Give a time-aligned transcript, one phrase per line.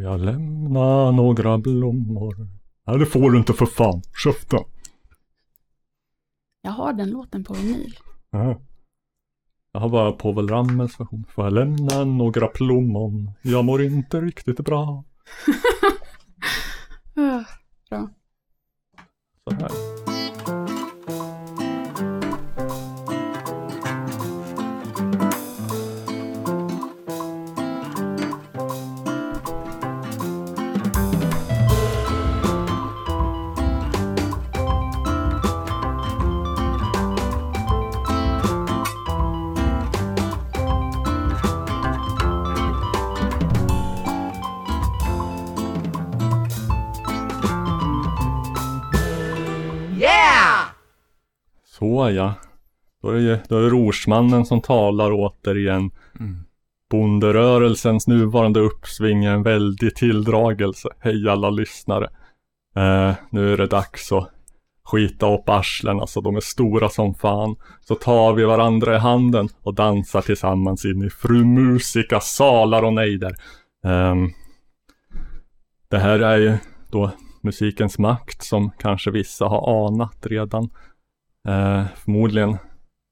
[0.00, 2.48] Får jag lämna några blommor?
[2.86, 4.02] Nej, det får du inte för fan.
[4.24, 4.64] Käften.
[6.62, 7.96] Jag har den låten på vinyl.
[8.30, 8.60] Ja.
[9.72, 11.24] Jag har bara Povel Ramels version.
[11.28, 13.30] Får jag lämna några plommon?
[13.42, 15.04] Jag mår inte riktigt bra.
[17.90, 18.08] Bra.
[19.44, 19.99] Så här.
[51.90, 52.34] Så ja.
[53.02, 55.90] Då är det, ju- då är det rorsmannen som talar återigen.
[56.90, 60.88] Bonderörelsens nuvarande uppsving är en väldig tilldragelse.
[60.98, 62.04] Hej alla lyssnare.
[62.76, 64.30] Eh, nu är det dags att
[64.84, 67.56] skita upp arslen, alltså de är stora som fan.
[67.80, 72.92] Så tar vi varandra i handen och dansar tillsammans in i fru Musika salar och
[72.92, 73.34] nejder.
[73.84, 74.28] Ehm,
[75.90, 76.56] det här är ju
[76.90, 77.10] då
[77.42, 80.70] musikens makt som kanske vissa har anat redan.
[81.48, 82.56] Eh, förmodligen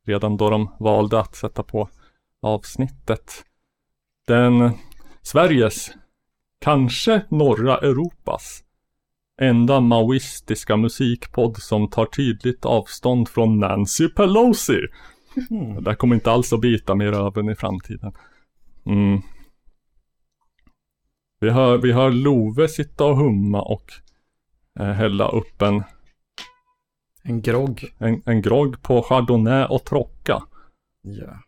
[0.07, 1.89] redan då de valde att sätta på
[2.43, 3.45] avsnittet.
[4.27, 4.73] Den
[5.23, 5.91] Sveriges,
[6.61, 8.65] kanske norra Europas,
[9.41, 14.81] enda maoistiska musikpodd som tar tydligt avstånd från Nancy Pelosi.
[15.49, 18.13] Det där kommer inte alls att bita mer över i framtiden.
[18.87, 19.21] Mm.
[21.41, 23.93] Vi hör, vi hör Love sitta och humma och
[24.81, 25.83] eh, hälla upp en
[27.29, 27.95] En grogg.
[27.99, 30.43] en, en grogg på Chardonnay och Trocca.
[31.03, 31.39] Ja.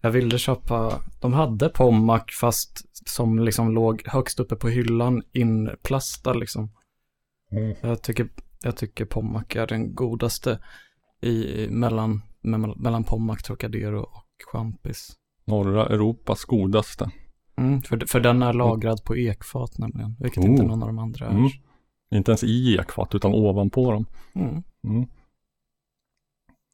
[0.00, 6.32] Jag ville köpa, de hade Pommac fast som liksom låg högst uppe på hyllan inplastad
[6.32, 6.70] liksom.
[7.80, 8.28] Jag tycker,
[8.62, 10.58] jag tycker Pommac är den godaste
[11.20, 15.16] i, mellan, mellan, mellan Pommac, Trocadero och Champis.
[15.44, 17.10] Norra Europas godaste.
[17.56, 20.50] Mm, för, för den är lagrad på ekfat nämligen, vilket Oh.
[20.50, 21.30] inte någon av de andra är.
[21.30, 21.48] Mm.
[22.14, 24.06] Inte ens i ekfat utan ovanpå dem.
[24.34, 24.62] Mm.
[24.84, 25.08] Mm.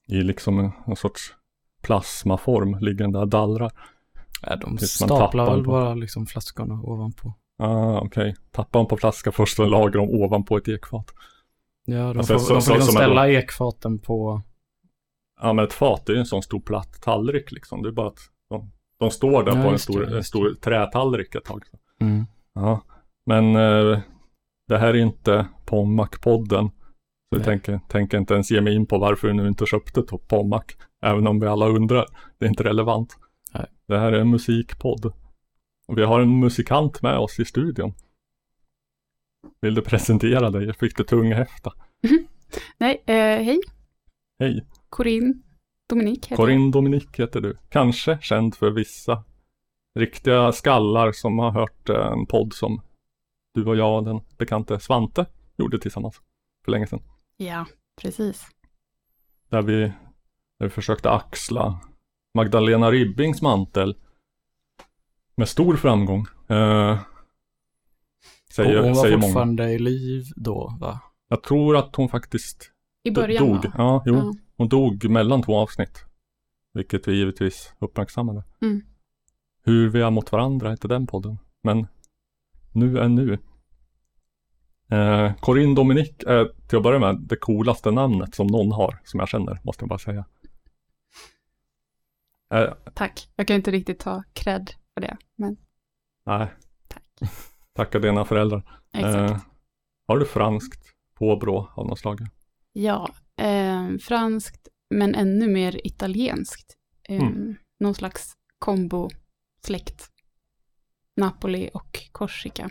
[0.09, 1.34] I liksom en, en sorts
[1.83, 2.72] plasmaform
[3.12, 3.72] där och dallrar.
[4.43, 7.34] Ja, de Tills staplar väl bara liksom flaskorna ovanpå.
[7.59, 8.37] Ah, okej.
[8.50, 11.15] Tappar man på flaska först och lagar dem ovanpå ett ekfat.
[11.84, 14.43] Ja, de Alltså, får, så- de så- får liksom som är ställa ekfaten på,
[15.41, 17.83] Ja men ett fat det är ju en sån stor platt tallrik liksom.
[17.83, 18.19] Det är bara att
[18.51, 20.25] de, de står där Ja, på en det, stor, just en det.
[20.25, 21.62] stor trätallrik ett tag.
[22.01, 22.27] mm.
[22.55, 22.81] Ja.
[23.27, 23.99] Men eh,
[24.74, 26.68] det här är inte Pommac-podden.
[26.68, 30.02] Så jag tänker, tänker inte ens ge mig in på varför du nu inte köpte
[30.02, 30.64] Pommac.
[31.02, 32.06] Även om vi alla undrar.
[32.38, 33.16] Det är inte relevant.
[33.52, 33.66] Nej.
[33.88, 35.12] Det här är en musikpodd.
[35.86, 37.92] Och vi har en musikant med oss i studion.
[39.60, 40.66] Vill du presentera dig?
[40.66, 41.72] Jag fick det tunghäfta.
[42.78, 43.60] Nej, eh, hej.
[44.38, 45.34] Hej, Corinne
[45.88, 47.56] Dominik heter Corinne Dominik heter du.
[47.68, 49.24] Kanske känd för vissa
[49.98, 52.80] riktiga skallar som har hört en podd som
[53.54, 55.26] du och jag och den bekante Svante
[55.56, 56.20] gjorde tillsammans
[56.65, 57.03] för länge sedan.
[57.37, 57.66] Ja,
[58.00, 58.47] precis.
[59.48, 59.81] Där vi,
[60.59, 61.81] där vi försökte axla
[62.34, 63.97] Magdalena Ribbings mantel
[65.37, 66.26] med stor framgång.
[66.48, 66.98] Eh,
[68.50, 69.22] säger hon var säger många.
[69.22, 71.00] fortfarande i liv då, va?
[71.28, 72.72] Jag tror att hon faktiskt
[73.03, 73.65] I början dog.
[73.65, 73.72] va?
[73.76, 74.15] Ja, jo.
[74.15, 74.32] Ja.
[74.56, 76.04] Hon dog mellan två avsnitt.
[76.72, 78.44] Vilket vi givetvis uppmärksammade.
[78.62, 78.82] Mm.
[79.65, 81.38] Hur vi har mot varandra heter den podden.
[81.62, 81.86] Men
[82.74, 83.38] nu är nu.
[84.90, 89.20] Eh, Corinne Dominik är till att börja med det coolaste namnet som någon har, som
[89.20, 90.24] jag känner, måste jag bara säga.
[92.54, 93.28] Eh, Tack.
[93.36, 95.56] Jag kan inte riktigt ta cred för det, men
[96.26, 96.48] nej,
[96.88, 97.04] tack.
[97.74, 98.80] tacka dina föräldrar.
[98.92, 99.30] Exakt.
[99.30, 99.41] Eh,
[100.06, 100.80] har du franskt
[101.14, 102.20] påbrå av något slag?
[102.72, 106.76] Ja, eh, franskt, men ännu mer italienskt.
[107.08, 107.54] Eh, Mm.
[107.80, 110.08] Någon slags kombo-släkt.
[111.16, 112.70] Napoli och Korsika.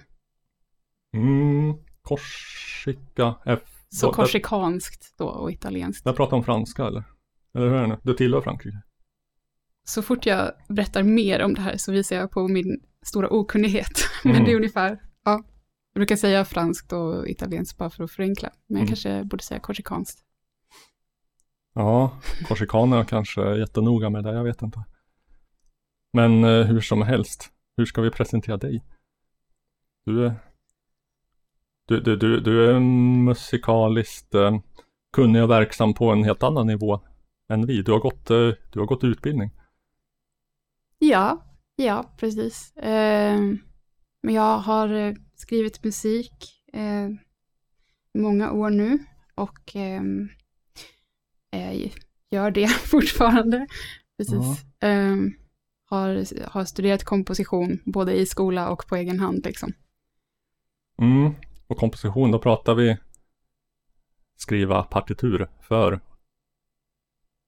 [1.15, 3.59] Mm, Korsika F.
[3.89, 6.03] Så korsikanskt då och italienskt.
[6.06, 7.03] Där pratar om franska eller?
[7.56, 7.97] Eller hur är det nu?
[8.03, 8.77] Du tillhör Frankrike?
[9.88, 14.00] Så fort jag berättar mer om det här så visar jag på min stora okunnighet.
[14.23, 14.45] Men Mm.
[14.45, 15.31] det är ungefär, ja.
[15.94, 18.50] Jag brukar säga franskt och italienskt bara för att förenkla.
[18.68, 18.88] Men jag Mm.
[18.88, 20.19] kanske borde säga korsikanskt.
[21.73, 24.83] Ja, korsikanerna kanske är jättenoga med det, jag vet inte.
[26.13, 28.83] Men eh, hur som helst, hur ska vi presentera dig?
[30.05, 30.35] Du är,
[31.85, 32.79] du, du, du, du är
[33.25, 34.59] musikaliskt eh,
[35.13, 37.01] kunnig och verksam på en helt annan nivå
[37.49, 37.81] än vi.
[37.81, 39.51] Du har gått, eh, du har gått utbildning.
[40.99, 42.77] Ja, ja, precis.
[42.77, 43.39] Eh,
[44.21, 47.09] Men jag har eh, skrivit musik eh,
[48.13, 48.99] i många år nu
[49.35, 50.29] och ehm,
[51.51, 51.91] eh,
[52.31, 53.67] gör det fortfarande.
[54.17, 54.65] Precis.
[54.79, 55.33] Ehm,
[55.95, 59.74] har, har studerat komposition både i skola och på egen hand liksom.
[61.00, 61.34] Mm.
[61.68, 62.98] Och komposition, då pratar vi
[64.36, 66.00] skriva partitur för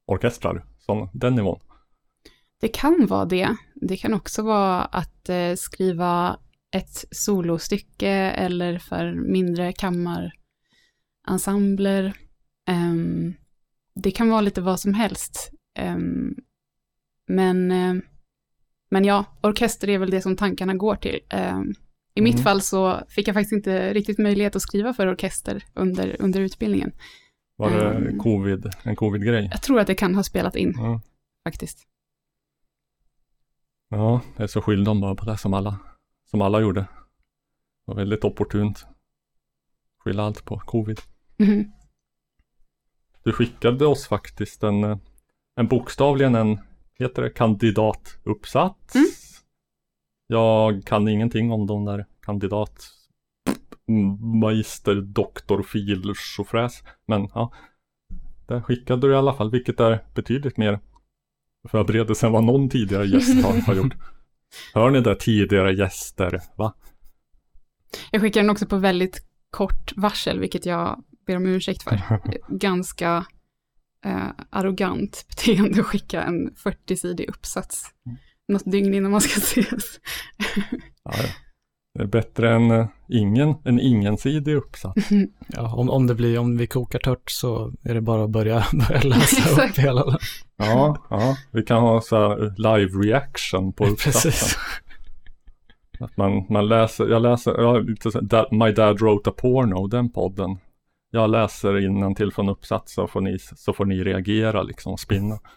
[0.06, 1.60] orkestrar, som den nivån.
[2.62, 3.56] Det kan vara det.
[3.76, 6.40] Det kan också vara att eh, skriva
[6.72, 12.14] ett solostycke eller för mindre kammarensembler.
[12.68, 13.34] Ehm,
[13.96, 15.52] det kan vara lite vad som helst.
[15.76, 16.36] Ehm,
[17.28, 17.96] men, eh,
[18.96, 21.20] men ja, orkester är väl det som tankarna går till.
[21.30, 21.74] Ehm,
[22.14, 22.44] I mitt Mm.
[22.44, 26.92] fall så fick jag faktiskt inte riktigt möjlighet att skriva för orkester under, under utbildningen.
[27.56, 28.20] Var det Mm.
[28.20, 29.48] covid, en covid-grej?
[29.52, 31.02] Jag tror att det kan ha spelat in Ja.
[31.44, 31.88] faktiskt.
[33.90, 35.80] ja, det så skyllde de bara på det som alla,
[36.30, 36.82] som alla gjorde.
[36.82, 36.88] Det
[37.86, 38.86] var väldigt opportunt.
[39.98, 41.00] Skylla allt på covid.
[41.38, 41.72] Mhm.
[43.24, 44.98] Du skickade oss faktiskt en, eh,
[45.56, 46.60] en bokstavligen en,
[47.00, 48.96] heter det kandidatuppsats?
[48.96, 49.08] Mm.
[50.28, 52.92] Jag kan ingenting om de där kandidat
[54.20, 56.84] magister, doktor, fil, tjofräs.
[57.08, 57.54] Men ja,
[58.48, 60.80] det skickade du i alla fall, vilket är betydligt mer
[61.70, 63.94] förberedelse än vad någon tidigare gäst har, har gjort.
[64.74, 66.74] Hör ni det tidigare gäster, va?
[68.12, 72.02] Jag skickar den också på väldigt kort varsel, vilket jag ber om ursäkt för.
[72.58, 73.26] Ganska
[74.06, 77.86] eh, arrogant beteende att skicka en 40-sidig uppsats.
[78.48, 80.00] Något dygn innan man ska ses.
[81.04, 81.30] Ja, ja.
[81.96, 85.10] Det är bättre än eh, ingen, en ingensidig uppsats.
[85.48, 88.66] Ja, om, om det blir, om vi kokar tört så är det bara att börja,
[88.90, 89.80] börja läsa upp Exakt.
[89.80, 90.18] hela.
[90.58, 94.32] Ja, ja, vi kan ha så här live reaction på uppsatsen.
[94.32, 94.58] Precis.
[96.00, 100.58] Att man, man läser, jag läser, da, My Dad Wrote a Porno, den podden.
[101.16, 105.40] Jag läser till från uppsats så får ni, så får ni reagera liksom spinna.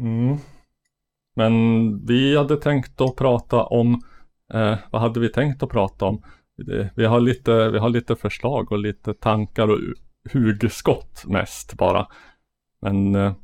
[0.00, 0.36] Mm.
[1.36, 4.02] Men vi hade tänkt att prata om,
[4.54, 6.22] eh, vad hade vi tänkt att prata om?
[6.96, 9.78] Vi, har lite, vi har lite förslag och lite tankar och
[10.32, 12.06] hugskott mest bara.
[12.80, 13.34] Men eh,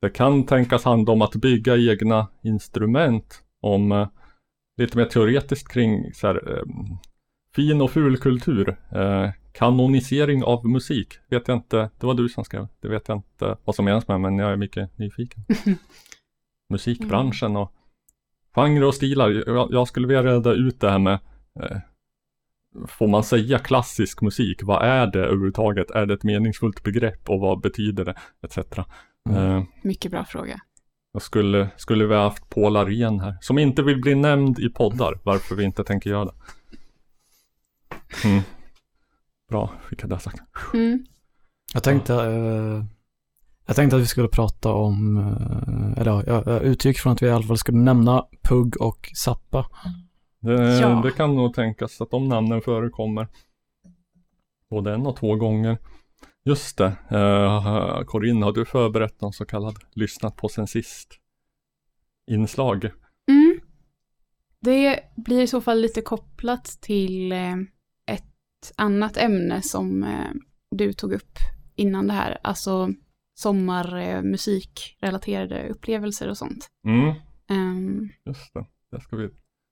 [0.00, 3.42] det kan tänkas handla om att bygga egna instrument.
[3.60, 4.08] Om eh,
[4.76, 6.64] lite mer teoretiskt kring så här, eh,
[7.54, 8.76] fin och ful kultur.
[8.90, 11.14] Eh, kanonisering av musik.
[11.28, 12.68] Vet jag inte, det var du som skrev.
[12.80, 15.44] Det vet jag inte vad som menas med men jag är mycket nyfiken.
[16.70, 17.72] Musikbranschen och
[18.54, 19.30] genrer och stilar.
[19.30, 21.18] Jag, jag skulle vilja reda ut det här med
[21.60, 21.76] eh,
[22.86, 24.62] Får man säga klassisk musik?
[24.62, 25.90] Vad är det överhuvudtaget?
[25.90, 28.14] Är det ett meningsfullt begrepp och vad betyder det?
[28.42, 28.58] Etc.
[29.30, 29.56] Mm.
[29.56, 30.60] Eh, Mycket bra fråga.
[31.12, 34.68] jag skulle, skulle vi ha haft Paul Arén här, som inte vill bli nämnd i
[34.68, 36.32] poddar, varför vi inte tänker göra det.
[38.24, 38.42] Mm.
[39.48, 40.42] Bra, fick jag det sagt.
[40.74, 41.06] Mm.
[41.74, 42.84] Jag tänkte, eh,
[43.66, 47.22] jag tänkte att vi skulle prata om, eh, eller ja, jag, jag utgick från att
[47.22, 49.66] vi i alla fall skulle nämna Pugg och Zappa.
[50.40, 51.00] Det, Ja.
[51.04, 53.28] det kan nog tänkas att de namnen förekommer
[54.70, 55.78] både en och två gånger.
[56.44, 61.08] Just det, uh, Corinne, har du förberett någon så kallad lyssnat på sen sist
[62.30, 62.84] inslag?
[63.28, 63.60] Mm.
[64.60, 67.56] Det blir i så fall lite kopplat till eh,
[68.62, 70.30] ett annat ämne som eh,
[70.70, 71.38] du tog upp
[71.74, 72.88] innan det här, alltså
[73.34, 76.68] sommarmusikrelaterade upplevelser och sånt.
[76.86, 77.14] Mm,
[77.48, 79.30] Ehm, just det, det ska vi,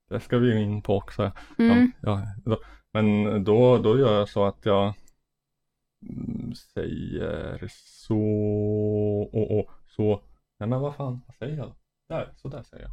[0.09, 1.31] det ska vi in på också.
[1.59, 1.91] mm.
[2.01, 2.57] Ja, ja, då,
[2.93, 4.93] men då, då gör jag så att jag
[6.09, 7.67] mm, säger
[8.07, 8.19] så
[9.33, 10.21] och, och så.
[10.59, 11.75] Nej men vad fan, vad säger jag då?
[12.09, 12.91] Där, så där säger jag.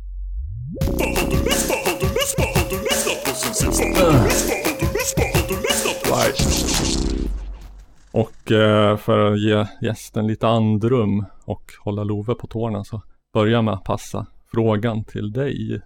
[8.12, 13.62] Och eh, för att ge gästen lite andrum och hålla Love på tårna så börjar
[13.62, 15.80] med att passa frågan till dig.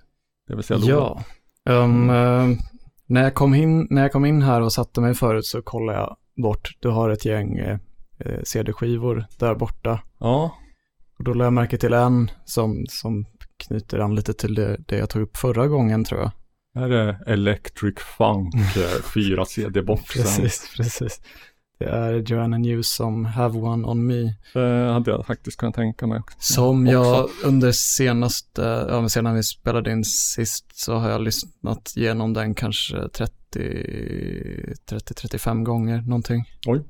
[0.48, 0.92] Det vill säga Love.
[0.92, 1.22] Ja.
[1.70, 2.58] Um, eh,
[3.06, 5.98] när, jag kom in, när jag kom in här och satte mig förut så kollade
[5.98, 6.76] jag bort.
[6.80, 7.78] Du har ett gäng eh,
[8.18, 10.00] eh, CD-skivor där borta.
[10.18, 10.54] Ja,
[11.18, 13.26] Och då lade jag märke till en som, som
[13.56, 16.30] knyter an lite till det, det jag tog upp förra gången tror jag.
[16.74, 20.22] Här är Electric Funk, eh, fyra CD-boxen.
[20.22, 21.20] Precis, precis.
[21.78, 24.34] Det är Joanna Newsom, Have One On Me.
[24.54, 26.36] Det hade jag faktiskt kunnat tänka mig också.
[26.40, 26.92] Som Också.
[26.92, 32.32] jag under senaste, ja men sedan vi spelade in sist så har jag lyssnat igenom
[32.32, 36.44] den kanske 30-35 gånger någonting.
[36.66, 36.84] Oj.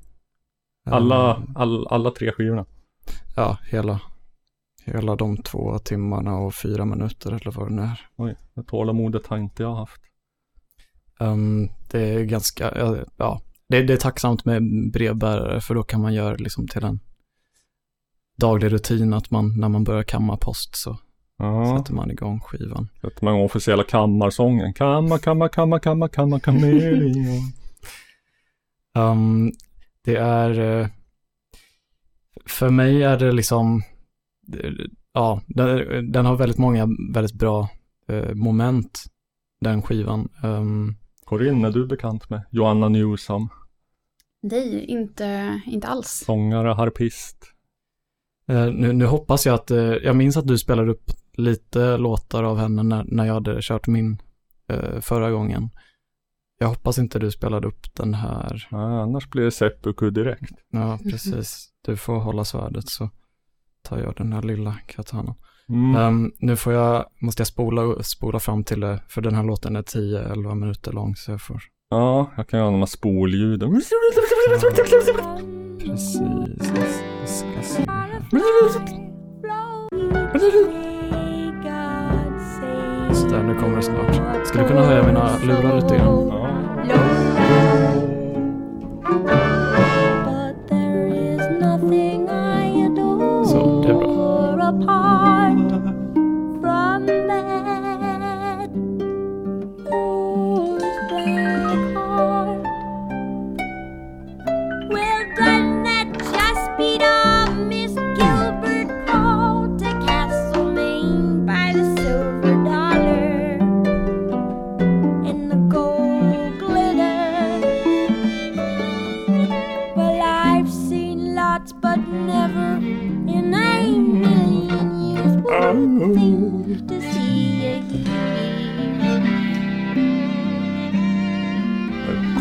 [0.91, 2.67] Alla, Um, all, alla tre skivorna.
[3.37, 4.01] Ja, hela.
[4.85, 8.01] Hela de två timmarna och fyra minuter eller vad det nu är.
[8.17, 10.03] Oj, det tålamodet har inte jag haft.
[11.21, 12.73] Um, det är ganska,
[13.17, 14.63] ja, det, det, är tacksamt med
[14.93, 17.01] brevbärare för då kan man göra liksom till en
[18.37, 20.99] daglig rutin att man när man börjar kamma post så
[21.39, 21.79] ja.
[21.79, 22.89] sätter man igång skivan.
[23.01, 24.75] Sätter man igång officiella kammarsången.
[24.75, 27.53] Kamma, kamma, kamma, kamma, kamma, kameleon.
[28.95, 29.53] um,
[30.05, 30.89] det är, eh,
[32.47, 33.83] för mig är det liksom,
[35.13, 37.69] ja, den, den har väldigt många väldigt bra
[38.09, 39.05] eh, moment,
[39.61, 40.29] den skivan.
[40.43, 43.49] Um, Corinne, är du bekant med Joanna Newsom?
[44.43, 46.23] Nej, inte, inte alls.
[46.27, 47.45] Sångare, harpist.
[48.51, 52.43] Uh, nu, nu, hoppas jag att, uh, jag minns att du spelade upp lite låtar
[52.43, 54.23] av henne när, när jag hade kört min
[54.73, 55.71] uh, förra gången.
[56.59, 58.69] Jag hoppas inte du spelade upp den här.
[58.71, 60.53] Nej, annars blir det seppuku direkt.
[60.71, 61.69] Ja, precis.
[61.87, 63.11] Du får hålla svärdet så
[63.83, 65.35] tar jag den här lilla katanan.
[65.69, 65.97] Mm.
[65.97, 69.77] Um, nu får jag, måste jag spola, spola fram till det, för den här låten
[69.77, 71.63] är 10-11 minuter lång så jag får.
[71.91, 73.71] Ja, jag kan göra de här spolljuden.
[73.73, 73.77] Ja,
[75.79, 76.71] precis,
[77.21, 77.85] jag ska se.
[83.15, 84.47] Så där, nu kommer det snart.
[84.47, 86.29] Ska du kunna höja mina lurar lite grann?
[86.89, 86.99] Ja.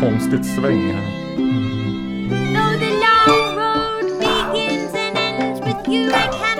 [0.02, 1.22] Konstigt sväng här.
[5.92, 6.51] Tänker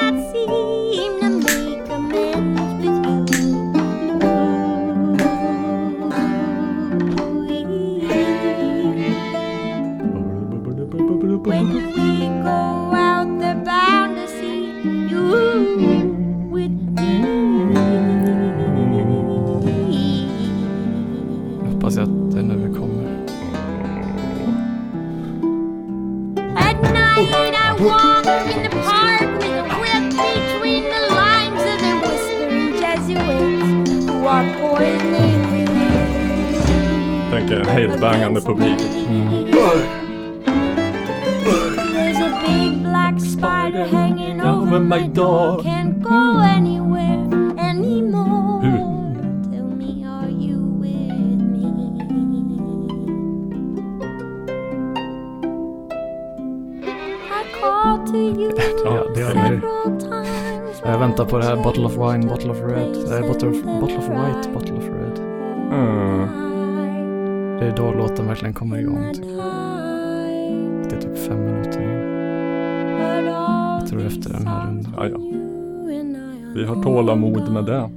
[57.30, 58.52] I call to you
[58.84, 59.60] ja, det är.
[60.84, 63.20] Jag väntar på det här Bottle of Wine, Bottle of Red.
[63.20, 65.18] Äh, bottle, of, bottle of White, Bottle of Red.
[65.72, 66.41] Mm.
[67.76, 69.12] Det är då låten verkligen kommer igång.
[69.14, 69.24] Typ.
[70.90, 71.88] Det är typ fem minuter in.
[73.80, 74.94] Jag tror efter den här rundan.
[74.96, 75.18] Ja, ja.
[76.54, 77.90] Vi har tålamod med det.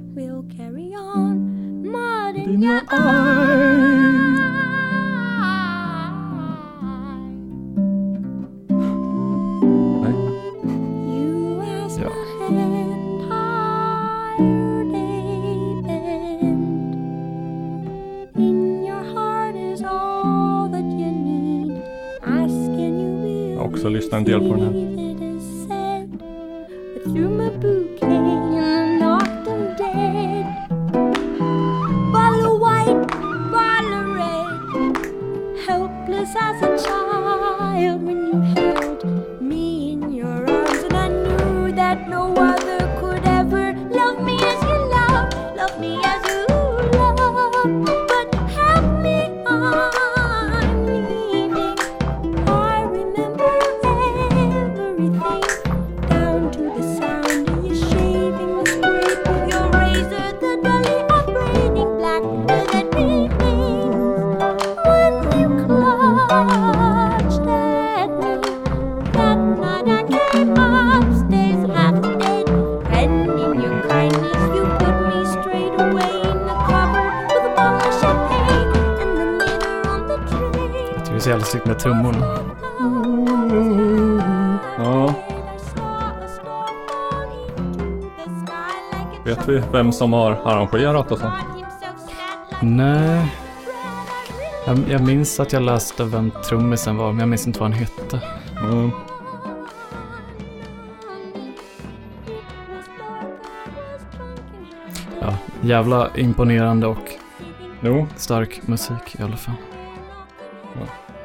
[89.72, 91.34] Vem som har arrangerat och sånt?
[92.62, 93.32] Nej.
[94.66, 97.78] Jag, jag minns att jag läste vem trummisen var, men jag minns inte vad han
[97.80, 98.20] hette.
[98.62, 98.90] Mm.
[105.20, 107.10] Ja, jävla imponerande och
[107.80, 109.54] Jo, stark musik i alla fall.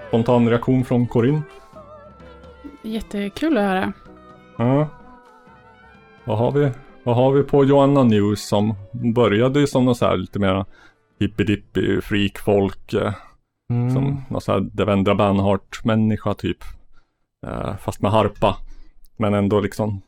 [0.07, 1.41] spontan reaktion från Corinne.
[2.81, 3.93] Jättekul att höra.
[4.57, 4.88] Ja.
[6.24, 6.71] Vad har vi?
[7.03, 8.75] Vad har vi på Joanna News som
[9.13, 10.65] började ju som någon så här lite mer
[11.20, 13.13] hippie freak folk eh,
[13.72, 13.93] Mm.
[13.93, 16.58] som någon så här Devendra Banhart människa typ.
[17.48, 18.58] Eh, fast med harpa.
[19.17, 20.01] Men ändå liksom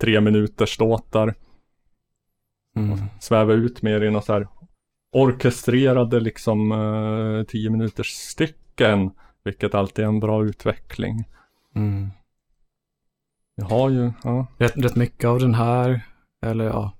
[0.00, 1.34] tre minuters låtar.
[2.76, 2.98] Mm.
[3.20, 4.48] Sväva ut mer i något så här
[5.12, 9.10] orkestrerade liksom eh, tio minuters stycken.
[9.44, 11.24] Vilket alltid är en bra utveckling.
[11.74, 12.10] Mm.
[13.56, 14.46] Vi har ju, ja.
[14.58, 16.00] Rätt, rätt mycket av den här,
[16.42, 16.92] eller ja,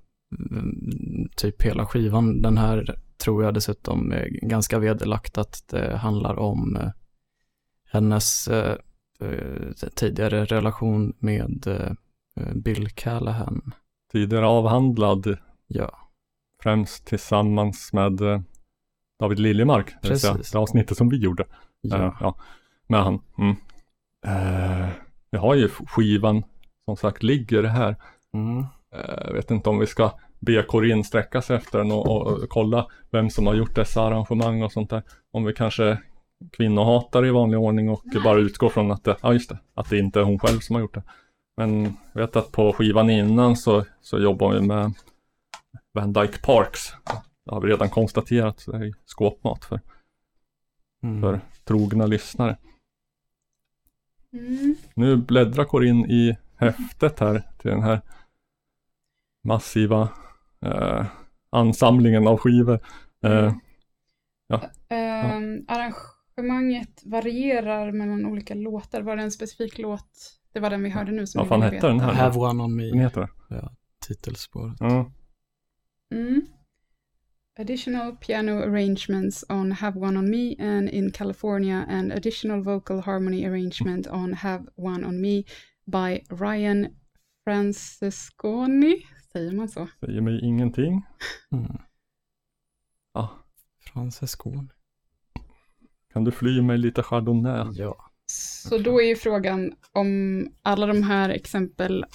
[0.51, 6.39] mm, typ hela skivan, den här tror jag dessutom är ganska vederlagt att det handlar
[6.39, 6.89] om eh,
[7.91, 8.77] hennes eh,
[9.19, 13.71] eh, tidigare relation med eh, Bill Callahan.
[14.11, 16.09] tidigare avhandlad Ja,
[16.63, 18.41] främst tillsammans med eh,
[19.19, 19.93] David Liljemark.
[20.01, 20.51] Det Precis.
[20.51, 21.45] det avsnittet som vi gjorde.
[21.81, 22.17] ja.
[22.19, 22.37] Ja,
[22.87, 23.19] med han.
[23.37, 23.55] Mm.
[25.31, 26.43] Vi har ju skivan
[26.85, 27.95] som sagt ligger här.
[28.33, 28.65] Mm.
[28.93, 32.27] Eh, Jag vet inte om vi ska be Corinne sträcka sig efter den och, och,
[32.27, 35.03] och kolla vem som har gjort dessa arrangemang och sånt där.
[35.31, 35.97] Om vi kanske
[36.51, 39.97] kvinnohatare i vanlig ordning och bara utgår från att det, ja just det, att det
[39.99, 41.03] inte är hon själv som har gjort det.
[41.57, 41.83] Men
[42.13, 44.93] jag vet att på skivan innan så, så jobbar vi med
[45.93, 46.93] Van Dyke Parks.
[47.45, 49.79] Det har vi redan konstaterat, så det är skåpmat för,
[51.03, 51.21] Mm.
[51.21, 52.57] för trogna lyssnare.
[54.33, 54.75] Mm.
[54.93, 58.01] Nu bläddrar Corinne i häftet här till den här
[59.43, 60.09] massiva
[60.65, 61.05] eh,
[61.51, 62.79] ansamlingen av skivor.
[63.25, 63.53] Eh,
[64.89, 69.01] Ehm, arrangemanget varierar mellan olika låtar.
[69.01, 70.39] Var det en specifik låt?
[70.53, 72.13] Det var den vi hörde nu som vad fan hette den här?
[72.13, 73.69] Have one on Den me, heter det?
[74.07, 74.75] titelspåret.
[74.79, 75.11] Ja.
[76.13, 76.41] Mm.
[77.59, 83.45] Additional piano arrangements on Have One On Me and in California and additional vocal harmony
[83.45, 85.43] arrangement on Have One On Me
[85.85, 86.87] by Ryan
[87.43, 89.05] Francesconi.
[89.33, 89.87] Säger man så?
[89.99, 91.01] Säger mig ingenting.
[91.51, 91.77] Mm.
[93.13, 93.29] Ja.
[93.93, 94.69] Francescon.
[96.13, 97.67] Kan du fly mig lite chardonnay?
[97.73, 98.05] Ja.
[98.25, 102.05] Så då är ju frågan om alla de här exempel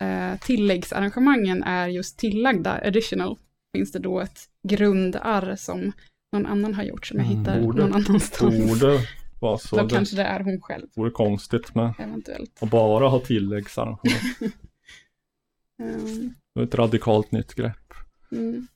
[0.00, 3.38] eh, tilläggsarrangemangen är just tillagda additional.
[3.76, 5.92] Finns det då ett grundarr som
[6.32, 8.68] någon annan har gjort som jag Mm, hittar borde- någon annanstans?
[8.80, 9.00] Borde
[9.40, 9.76] vara så.
[9.76, 12.62] Då Det kanske det är hon själv, vore konstigt med eventuellt.
[12.62, 14.20] att bara ha tilläggsarrangemang.
[16.54, 17.92] Det är ett radikalt nytt grepp.
[18.32, 18.66] mm.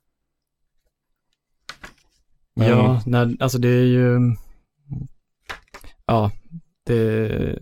[2.56, 4.18] Men- Ja, nej, alltså det är ju...
[6.06, 6.30] Ja,
[6.86, 7.58] det...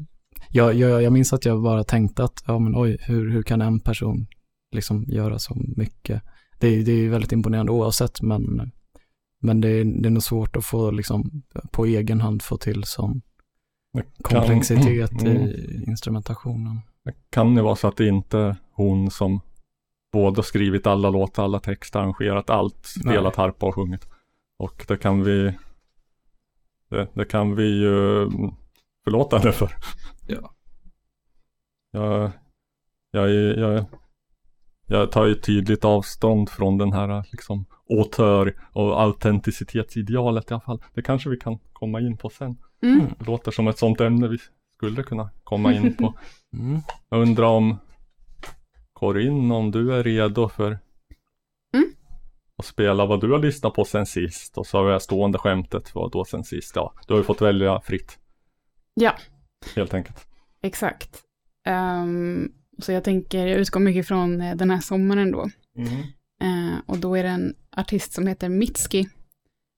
[0.53, 3.61] Jag, jag, jag minns att jag bara tänkte att, ja men oj, hur, hur kan
[3.61, 4.26] en person
[4.72, 6.22] liksom göra så mycket?
[6.59, 8.72] Det, är- det är ju väldigt imponerande oavsett, men,
[9.40, 12.85] men det, är, det är nog svårt att få liksom på egen hand få till
[12.85, 13.22] sån
[14.22, 15.37] komplexitet Mm.
[15.37, 16.81] i instrumentationen.
[17.04, 19.40] Det kan ju vara så att det inte är hon som
[20.12, 24.08] både skrivit alla låtar, alla texter, arrangerat allt, spelat harpa och sjungit.
[24.58, 25.54] Och det kan vi
[26.90, 28.28] det, det kan vi ju
[29.04, 29.72] förlåta henne för.
[30.26, 30.54] Ja.
[31.90, 32.30] Jag,
[33.10, 33.84] jag, är- jag,
[34.86, 40.82] jag tar ju tydligt avstånd från den här liksom autör och autenticitetsidealet i alla fall.
[40.94, 42.56] Det kanske vi kan komma in på sen.
[42.82, 43.06] Mm.
[43.18, 44.38] Det låter som ett sånt ämne vi
[44.76, 46.14] skulle kunna komma in på.
[46.56, 46.80] Mm.
[47.08, 47.78] Jag undrar om
[48.92, 50.78] Corinne, om du är redo för
[51.74, 51.90] Mm.
[52.58, 54.58] att spela vad du har lyssnat på sen sist.
[54.58, 56.72] Och så har vi det stående skämtet, vad då sen sist?
[56.76, 58.18] Ja, du har ju fått välja fritt.
[58.94, 59.14] Ja.
[59.76, 60.26] Helt enkelt.
[60.62, 61.22] Exakt.
[61.66, 65.50] Ehm, så jag tänker, jag utgår mycket från eh, den här sommaren då.
[66.42, 69.08] Eh, och då är det en artist som heter Mitski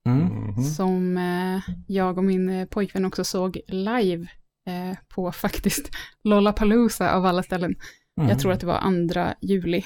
[0.06, 0.26] Mm.
[0.26, 0.62] Mhm.
[0.64, 4.26] som eh, jag och min pojkvän också såg live
[4.68, 5.90] eh, på faktiskt
[6.24, 7.74] Lollapalooza av alla ställen.
[8.20, 8.30] Mm.
[8.30, 9.84] Jag tror att det var andra juli.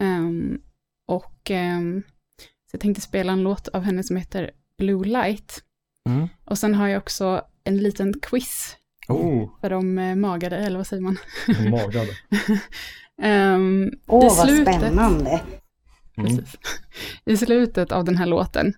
[0.00, 0.60] Ehm,
[1.08, 2.02] och ehm,
[2.70, 5.62] så jag tänkte spela en låt av henne som heter Blue Light.
[6.08, 6.28] Mm.
[6.44, 8.76] Och sen har jag också en liten quiz
[9.08, 11.16] Oh, för de eh, magade, eller vad säger man?
[11.70, 12.10] magade.
[13.22, 15.40] Ehm, Åh, vad slutet- spännande.
[16.16, 16.44] Mm.
[17.24, 18.74] I slutet av den här låten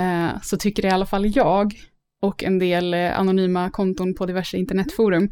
[0.00, 1.74] eh, så tycker i alla fall jag
[2.22, 5.30] och en del eh, anonyma konton på diverse internetforum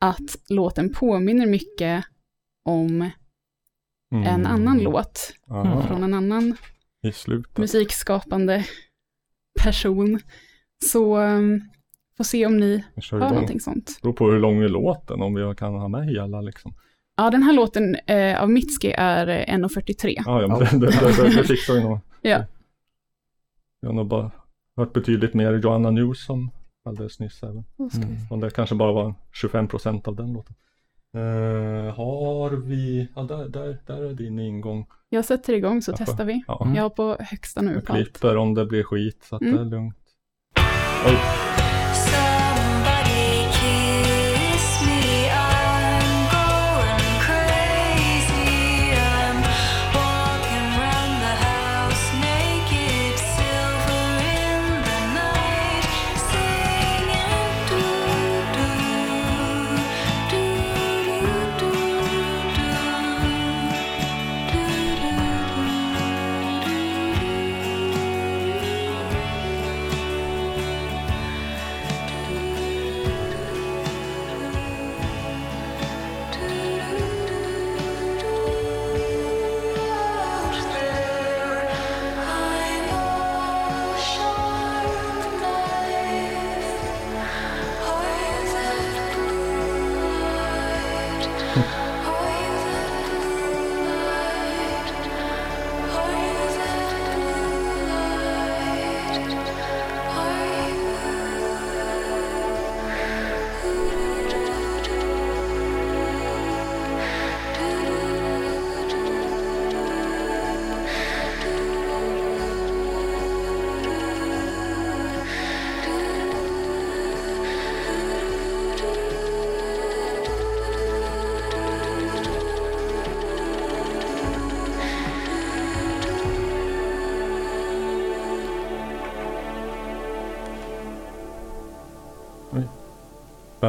[0.00, 2.04] att låten påminner mycket
[2.64, 3.10] om
[4.12, 4.26] Mm.
[4.26, 6.56] en annan låt Ja, från en annan
[7.56, 8.64] musikskapande
[9.62, 10.20] person.
[10.84, 11.60] Så um,
[12.16, 13.28] får se om ni har igång.
[13.28, 13.86] någonting sånt.
[13.86, 16.74] Det beror på hur lång är låten, om vi kan ha med hela liksom.
[17.16, 20.14] Ja, den här låten eh, av Mitski är eh, 1.43.
[20.26, 21.98] Ja, ja men det, det, det, det, det fixar vi nog.
[22.22, 22.44] Ja.
[23.80, 24.30] Jag har nog bara
[24.80, 26.50] hört betydligt mer Joanna Newsom
[26.84, 27.64] alldeles nyss även.
[27.78, 28.16] Mm.
[28.30, 30.54] Och det kanske bara var 25 procent av den låten.
[31.14, 34.86] Eh, har vi, ja där, där, där är din ingång.
[35.08, 36.04] Jag sätter igång så Varför?
[36.04, 36.42] testar vi.
[36.46, 36.74] Ja, Mm.
[36.76, 39.54] Jag har på högsta nu jag klipper om det blir skit så att Mm.
[39.54, 39.96] det är lugnt.
[41.06, 41.16] Oj,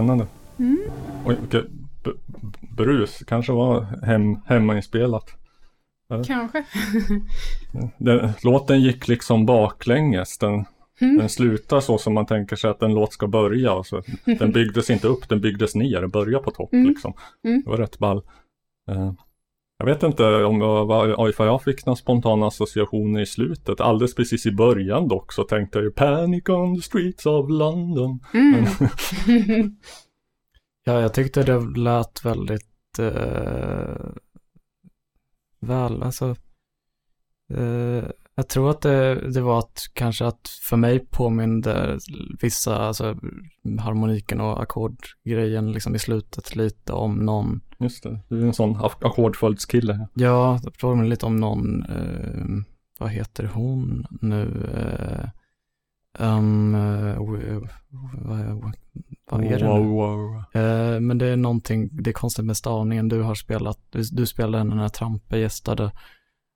[0.02, 0.28] spännande.
[0.60, 0.78] Mm.
[1.26, 2.12] Oj, b-
[2.78, 3.24] brus.
[3.28, 5.26] Kanske var hem, hemmainspelat.
[6.28, 6.64] Kanske.
[7.98, 10.38] Den, låten gick liksom baklänges.
[10.38, 10.66] Den,
[11.02, 11.18] Mm.
[11.18, 13.74] den slutar så som man tänker sig att en låt ska börja.
[13.74, 14.02] Och så,
[14.40, 16.02] den byggdes inte upp, den byggdes ner.
[16.02, 16.88] Den började på topp Mm.
[16.90, 17.14] liksom.
[17.48, 17.62] Mm.
[17.66, 18.22] Det var rätt ball.
[18.92, 19.12] Eh,
[19.82, 23.82] jag vet inte om jag, var- ifall jag fick några spontana associationer i slutet.
[23.82, 28.20] Alldeles precis i början dock så tänkte jag ju Panic on the streets of London.
[28.34, 28.66] Mm.
[30.84, 34.06] Ja, jag tyckte det lät väldigt eh,
[35.60, 36.36] väl, alltså.
[37.54, 38.04] Eh,
[38.42, 42.00] jag tror att det, det var att kanske att för mig påminde
[42.42, 43.16] vissa, alltså
[43.80, 48.76] harmoniken och ackordgrejen liksom i slutet lite om någon, Just det, du är en sån
[49.02, 50.08] ackordföljdskille.
[50.14, 52.64] ja, det påminner lite om någon, eh,
[53.00, 54.70] vad heter hon nu?
[54.78, 55.30] Eh,
[56.38, 57.68] um, w-
[58.12, 58.74] vad,
[59.32, 59.80] vad är det nu?
[59.80, 60.44] Wow, wow.
[60.54, 63.10] Eh, men det är någonting, det är konstigt med stavningen.
[63.10, 65.92] Du har spelat, du, spelade när Trampe gästade.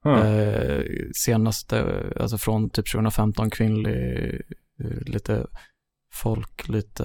[0.06, 0.84] Eh,
[1.16, 3.96] senaste, alltså från typ 2015, kvinnlig,
[4.84, 5.46] eh, lite
[6.14, 7.04] folk, lite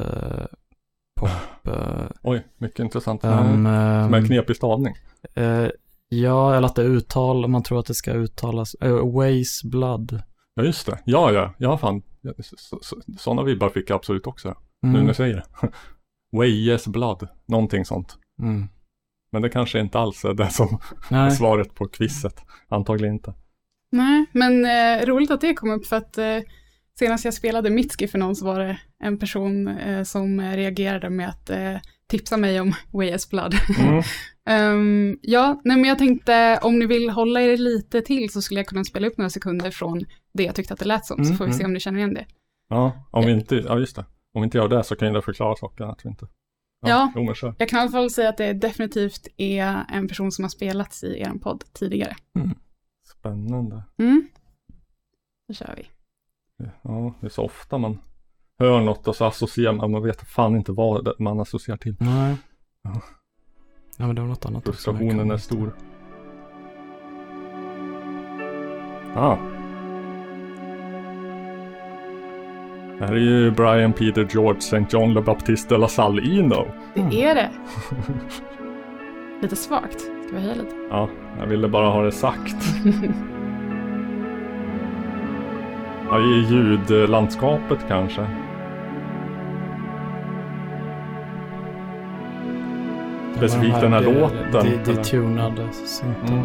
[1.21, 1.31] pop.
[1.67, 3.25] Eh, Oj, mycket intressant.
[3.25, 4.95] um, Som en ehm, knepig stavning.
[5.35, 5.67] eh,
[6.09, 10.23] ja, eller att det uttal, man tror att det ska uttalas, uh, Ways Blood.
[10.55, 10.99] Ja, just det.
[11.05, 12.03] Ja, ja, ja, fan.
[13.19, 14.49] Sådana vibbar fick jag absolut också.
[14.83, 15.45] Nu Mm, när du säger det.
[16.39, 18.17] Weyes blood, någonting sånt.
[18.43, 18.69] mm.
[19.33, 20.79] Men det kanske inte alls är det som
[21.11, 22.41] är svaret på quizet.
[22.69, 23.35] Antagligen inte.
[23.93, 26.39] Nej, men eh, roligt att det kom upp för att eh,
[26.99, 31.29] senast jag spelade Mitski för någon så var det en person eh, som reagerade med
[31.29, 31.77] att eh,
[32.09, 33.55] tipsa mig om Way as Blood.
[33.79, 34.03] Mm.
[34.49, 38.61] Ehm, ja, nej men jag tänkte om ni vill hålla er lite till så skulle
[38.61, 41.23] jag kunna spela upp några sekunder från det jag tyckte att det lät som, så
[41.23, 41.71] Mm, får vi se mm.
[41.71, 42.27] om ni känner igen det.
[42.69, 44.05] Ja, om vi inte, ja just det.
[44.35, 46.27] Om vi inte gör det så kan det förklara saker att vi inte.
[46.81, 47.13] Ja.
[47.17, 47.55] Jo men kör.
[47.59, 51.05] Jag kan i alla fall säga att det definitivt är en person som har spelats
[51.05, 52.17] i er podd tidigare.
[53.19, 53.83] Spännande.
[53.99, 54.29] Mm.
[55.49, 55.89] Då kör vi.
[56.83, 57.99] Ja, det är så ofta man
[58.59, 61.97] hör något och så associerar man, man vet fan inte vad det- man associerar till.
[62.01, 62.37] nej.
[62.83, 63.01] Ja.
[63.97, 65.77] Ja, men det var något annat Frustrationen är stor.
[69.15, 69.39] Ja.
[73.01, 74.85] Det här är ju Brian Peter George St.
[74.91, 76.67] John Le Baptiste de la Salle Eno.
[76.95, 77.13] Det Mm.
[77.13, 77.49] är det.
[79.43, 80.01] Lite svagt.
[80.01, 80.75] Ska vi höja lite?
[80.91, 81.09] Ja,
[81.39, 82.57] jag ville bara ha det sagt.
[86.13, 88.27] Ja, i ljudlandskapet kanske.
[93.37, 96.33] Specifikt den här det- låten, Det, det är tunade syntar.
[96.35, 96.45] Mm.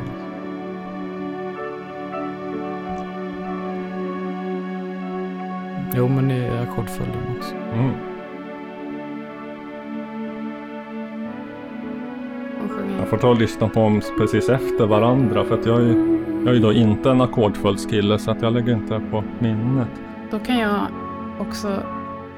[5.98, 7.56] Jo, men i ackordföljden också.
[7.56, 7.92] Mm.
[13.00, 16.20] Jag får ta och lyssna på dem precis efter varandra för att jag är ju,
[16.46, 19.88] jag är då inte en ackordföljdskille så att jag lägger inte på minnet.
[20.32, 20.80] Då kan jag
[21.40, 21.84] också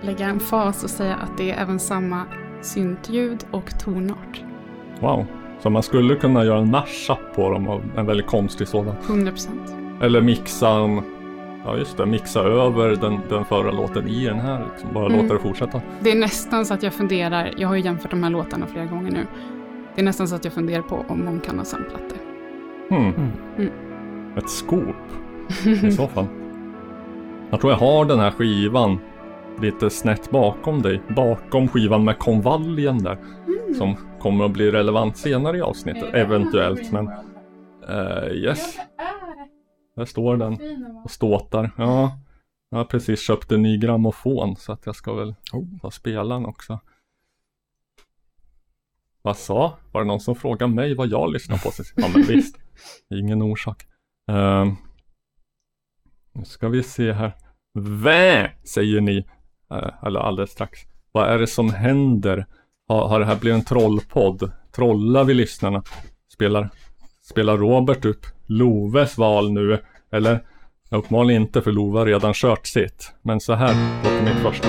[0.02, 2.24] lägga en fas och säga att det är även samma
[2.62, 4.44] syntljud och tonart.
[5.00, 5.26] Wow.
[5.60, 8.96] Så man skulle kunna göra en mashup på dem av en väldigt konstig sådan.
[9.08, 9.50] 100%.
[10.02, 11.02] Eller mixa, en-
[11.68, 14.66] ja just det, mixa över den, den förra låten i den här.
[14.72, 14.90] Liksom.
[14.94, 15.22] Bara Mm.
[15.22, 15.82] låta det fortsätta.
[16.00, 18.86] Det är nästan så att jag funderar, jag har ju jämfört de här låtarna flera
[18.86, 19.26] gånger nu.
[19.96, 22.96] Det är nästan så att jag funderar på om någon kan ha samplat det.
[22.96, 23.06] Hmm.
[23.14, 23.32] Mm.
[23.58, 23.72] Mm.
[24.38, 24.96] Ett scoop
[25.86, 26.26] i så fall.
[27.50, 29.00] Jag tror jag har den här skivan
[29.62, 31.02] lite snett bakom dig.
[31.16, 33.18] Bakom skivan med konvaljen där.
[33.78, 36.14] Som kommer att bli relevant senare i avsnittet.
[36.14, 36.92] Eventuellt.
[36.92, 37.08] Men
[37.90, 38.78] eh, yes,
[39.98, 40.54] där står den
[41.04, 41.72] och ståtar.
[41.78, 42.20] Ja,
[42.70, 45.80] jag har precis köpt en ny grammofon så att jag ska väl Oh.
[45.82, 46.80] ta spelaren också.
[49.22, 49.78] Vad sa?
[49.92, 51.72] Var det någon som frågade mig vad jag lyssnar på?
[51.96, 52.58] Ja men visst,
[53.10, 53.88] ingen orsak.
[54.32, 54.76] Ehm,
[56.34, 57.34] nu ska vi se här.
[57.80, 59.18] Vä, säger ni.
[59.74, 60.80] Uh, eller alldeles strax.
[61.12, 62.46] Vad är det som händer?
[62.88, 64.52] Har, har det här blivit en trollpodd?
[64.72, 65.84] Trollar vi lyssnarna?
[66.34, 66.70] Spelar,
[67.30, 69.80] spelar Robert upp Loves val nu?
[70.12, 70.40] Eller
[70.92, 73.12] uppenbarligen inte för Love har redan kört sitt.
[73.22, 74.68] Men så här låter mitt första.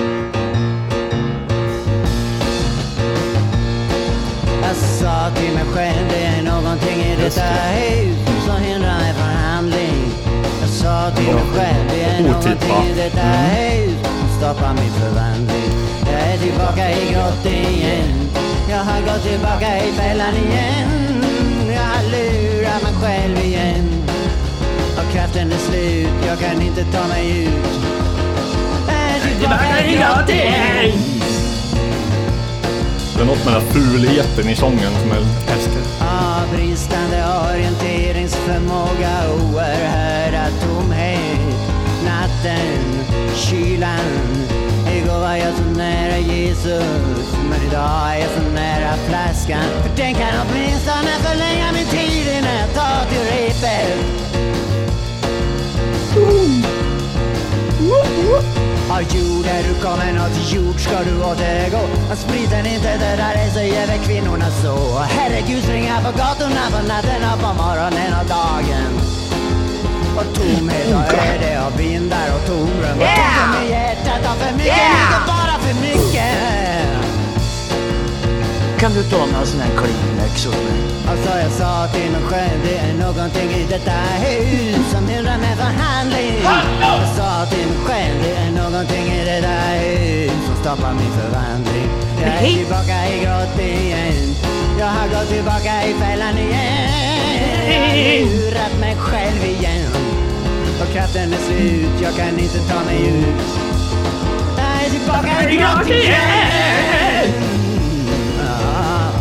[4.61, 9.27] Jag sa till mig själv det är någonting i detta hus som hindrar mig från
[9.27, 9.99] handling.
[10.61, 15.71] Jag sa till mig själv det är någonting i detta hus som stoppar min förvandling.
[16.11, 18.29] Jag är tillbaka i grottan igen.
[18.69, 21.08] Jag har gått tillbaka i fällan igen.
[23.29, 24.03] Själv igen.
[24.97, 27.49] Och kraften är slut, jag kan inte ta mig ut.
[28.87, 30.99] Jag är tillbaka i grottan igen.
[33.15, 35.17] Det är något med den här fulheten i sången som är...
[35.53, 35.81] Älskar.
[36.01, 41.39] Av bristande orienteringsförmåga, oerhörda tomhet.
[42.05, 44.58] Natten, kylan.
[45.09, 49.63] Då var jag så nära Jesus, men idag är jag så nära flaskan.
[49.83, 54.19] För den kan åtminstone förlänga min tid innan jag tar till repet.
[58.89, 61.81] Av jord är du kommen och till jord ska du återgå.
[62.07, 64.99] Men spriten inte dödar dig så ger väl kvinnorna så.
[64.99, 69.19] Herregud springa på gatorna på natten och på morgonen och dagen.
[70.17, 72.97] Och tomhet och öde och vindar och tomrum.
[72.99, 76.35] Och tomrum i hjärtat och för mycket, mycket, bara för mycket.
[78.79, 80.81] Kan du ta några sådana här Kleenex åt mig?
[81.11, 83.91] Och så jag sa till mig själv, det är någonting i detta
[84.25, 86.43] hus som hindrar mig från handling.
[86.81, 91.89] Jag sa till mig själv, det är någonting i detta hus som stoppar min förvandling.
[92.21, 94.35] Jag är tillbaka i grottan igen.
[94.79, 96.89] Jag har gått tillbaka i fällan igen.
[97.67, 99.91] Jag har lurat mig själv igen.
[100.81, 103.25] Och kraften är slut, jag kan inte ta mig ut.
[104.57, 107.33] Jag är tillbaka i grottan igen.
[108.41, 109.11] Ah.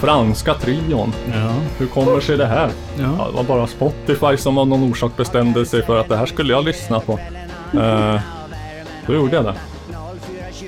[0.00, 1.12] Franska trion.
[1.32, 1.54] Ja.
[1.78, 2.70] Hur kommer sig det här?
[2.98, 3.26] Ja, Ja.
[3.30, 6.52] det var bara Spotify som av någon orsak bestämde sig för att det här skulle
[6.52, 7.18] jag lyssna på.
[7.78, 8.20] Eh,
[9.06, 9.54] då gjorde jag det.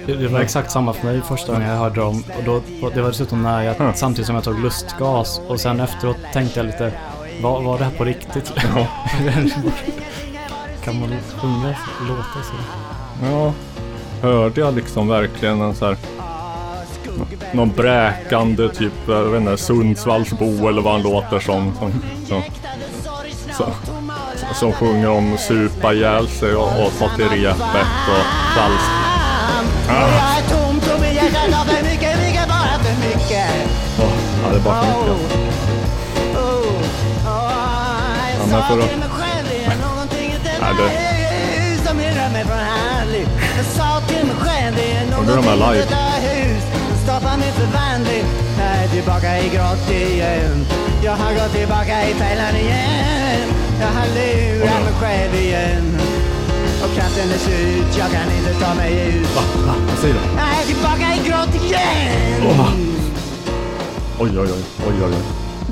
[0.06, 2.24] Det, var exakt samma för mig första gången jag hörde dem.
[2.38, 2.52] Och då,
[2.86, 3.94] och det var dessutom när jag, Mm.
[3.94, 5.40] samtidigt som jag tog lustgas.
[5.48, 6.92] Och sen efteråt tänkte jag lite,
[7.42, 8.52] var, var det här på riktigt?
[10.84, 11.08] kan man
[11.40, 11.74] sjunga
[12.08, 12.54] låta så?
[13.22, 13.52] Ja,
[14.22, 15.96] hörde jag liksom verkligen en så här
[17.52, 21.74] någon bräkande typ, jag vet inte, Sundsvallsbo eller vad han låter som.
[21.78, 21.92] Som,
[22.28, 22.42] som,
[23.56, 23.72] som,
[24.54, 28.24] som sjunger om supa ihjäl sig och, och ta till repet och
[28.56, 29.05] falskt.
[29.88, 33.50] Och jag är tom, tom i hjärtat och för mycket, mycket, bara för mycket.
[33.98, 36.36] Ja, det är bara för Oh, mycket.
[36.36, 36.82] oh, oh,
[37.24, 37.52] Ja,
[38.38, 40.56] jag men sa till mig själv, det är någonting i det-
[41.60, 43.26] hus som hindrar mig från handling.
[43.56, 48.24] Jag sa till mig själv, det är någonting i detta hus som stoppar min förvandling.
[48.58, 50.66] Jag är tillbaka i grott igen.
[51.04, 53.46] Jag har gått tillbaka i fällan igen.
[53.80, 55.98] Jag har lurat mig själv igen.
[56.84, 59.36] Och kraften är slut, jag kan inte ta mig ut.
[59.36, 59.42] Va?
[59.66, 59.74] Va?
[59.88, 60.20] Vad säger du?
[60.20, 62.42] Jag är tillbaka i grott igen!
[62.46, 62.72] Åh.
[64.20, 65.14] Oj, oj, oj, oj, oj, oj.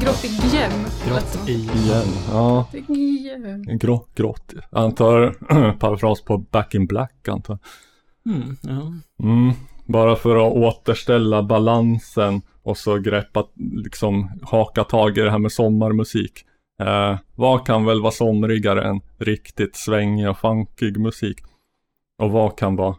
[0.01, 0.73] Grottigem.
[1.09, 1.49] Grått.
[1.49, 2.05] Igen.
[2.33, 3.79] Ja, Grottigem.
[3.79, 4.53] grå, grått.
[4.71, 5.31] Antar
[5.79, 7.59] parafras på Back in Black antar.
[8.27, 8.93] Mm, ja.
[9.27, 9.53] Mm,
[9.85, 13.45] bara för att återställa balansen och så greppa,
[13.85, 16.33] liksom haka tag i det här med sommarmusik.
[16.81, 21.39] Eh, vad kan väl vara somrigare än riktigt svängig och funkig musik?
[22.19, 22.97] Och vad kan vara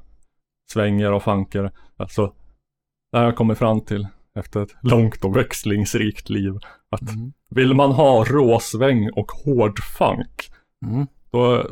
[0.72, 1.72] svängigare och funkigare?
[1.98, 2.34] Alltså,
[3.12, 6.54] det har jag kommit fram till efter ett långt och växlingsrikt liv.
[6.90, 7.34] Att Mm.
[7.50, 10.52] vill man ha råsväng och hård funk,
[10.86, 11.08] Mm.
[11.32, 11.68] då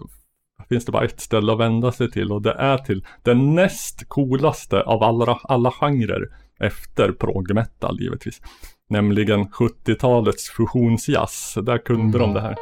[0.70, 4.10] finns det bara ett ställe att vända sig till och det är till den näst
[4.10, 6.22] coolaste av alla, alla genrer
[6.60, 8.42] efter prog metal givetvis.
[8.90, 11.54] Nämligen 70-talets fusionsjazz.
[11.56, 12.56] Där kunde de det här.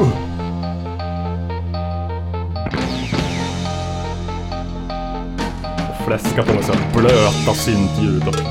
[0.00, 0.26] Och
[6.06, 8.22] fläska på med så här blöta syntljud.
[8.26, 8.42] Alltså,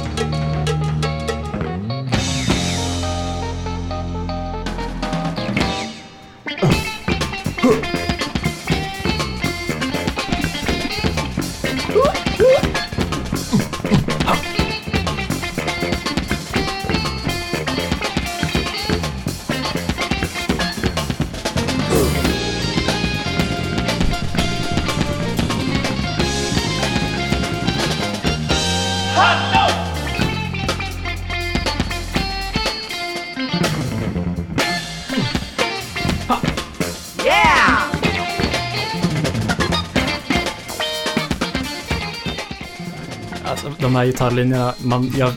[43.95, 45.33] de här gitarrlinjerna, man, jag,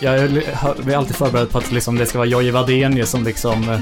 [0.00, 3.68] jag är är alltid förberedd på att liksom, det ska vara Jojje Wadenius som liksom
[3.68, 3.80] eh,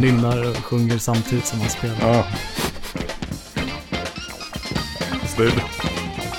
[0.00, 1.96] nynnar och sjunger samtidigt som han spelar.
[2.00, 2.26] Ja.
[5.36, 5.52] Det,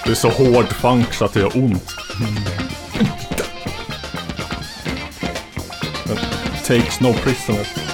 [0.06, 1.96] det är så hård funk så att det gör ont.
[2.20, 2.38] Men
[6.66, 7.93] Takes no prisoners.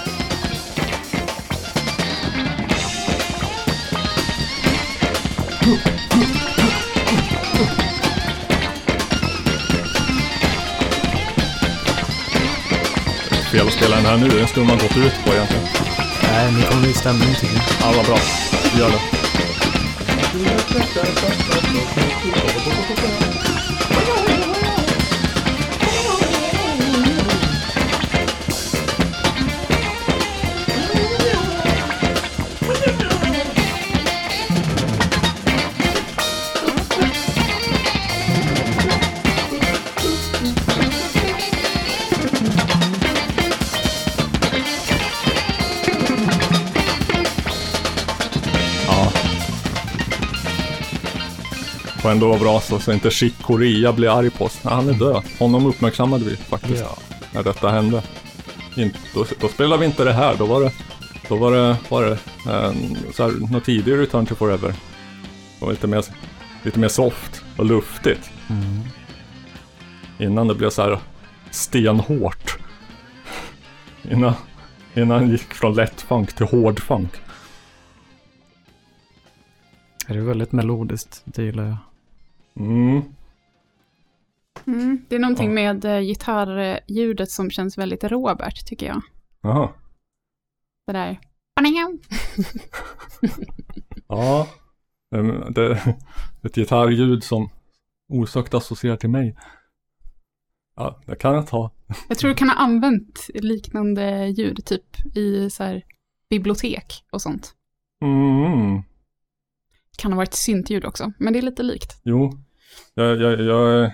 [13.79, 15.63] Spela den här nu, den skulle man gått ut på egentligen.
[16.23, 17.61] Nej, nu kommer vi stämning till.
[17.81, 18.17] Ja, vad bra.
[18.73, 18.99] Vi gör det.
[52.09, 54.59] Får ändå bra så, så inte Chick Corea blir arg på oss.
[54.63, 55.23] Nej, han är död.
[55.39, 56.97] Honom uppmärksammade vi faktiskt Ja.
[57.31, 58.03] när detta hände.
[58.75, 60.35] In, då, då spelade vi inte det här.
[60.37, 60.71] Då var det,
[61.27, 62.11] då var det, var det
[62.51, 62.73] eh,
[63.13, 64.67] så här, något tidigare Return to Forever.
[65.59, 66.05] Det var lite mer,
[66.63, 68.29] lite mer soft och luftigt.
[68.49, 68.79] Mm.
[70.19, 70.99] Innan det blev så här
[71.51, 72.57] stenhårt.
[74.11, 74.33] Innan,
[74.93, 77.11] innan det gick från lätt funk till hård funk.
[80.07, 81.77] Det är väldigt melodiskt, det gillar jag.
[82.59, 83.01] Mm.
[84.67, 85.53] Mm, det är någonting Ja.
[85.53, 89.01] med eh, gitarrljudet som känns väldigt Robert, tycker jag.
[89.41, 89.69] Jaha.
[90.87, 91.19] Det där.
[94.07, 94.47] Ja.
[95.15, 95.95] Ehm, Det,
[96.43, 97.49] ett gitarrljud som
[98.13, 99.37] osökt associerar till mig.
[100.75, 101.71] Ja, det kan jag ta.
[102.09, 105.83] Jag tror du kan ha använt liknande ljud, typ i så här
[106.29, 107.53] bibliotek och sånt.
[108.01, 108.81] Mm.
[109.97, 112.01] Kan ha varit syntljud också, men det är lite likt.
[112.03, 112.31] Jo.
[112.93, 113.91] Jag, jag, jag,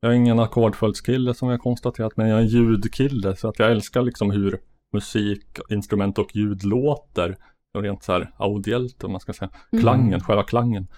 [0.00, 3.36] jag är ingen ackordföljdskille som jag konstaterat, men jag är en ljudkille.
[3.36, 4.60] Så att jag älskar liksom hur
[4.92, 7.36] musik, instrument och ljud låter.
[7.74, 9.50] Och rent så här audiellt, om man ska säga.
[9.72, 9.82] Mm.
[9.82, 10.88] Klangen, själva klangen.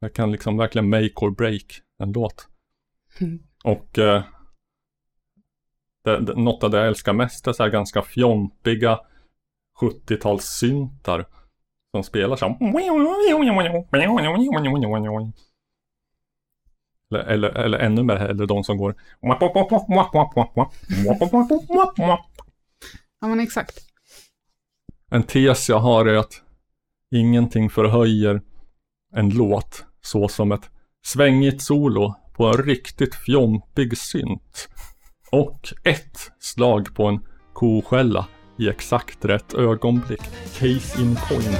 [0.00, 2.48] Jag kan liksom verkligen make or break en låt.
[3.20, 3.38] Mm.
[3.64, 4.22] Och eh,
[6.04, 9.00] det, det, något av det jag älskar mest är så här ganska fjompiga
[9.80, 11.24] 70-talssyntar
[11.90, 12.56] som spelar så här.
[17.14, 18.94] Eller, eller, eller ännu mer hellre de som går
[23.20, 23.78] Ja, men exakt.
[25.10, 26.42] En tes jag har är att
[27.14, 28.42] ingenting förhöjer
[29.14, 30.70] en låt så som ett
[31.06, 34.68] svängigt solo på en riktigt fjompig synt.
[35.32, 37.20] Och ett slag på en
[37.52, 38.26] koskälla
[38.58, 40.22] i exakt rätt ögonblick.
[40.58, 41.58] Case in point.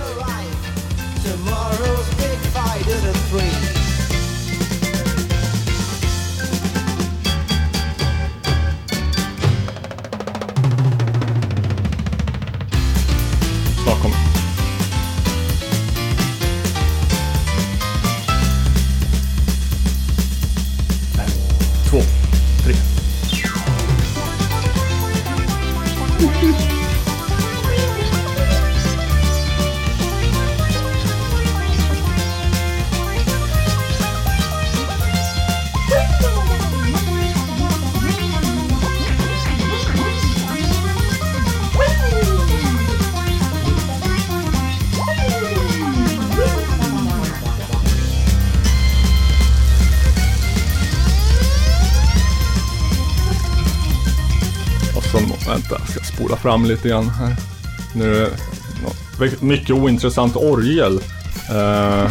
[56.49, 57.37] Fram lite grann här.
[57.95, 58.31] Nu är
[59.19, 60.93] det mycket ointressant orgel.
[61.51, 62.11] Uh,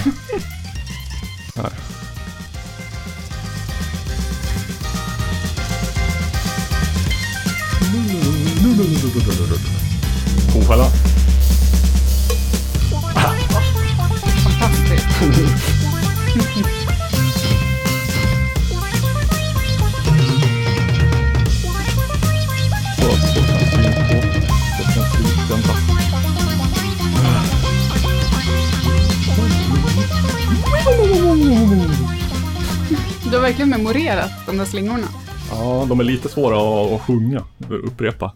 [36.38, 37.44] svåra att, att sjunga.
[37.70, 38.34] Upprepa.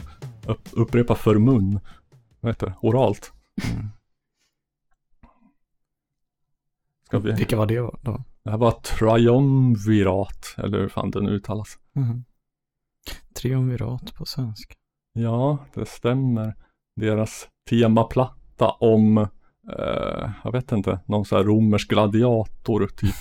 [0.48, 1.80] Upp, upprepa för mun.
[2.40, 2.74] Vad heter det?
[2.82, 3.32] Oralt.
[7.06, 7.32] Ska vi...
[7.32, 8.24] Vilka var det då?
[8.44, 11.80] Det här var triumvirat, eller hur fan den uttalas.
[11.94, 12.24] Mhm.
[13.34, 14.76] Triumvirat på svenska.
[15.14, 16.56] Ja, det stämmer.
[16.96, 23.16] Deras temaplatta om, eh, jag vet inte, någon sån här romersk gladiator typ.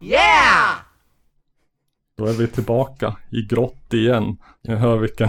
[0.00, 0.74] Yeah!
[2.16, 4.36] Då är vi tillbaka i grott igen.
[4.64, 5.28] Ni hör vilken...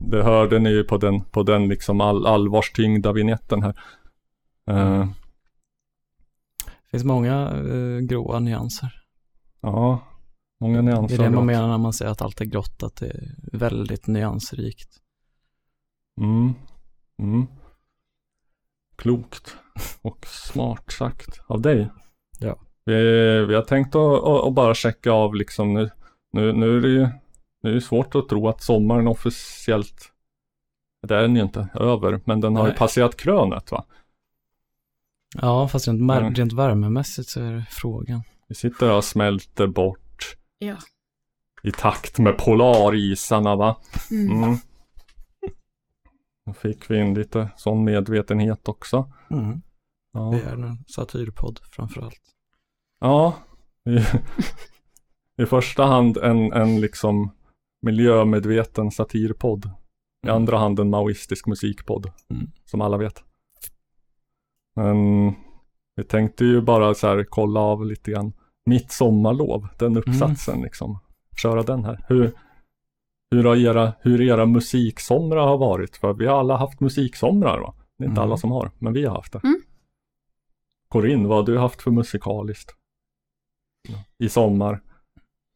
[0.00, 3.74] Det hörde ni ju på den, på den liksom all, allvarstyngda vignetten här.
[4.68, 5.06] Eh,
[6.66, 9.02] Det finns många uh, gråa nyanser.
[9.60, 10.00] ja,
[10.60, 11.18] många Det nyanser.
[11.18, 14.06] är det man menar när man säger att allt är grått, att det är väldigt
[14.06, 14.96] nyansrikt.
[16.20, 16.54] Mm.
[17.18, 17.46] Mm.
[18.96, 19.56] Klokt
[20.02, 21.88] och smart sagt av dig.
[22.38, 22.58] Ja.
[22.84, 22.94] Vi,
[23.46, 25.90] vi har tänkt att, att, bara checka av liksom nu.
[26.32, 27.08] Nu, nu är det ju
[27.62, 30.12] nu är det svårt att tro att sommaren officiellt
[31.08, 32.78] det är den ju inte över, men den har ju Nej.
[32.78, 33.84] passerat krönet va?
[35.42, 36.34] Ja, fast rent, Mm.
[36.34, 38.22] rent värmemässigt så är det frågan.
[38.48, 40.09] Vi sitter och smälter bort
[40.62, 40.76] Ja.
[41.62, 43.76] i takt med polarisarna va?
[44.10, 44.42] Mm.
[44.42, 44.56] Mm.
[46.46, 49.12] Då fick vi in lite sån medvetenhet också.
[49.30, 49.62] Mm.
[50.12, 50.30] Ja.
[50.30, 52.20] Vi är en satyrpodd framförallt.
[53.00, 53.34] Ja,
[53.90, 53.98] i,
[55.42, 57.34] i första hand en, en liksom
[57.82, 59.64] miljömedveten satirpodd.
[59.66, 60.36] I Mm.
[60.36, 62.50] andra hand en maoistisk musikpodd, Mm.
[62.64, 63.24] som alla vet.
[64.76, 64.96] Men
[65.96, 68.32] vi tänkte ju bara så här kolla av lite grann
[68.66, 70.98] mitt sommarlov, den uppsatsen liksom.
[71.42, 72.04] Köra den här.
[72.08, 72.32] Hur,
[73.30, 75.96] hur, har era, hur era musiksomrar har varit?
[75.96, 77.74] För vi har alla haft musiksomrar va?
[77.98, 78.28] Det är inte Mm.
[78.28, 79.40] alla som har, men vi har haft det.
[79.44, 79.60] Mm.
[80.88, 82.74] Corinne, vad har du haft för musikaliskt?
[84.18, 84.80] I sommar?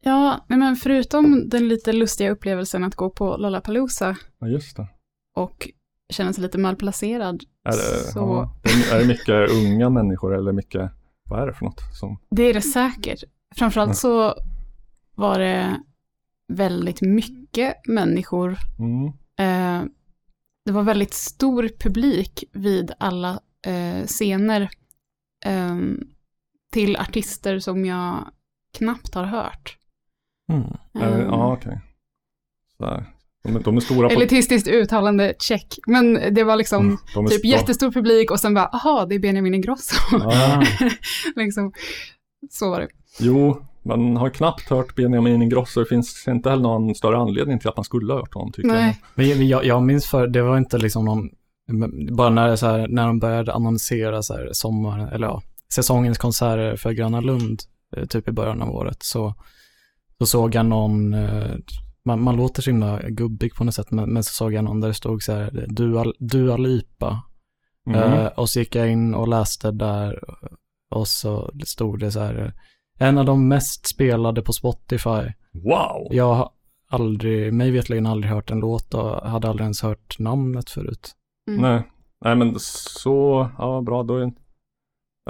[0.03, 4.87] Ja, nej, men förutom den lite lustiga upplevelsen att gå på Lollapalooza Ja, just det.
[5.35, 5.69] och
[6.09, 10.35] känna sig lite malplacerad, Är det, Så- ja, det är, är det mycket unga människor
[10.37, 10.91] eller mycket,
[11.29, 11.81] vad är det för något?
[11.99, 13.23] Som, det är det säkert.
[13.55, 14.35] Framförallt så
[15.15, 15.81] var det
[16.47, 18.57] väldigt mycket människor.
[18.79, 19.83] mm, Eh,
[20.65, 24.69] det var väldigt stor publik vid alla eh, scener
[25.45, 25.77] eh,
[26.71, 28.31] till artister som jag
[28.77, 29.77] knappt har hört.
[30.51, 30.77] Mm.
[30.91, 31.81] det, Eh, ja, okej.
[32.77, 33.14] Så här.
[33.45, 34.13] De, är- de är stora på...
[34.15, 35.77] Elitistiskt uttalande, check.
[35.87, 39.19] Men det var liksom Mm, de typ jättestor publik och sen bara, aha, det är
[39.19, 39.95] Benjamin Ingrosso.
[40.11, 40.63] Ja,
[41.35, 41.71] liksom,
[42.51, 42.87] så var det.
[43.19, 45.79] jo, man har knappt hört Benjamin Ingrosso.
[45.79, 48.69] Det finns inte heller någon större anledning till att man skulle ha hört honom tycker
[48.69, 49.01] Nej.
[49.15, 51.29] Men jag- jag, jag minns för, det var inte liksom någon,
[52.15, 55.41] bara när, så här, när de började annonsera så här sommar, eller ja,
[55.73, 57.59] säsongens konserter för Gröna Lund,
[57.97, 59.33] eh, typ i början av året, så,
[60.17, 61.51] så såg jag någon, eh,
[62.05, 64.81] man, man låter så himla gubbig på något sätt, men, men så såg jag någon
[64.81, 67.23] där det stod så här, Dua, Dua Lipa.
[67.87, 68.13] Mm.
[68.13, 70.23] Eh, och så gick jag in och läste där
[70.91, 72.53] och så stod det så här,
[72.99, 75.33] en av de mest spelade på Spotify.
[75.53, 76.07] Wow!
[76.11, 76.49] Jag har
[76.89, 81.11] aldrig, mig vetligen aldrig hört en låt och hade aldrig ens hört namnet förut.
[81.47, 81.61] Mm.
[81.61, 81.83] Nej.
[82.21, 84.31] Nej, men så, ja bra, då är,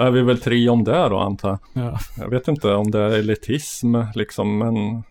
[0.00, 1.84] är vi väl tre om det då antar jag.
[1.84, 1.98] Ja.
[2.18, 5.02] Jag vet inte om det är elitism liksom, men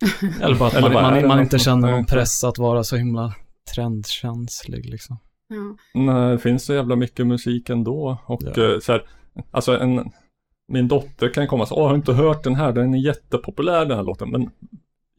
[0.42, 2.96] Eller bara att Eller man, är man, man inte känner någon press att vara så
[2.96, 3.34] himla
[3.74, 5.18] trendkänslig liksom.
[5.48, 5.76] Ja.
[6.02, 8.18] Nej, det finns så jävla mycket musik ändå.
[8.26, 8.72] Och Ja.
[8.74, 9.06] eh, så här,
[9.50, 10.10] alltså en,
[10.72, 13.84] min dotter kan komma och säga, åh, har inte hört den här, den är jättepopulär
[13.86, 14.30] den här låten.
[14.30, 14.50] Men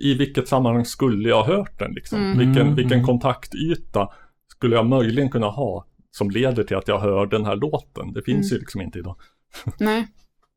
[0.02, 2.20] i vilket sammanhang skulle jag ha hört den liksom?
[2.20, 2.38] Mm.
[2.38, 3.06] Vilken, Mm, vilken mm.
[3.06, 4.10] kontaktyta
[4.48, 8.14] skulle jag möjligen kunna ha som leder till att jag hör den här låten?
[8.14, 8.56] Det finns Mm.
[8.56, 9.16] ju liksom inte idag.
[9.80, 10.08] Nej,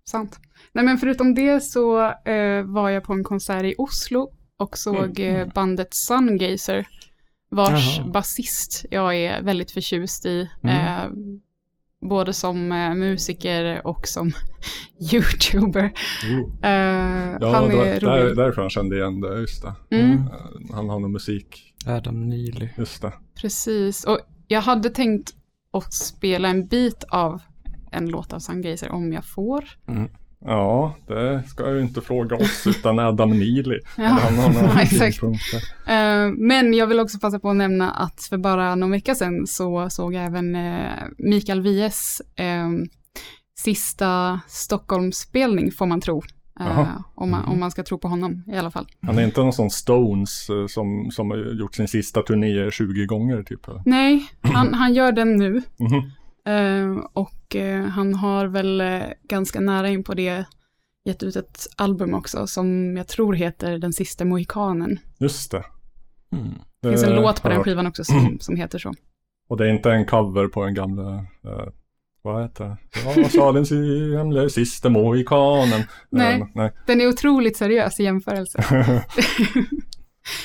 [0.05, 0.41] sant.
[0.75, 5.21] Nej, men förutom det så eh, var jag på en konsert i Oslo och såg
[5.21, 5.37] Mm.
[5.37, 6.87] eh, bandet Sungazer,
[7.51, 8.09] vars Jaha.
[8.09, 10.51] basist jag är väldigt förtjust i.
[10.63, 10.77] Mm.
[10.77, 11.11] Eh,
[12.09, 14.33] både som eh, musiker och som
[15.13, 15.85] YouTuber.
[16.63, 19.97] Eh, Ja, han det var är där, därifrån jag kände igen det, just det.
[19.97, 22.69] Mm, Eh, Han har någon musik, Adam Neely.
[22.79, 23.13] just det.
[23.41, 24.05] precis.
[24.05, 24.19] Och
[24.49, 25.31] jag hade tänkt
[25.73, 27.43] att spela en bit av
[27.93, 29.65] en låt av Sungazer om jag får.
[30.45, 33.79] Ja, det ska jag ju inte fråga oss utan Adam Neely.
[33.97, 35.23] Ja, Han har exakt.
[35.87, 39.47] Eh, Men jag vill också passa på att nämna att för bara någon vecka sedan
[39.47, 42.69] så såg jag även eh, Mikael Wiehes eh,
[43.59, 46.23] sista Stockholmsspelning får man tro.
[46.61, 48.87] Eh, om, man, om man ska tro på honom i alla fall.
[49.03, 53.43] Han är inte någon sån Stones som, som har gjort sin sista turné 20 gånger
[53.43, 53.67] typ.
[53.85, 55.57] Nej, han, han gör den nu.
[55.57, 56.05] Eh,
[57.13, 60.45] och eh, han har väl eh, ganska nära in på det
[61.05, 64.99] gett ut ett album också som jag tror heter Den sista mohikanen.
[65.19, 65.65] Just det.
[66.33, 66.49] Mm.
[66.83, 68.93] Det finns en Det låt på den skivan också som, som heter så.
[69.49, 71.69] Och det är inte en cover på en gamla, eh,
[72.23, 72.77] vad heter det?
[73.05, 75.83] Ja, vad sa den si- gamla sista mohikanen?
[76.11, 76.41] Nej.
[76.41, 76.73] Eh, nej.
[76.87, 78.65] Den är otroligt seriös i jämförelse.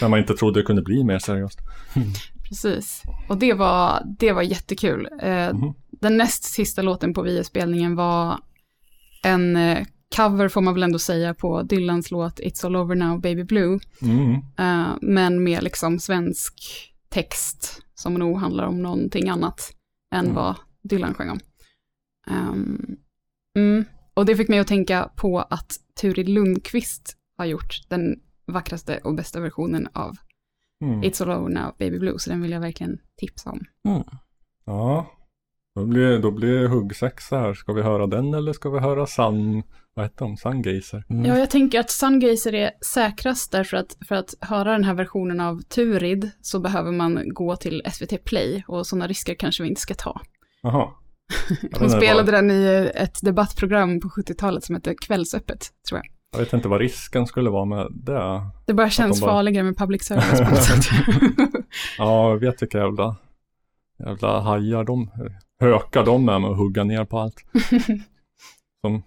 [0.02, 1.60] När man inte trodde det kunde bli mer seriöst.
[2.50, 3.02] Precis.
[3.30, 5.08] Och det var, det var jättekul.
[5.22, 5.74] Eh, Mhm.
[6.02, 8.40] Den näst sista låten på VS-spelningen var
[9.24, 9.86] en eh,
[10.16, 13.80] cover, får man väl ändå säga, på Dylans låt It's all over now baby blue.
[14.02, 14.34] Mm.
[14.34, 16.54] Eh, men med liksom svensk
[17.10, 19.72] text som nog handlar om någonting annat
[20.16, 20.36] än Mm.
[20.36, 21.40] vad Dylan sjöng om.
[22.28, 22.96] Ehm,
[23.56, 23.86] mm.
[24.14, 29.16] Och det fick mig att tänka på att Turid Lundqvist har gjort den vackraste och
[29.16, 30.16] bästa versionen av
[30.84, 31.04] Mm.
[31.04, 33.62] It's all over now baby blue, så den vill jag verkligen tipsa om.
[33.88, 34.04] Mm.
[34.66, 35.18] Ja,
[35.76, 37.54] då blir, då blir huggsexa här.
[37.54, 39.64] Ska vi höra den eller ska vi höra Sun,
[39.94, 41.04] vad heter de, Sungazer?
[41.10, 41.26] Mm.
[41.26, 45.40] Ja, jag tänker att Sungazer är säkrast därför att för att höra den här versionen
[45.40, 49.82] av Turid så behöver man gå till SVT Play och sådana risker kanske vi inte
[49.82, 50.22] ska ta.
[50.62, 50.90] Jaha.
[51.80, 55.60] Hon spelade den i ett debattprogram på 70-talet som hette Kvällsöppet,
[55.90, 56.17] tror jag.
[56.32, 58.42] Jag vet inte vad risken skulle vara med det.
[58.66, 60.86] Det bara känns de bara- farligare med public service på något sätt.
[61.98, 63.16] Ja, jag vet vilka jävla,
[64.06, 65.10] jävla hajar de,
[65.60, 67.36] hökar de är med att hugga ner på allt.
[68.86, 69.04] Som,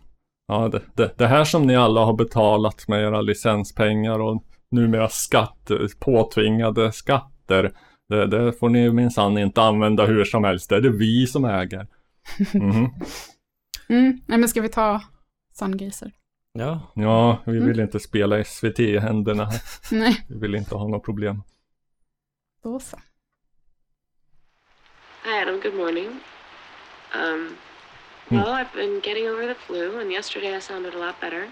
[0.49, 5.09] ja, det, det, det här som ni alla har betalat med era licenspengar och numera
[5.09, 7.73] skatt, påtvingade skatter.
[8.09, 10.69] Det, det får ni minsann inte använda hur som helst.
[10.69, 11.87] Det är det vi som äger.
[12.55, 12.91] Mhm.
[13.89, 15.01] mm, nej, men ska vi ta
[15.55, 16.13] Sungazer?
[16.53, 16.81] Ja.
[16.95, 17.69] Ja, vi Mm.
[17.69, 19.49] vill inte spela SVT i händerna.
[19.91, 21.43] Nej, Vi vill inte ha några problem.
[22.63, 22.97] då så.
[25.25, 25.61] Hi, Adam.
[25.61, 26.07] Good morning.
[27.15, 27.57] Um,
[28.29, 31.43] well, I've been getting over the flu, and yesterday I sounded a lot better.
[31.43, 31.49] I'm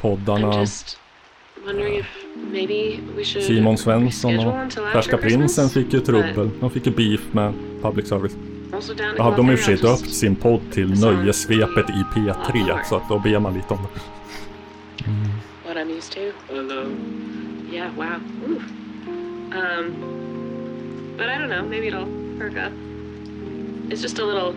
[0.00, 0.98] Poddarna, just
[1.66, 2.06] wondering if
[2.52, 6.50] maybe we should Simon Svensson och Färska Prinsen fick ju but trubbel.
[6.60, 7.52] De fick ju beef med
[7.82, 8.36] public service.
[9.16, 12.82] Då hade de i there, och för sig döpt sin podd till Nöjesvepet i P3,
[12.84, 14.00] så att då ber man lite om det.
[15.74, 16.32] what I'm used to.
[16.48, 16.94] Hello.
[17.70, 17.90] Yeah.
[17.96, 18.20] Wow.
[18.46, 18.60] Ooh.
[19.52, 21.62] Um, but I don't know.
[21.62, 22.06] Maybe it'll
[22.38, 22.72] perk up.
[23.90, 24.52] It's just a little.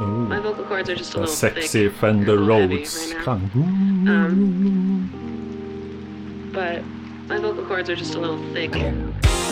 [0.00, 1.98] My Oh, vocal cords are just a en little sexy thick.
[1.98, 3.26] Fender Rhodes right.
[3.26, 5.10] Um,
[6.52, 6.82] but
[7.28, 8.72] my vocal cords are just a little thick.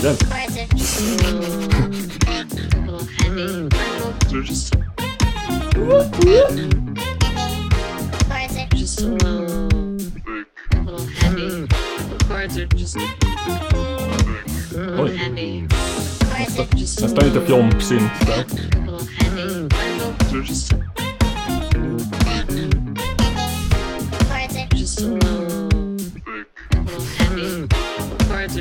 [0.02, 0.16] Den.
[0.16, 2.40] Just a little, a
[2.80, 3.68] little heavy.
[4.28, 4.74] They're just,
[8.74, 9.68] just a little,
[10.72, 11.48] a little heavy.
[11.66, 12.98] The chords are just a
[14.70, 15.16] little Oj.
[15.16, 15.66] heavy.
[16.76, 18.44] Just a Nästan lite fjompsynt där.
[18.80, 19.68] little heavy.
[20.30, 20.72] They're just,
[24.74, 25.39] just a little,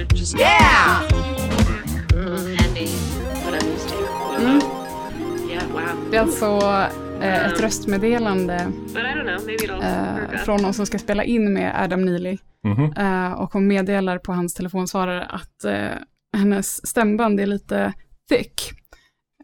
[0.01, 1.01] are just Yeah!
[2.13, 2.87] little heavy.
[3.45, 3.95] What I'm used to.
[4.39, 4.61] Mm.
[5.49, 6.11] Yeah, wow.
[6.11, 6.45] Det är alltså
[7.21, 8.71] eh, ett röstmeddelande
[9.49, 12.37] maybe it'll eh, från någon som ska spela in med Adam Neely.
[12.63, 12.93] Mhm.
[12.97, 15.97] Eh, och hon meddelar på hans telefonsvarare att eh,
[16.37, 17.93] hennes stämband är lite
[18.29, 18.71] thick.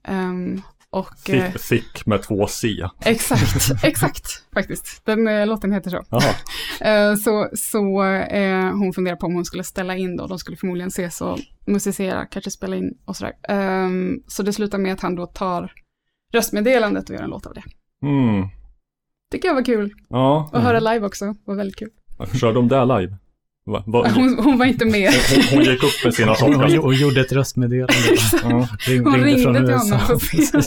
[0.07, 0.61] Ehm,
[0.95, 2.67] Och eh, Thick, thick med två C.
[3.05, 5.05] exakt, exakt faktiskt.
[5.05, 6.03] Den eh, låten heter så.
[6.85, 10.27] Eh, så så eh, hon funderar på om hon skulle ställa in då.
[10.27, 13.33] De skulle förmodligen ses och musicera, kanske spela in och sådär.
[13.49, 15.71] Ehm, så det slutar med att han då tar
[16.33, 17.63] röstmeddelandet och gör en låt av det.
[18.07, 18.47] Mm.
[19.31, 19.93] Tycker jag var kul.
[20.09, 21.89] Ja, Och höra live också var väldigt kul.
[22.39, 23.17] kör de där live?
[23.67, 25.13] Va, va, Hon, hon var inte med.
[25.35, 27.93] hon, hon gick upp med sina Och, tjocka, och gjorde ett röstmeddelande.
[28.43, 29.95] ja, Ring, Hon ringde från till USA.
[29.95, 30.61] honom på scen.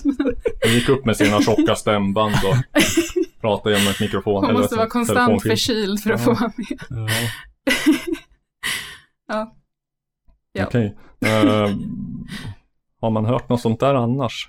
[0.64, 2.82] hon gick upp med sina tjocka stämband och
[3.40, 4.34] pratade genom ett mikrofon.
[4.34, 6.24] Hon eller måste vara konstant förkyld för att Ja.
[6.24, 6.78] få vara med.
[6.90, 7.08] Ja.
[9.32, 9.54] Ja.
[10.52, 10.66] Ja.
[10.66, 10.96] Okej.
[11.24, 11.70] Eh,
[13.00, 14.48] har man hört något sånt där annars?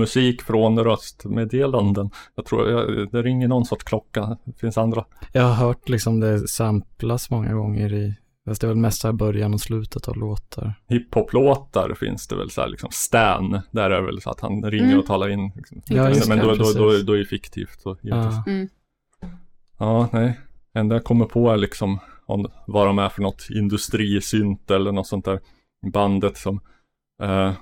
[0.00, 2.10] Musik från röstmeddelanden.
[2.34, 4.38] Jag tror jag, det ringer någon sorts klocka.
[4.44, 5.04] Det finns andra.
[5.32, 8.14] Jag har hört liksom det samplas många gånger i,
[8.48, 10.74] fast det är väl mest här början och slutet av låtar.
[10.88, 13.60] Hiphop-låtar finns det väl så här liksom Stan.
[13.70, 14.98] Där är det väl så att han ringer Mm.
[14.98, 15.52] och talar in.
[15.56, 15.82] Liksom.
[15.86, 17.80] Ja, just men det, då, då, då, då är det fiktivt.
[17.80, 18.16] Så, ja.
[18.16, 18.44] Ja.
[18.52, 18.68] Mm.
[19.78, 20.40] ja, nej.
[20.74, 25.06] enda jag kommer på är liksom om vad de är för något industrisynt eller något
[25.06, 25.40] sånt där.
[25.92, 26.60] Bandet som
[27.22, 27.52] eh,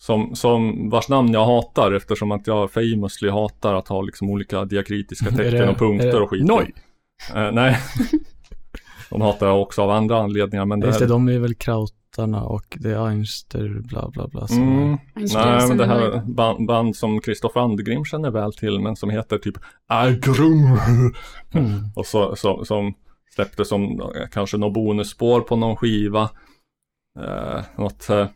[0.00, 4.64] som, som vars namn jag hatar eftersom att jag famously hatar att ha liksom olika
[4.64, 6.46] diakritiska tecken och punkter och skit.
[6.46, 6.72] Noi?
[7.34, 7.78] Eh, nej.
[9.10, 11.12] de hatar jag också av andra anledningar men det Just det, här...
[11.12, 14.48] de är väl krautarna och det är Einster bla bla bla.
[14.48, 18.96] Som Mm, nej men det här band, band som Kristoffer Andegrim känner väl till men
[18.96, 19.54] som heter typ
[19.86, 20.78] Agrum.
[21.54, 21.84] mm.
[21.96, 22.94] Och så, så, som
[23.34, 26.30] släppte som eh, kanske något bonusspår på någon skiva.
[27.20, 28.26] Eh, något eh,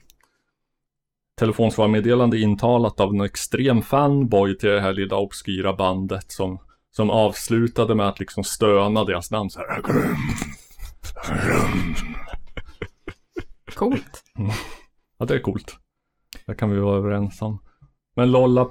[1.39, 6.59] telefonsvarmeddelande intalat av en extrem fanboy till det här lilla obskyra bandet som,
[6.91, 9.83] som avslutade med att liksom stöna deras namn så här.
[13.75, 14.25] Coolt.
[15.19, 15.77] Ja, det är coolt.
[16.47, 17.59] Det kan vi vara överens om.
[18.17, 18.69] Men Lolla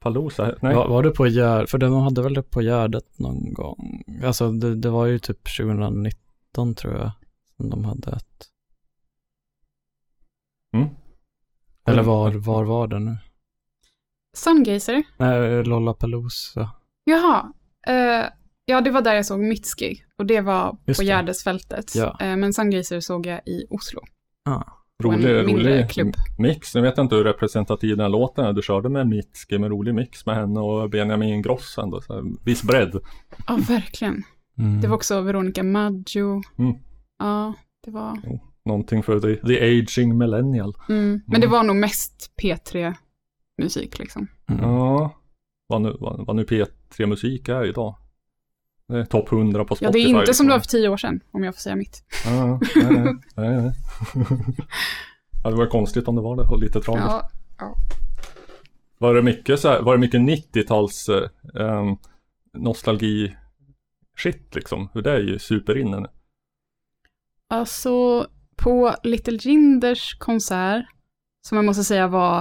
[0.00, 0.74] Palooza, nej.
[0.74, 1.70] Var, var det på Gärdet?
[1.70, 4.04] För de hade väl det på Gärdet någon gång?
[4.24, 7.10] Alltså det, det var ju typ 2019 tror jag.
[7.56, 8.46] Som de hade ett.
[10.74, 10.88] Mm.
[11.86, 13.16] Eller var, var var det nu?
[14.36, 15.02] Sungazer.
[15.16, 16.70] Nej, Lollapalooza.
[17.04, 17.52] Jaha.
[17.86, 18.24] Eh,
[18.64, 20.02] ja, det var där jag såg Mitski.
[20.18, 21.08] Och det var Just på det.
[21.08, 21.94] Gärdesfältet.
[21.94, 22.16] Ja.
[22.20, 24.00] Eh, men Sungazer såg jag i Oslo.
[24.44, 24.62] Ah.
[25.02, 26.14] Rolig, rolig klubb.
[26.38, 26.74] mix.
[26.74, 28.52] Nu vet jag inte hur representativ den här låten är.
[28.52, 32.00] Du körde med Mitski med rolig mix med henne och Benjamin Ingrosso ändå.
[32.00, 33.00] Så här, viss bredd.
[33.46, 34.22] Ja, verkligen.
[34.58, 34.80] Mm.
[34.80, 36.42] Det var också Veronica Maggio.
[36.58, 36.76] Mm.
[37.18, 38.18] Ja, det var...
[38.66, 40.74] Någonting för the, the aging millennial.
[40.88, 41.20] Mm.
[41.26, 44.26] Men det var nog mest P3-musik liksom.
[44.48, 44.64] Mm.
[44.64, 45.16] Ja,
[45.66, 47.94] vad nu, vad, vad nu P3 Musik är idag.
[48.88, 49.86] Det är topp 100 på Spotify.
[49.86, 50.70] Ja, det är inte som det var liksom.
[50.70, 52.02] för tio år sedan, om jag får säga mitt.
[52.24, 53.72] Ja, nej, nej, nej,
[55.44, 57.08] ja, det var konstigt om det var det och lite tragiskt.
[57.58, 57.76] Ja,
[58.98, 61.96] Var det mycket så här, var det mycket 90-tals eh, em,
[62.52, 63.36] nostalgi
[64.18, 64.88] shit liksom?
[64.92, 66.08] För det är ju superinne nu.
[67.48, 68.26] alltså
[68.62, 70.86] på Little Jinders konsert,
[71.48, 72.38] som jag måste säga var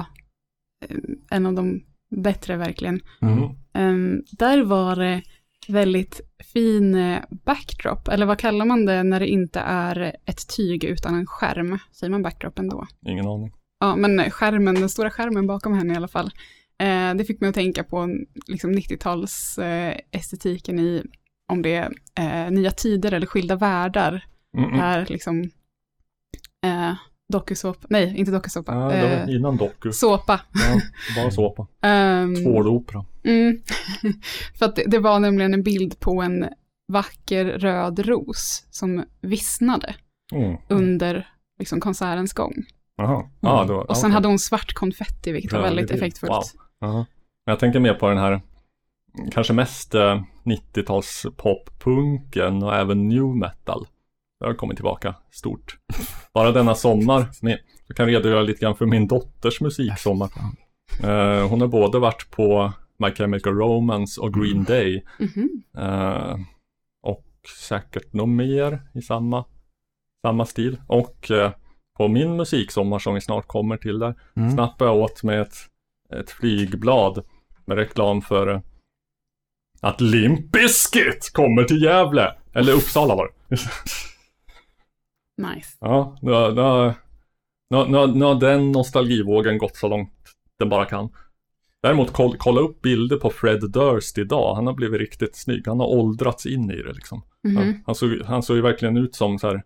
[0.86, 0.98] eh,
[1.30, 1.86] en av de
[2.16, 3.50] bättre verkligen, Mm.
[3.74, 5.22] Ehm, där var det
[5.68, 6.22] väldigt
[6.54, 11.16] fin eh, backdrop, eller vad kallar man det när det inte är ett tyg utan
[11.16, 11.80] en skärm?
[11.92, 12.88] Säger man backdrop ändå?
[13.06, 13.54] Ingen aning.
[13.80, 16.32] Ja, men skärmen, den stora skärmen bakom henne i alla fall.
[16.80, 21.04] Eh, det fick mig att tänka på liksom 90-tals eh, estetiken i
[21.52, 24.26] om det är eh, nya tider eller skilda världar.
[24.58, 24.76] Mm -mm.
[24.76, 25.50] Här liksom
[26.66, 26.94] eh,
[27.34, 29.92] dokusåpa, nej inte dokusåpa, Ja, det eh, var innan doku.
[29.92, 30.42] såpa.
[30.54, 30.82] Ja,
[31.22, 31.68] bara såpa.
[31.88, 33.06] Um, Tvålopera.
[33.24, 33.62] Mm.
[34.60, 36.46] För att det, det var nämligen en bild på en
[36.88, 39.96] vacker röd ros som vissnade
[40.34, 40.58] Mm.
[40.70, 41.28] under
[41.60, 42.54] liksom, konsertens gång.
[42.98, 46.02] Ja, det var, Och sen hade hon svart konfetti, vilket var Röd väldigt bild.
[46.02, 46.32] effektfullt.
[46.80, 46.92] Wow.
[46.92, 47.06] Men
[47.46, 48.42] jag tänker mer på den här
[49.32, 53.88] kanske mest eh, 90-tals poppunken och även new metal.
[54.40, 55.78] Det har kommit tillbaka stort.
[56.34, 57.28] Bara denna sommar,
[57.88, 60.30] jag kan redogöra lite grann för min dotters musiksommar.
[61.04, 65.04] Eh, hon har både varit på My Chemical Romance och Green Day.
[65.20, 65.64] Mhm.
[65.78, 66.36] Eh,
[67.04, 67.26] och
[67.68, 69.46] säkert något mer i samma,
[70.26, 70.82] samma stil.
[70.88, 71.52] Och eh,
[71.98, 74.52] på min musiksommar som vi snart kommer till där Mm.
[74.52, 75.56] snappade jag åt med ett,
[76.14, 77.24] ett flygblad
[77.66, 78.62] med reklam för
[79.82, 82.36] att Limp Bizkit kommer till Gävle.
[82.54, 83.58] Eller Uppsala var det.
[85.38, 85.78] Nice.
[85.80, 86.94] Ja, nu har, nu, har,
[87.70, 90.12] nu, har, nu, har, den nostalgivågen gått så långt
[90.60, 91.10] den bara kan.
[91.84, 94.56] Däremot koll, kolla upp bilder på Fred Durst idag.
[94.56, 95.68] Han har blivit riktigt snygg.
[95.68, 97.22] Han har åldrats in i det liksom.
[97.44, 97.58] Mhm.
[97.58, 99.64] Han, han, såg, han såg ju verkligen ut som så här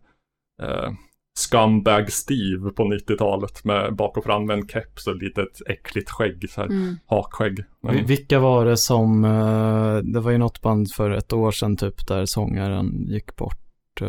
[0.62, 0.92] eh,
[1.40, 6.10] Scumbag Steve på 90-talet med bak och fram med en keps och ett litet äckligt
[6.10, 6.96] skägg, så här Mm.
[7.06, 7.64] hakskägg.
[7.84, 11.52] Men, Vi- Vilka var det som, eh, det var ju något band för ett år
[11.52, 14.02] sedan typ där sångaren gick bort.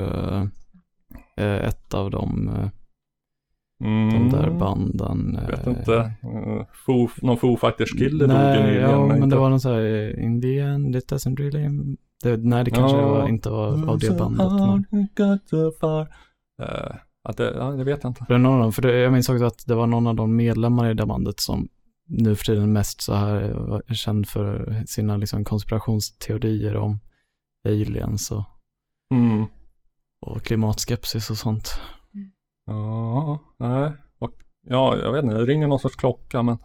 [1.41, 2.69] Eh, ett av de, eh,
[4.11, 5.39] de där mm, banden.
[5.43, 6.13] Jag vet eh, inte.
[6.87, 8.91] Foo, någon Foo Fighters-kille dog ju nyligen.
[8.91, 12.37] ja, men inte- det var någon så här, in the end it doesn't really, det,
[12.37, 13.09] nej det kanske Ja.
[13.09, 14.53] var, inte var av det bandet.
[14.91, 15.09] Men,
[17.23, 18.25] ja, det, ja, det vet jag inte.
[18.29, 20.15] det är någon av dem, för det, jag minns också att det var någon av
[20.15, 21.69] de medlemmar i det bandet som
[22.07, 26.99] nu för tiden mest så här var känd för sina liksom konspirationsteorier om
[27.69, 28.45] aliens och,
[29.15, 29.45] Mm.
[30.21, 31.81] Och klimatskepsis och sånt.
[32.67, 33.93] Ja, nej.
[34.19, 34.31] Och,
[34.67, 35.35] ja, jag vet inte.
[35.37, 36.59] Det ringer någon sorts klocka, men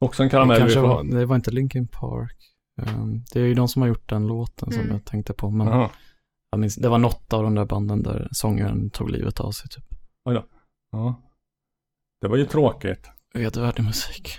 [0.00, 0.68] också en karamell.
[0.68, 2.36] det, var, det var inte Linkin Park.
[2.82, 4.92] Um, det är ju de som har gjort den låten som Mm.
[4.92, 5.50] jag tänkte på.
[5.50, 5.88] Men
[6.50, 9.68] jag minns, det var något av de där banden där sångaren tog livet av sig
[9.68, 9.84] typ.
[10.90, 11.22] Ja.
[12.20, 13.10] Det var ju tråkigt.
[13.34, 14.38] Vedervärdig musik.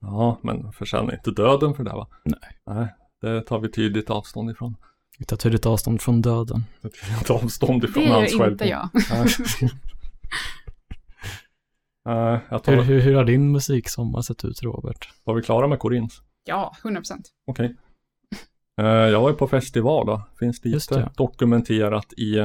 [0.00, 2.08] Ja, men förtjänar inte döden för det va?
[2.24, 2.38] Nej.
[2.66, 4.76] Nej, det tar vi tydligt avstånd ifrån.
[5.18, 6.64] Vi tar tydligt avstånd från döden.
[6.82, 8.52] Det tar avstånd ifrån Det hans gör själv.
[8.52, 8.88] inte jag.
[9.10, 9.26] Nej.
[12.04, 15.08] Nej, jag tar, Hur, hur, hur har din musiksommar sett ut Robert?
[15.24, 16.22] var vi klara med Korins?
[16.44, 17.28] Ja, 100 procent.
[17.46, 17.76] Okej.
[18.80, 20.22] Eh, jag var ju på festival då.
[20.38, 21.10] Finns Just lite det.
[21.16, 22.38] dokumenterat i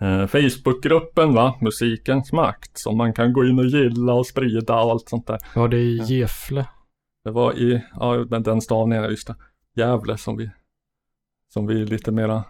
[0.00, 2.78] eh, Facebookgruppen va, Musikens makt.
[2.78, 5.38] Som man kan gå in och gilla och sprida och allt sånt där.
[5.54, 5.96] Var det i.
[5.96, 6.66] Gefle?
[7.24, 9.36] Det var i, ja den, den stavningen, just det.
[9.76, 10.50] Gävle som vi,
[11.58, 12.44] som vi lite mera,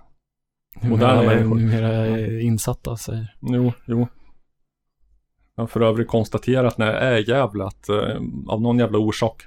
[0.82, 1.56] Moderna Mera- människor.
[1.56, 3.34] Mera insatta säger.
[3.40, 4.06] jo, jo.
[5.54, 8.16] Jag har för övrigt konstaterat när jag är Gävle att eh,
[8.48, 9.42] av någon jävla orsak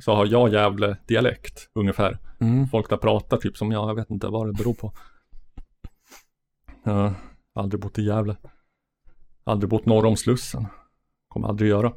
[0.00, 2.18] så har jag Gävle dialekt ungefär.
[2.40, 2.68] Mm.
[2.68, 4.92] Folk där pratar typ som jag, jag vet inte vad det beror på.
[6.82, 7.14] Jag har
[7.54, 8.36] aldrig bott i Gävle.
[9.44, 10.66] Aldrig bott norr om Slussen.
[11.28, 11.92] Kommer aldrig göra.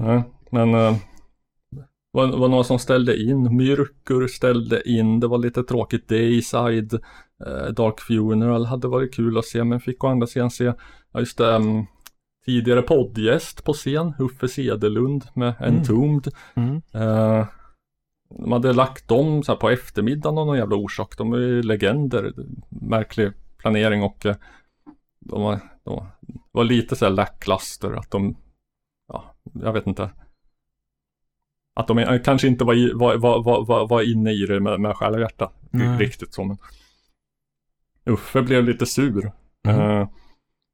[0.00, 0.96] Nej, men eh,
[2.12, 6.94] var, var någon som ställde in, Myrkur ställde in, det var lite tråkigt, Dayside,
[7.46, 10.72] eh, Dark Funeral hade varit kul att se, men fick å andra sidan se,
[11.12, 11.86] ja just det, um,
[12.46, 16.28] tidigare poddgäst på scen, Uffe Sedelund med Entombed.
[16.54, 16.82] Mm.
[16.94, 17.46] Eh,
[18.30, 21.18] de hade lagt dem så här på eftermiddagen av någon jävla orsak.
[21.18, 22.32] De är ju legender.
[22.68, 24.36] Märklig planering och eh,
[25.20, 26.06] de var, de
[26.52, 28.36] var lite så här lackluster att de,
[29.08, 30.10] ja, jag vet inte.
[31.80, 34.96] Att de kanske inte var, i, var, var, var, var, inne i det med, med
[34.96, 35.50] själ och hjärta.
[35.70, 35.98] Nej.
[35.98, 36.58] Riktigt så men.
[38.10, 39.32] Uffe blev lite sur.
[39.68, 39.80] Mhm.
[39.80, 40.08] Eh,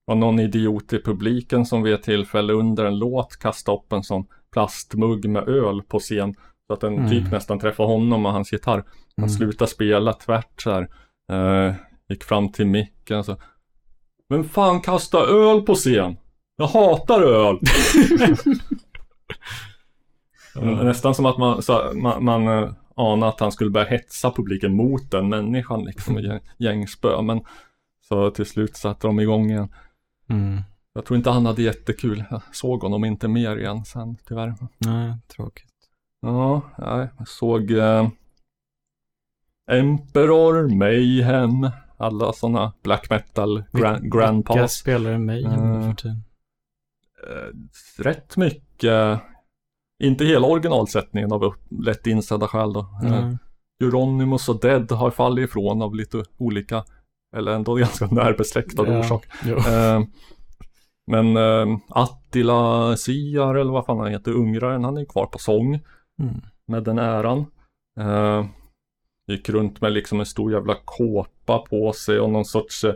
[0.05, 4.03] var någon idiot i publiken som vid ett tillfälle under en låt kastade upp en
[4.03, 6.35] sån plastmugg med öl på scen.
[6.67, 7.11] Så att den Mm.
[7.11, 8.85] typ nästan träffade honom och hans gitarr.
[9.17, 9.29] Han Mm.
[9.29, 10.89] slutade spela tvärt så här.
[11.33, 11.75] Eh,
[12.09, 13.37] gick fram till micken och så.
[14.29, 16.17] Men fan kasta öl på scen!
[16.57, 17.59] Jag hatar öl!
[20.63, 20.87] Mm.
[20.87, 24.75] Nästan som att man, så, man, man eh, anar att han skulle börja hetsa publiken
[24.77, 26.15] mot den människan liksom.
[26.15, 27.23] med gäng- Gängspö.
[27.23, 27.41] Men
[28.09, 29.69] så till slut satte de igång igen.
[30.29, 30.61] Mm.
[30.95, 32.25] Jag tror inte han hade jättekul.
[32.31, 34.55] Jag såg honom inte mer igen sen tyvärr.
[34.79, 35.73] Nej, tråkigt.
[36.21, 38.09] Ja, nej, jag såg eh,
[39.71, 41.71] Emperor Mayhem.
[41.99, 44.73] Alla sådana black metal gran, Vilka grandpas.
[44.73, 45.81] spelare mig Mm.
[45.81, 46.23] nu för tiden?
[47.29, 49.21] Eh, rätt mycket.
[50.05, 52.87] Inte hela originalsättningen av lätt insedda skäl då.
[53.03, 53.37] Nej.
[53.83, 56.85] Euronymous och Dead har fallit ifrån av lite olika,
[57.37, 58.99] eller ändå ganska närbesläktad Ja.
[59.01, 59.27] orsak.
[59.47, 60.03] Eh,
[61.11, 65.81] men eh, Attila Syar eller vad fan han heter, ungraren, han är kvar på sång
[66.23, 66.35] Mm.
[66.67, 67.47] med den äran.
[68.01, 68.47] Eh,
[69.27, 72.95] gick runt med liksom en stor jävla kåpa på sig och någon sorts eh,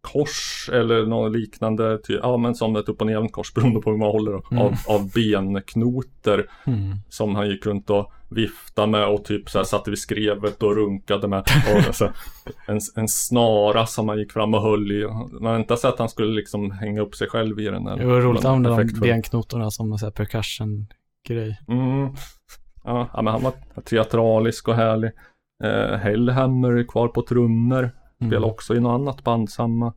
[0.00, 1.98] kors eller något liknande.
[1.98, 4.62] Ty- ja men som ett upp och ner kors beroende på hur man håller Mm.
[4.64, 6.96] av, av benknoter Mm.
[7.08, 10.76] som han gick runt och viftade med och typ så här satte vid skrevet och
[10.76, 11.38] runkade med.
[11.40, 12.12] Och alltså,
[12.66, 15.06] en, en snara som han gick fram och höll i.
[15.40, 17.84] Man inte sett att han skulle liksom hänga upp sig själv i den.
[17.84, 21.58] Det var roligt att använda de benknotorna som en percussion-grej.
[21.68, 22.08] Mm.
[22.84, 23.52] Ja, men han var
[23.84, 25.10] teatralisk och härlig.
[25.64, 27.90] Eh, Hellhammer är kvar på trummor.
[28.20, 28.30] Mm.
[28.30, 29.94] Spelar också i något annat band, samma.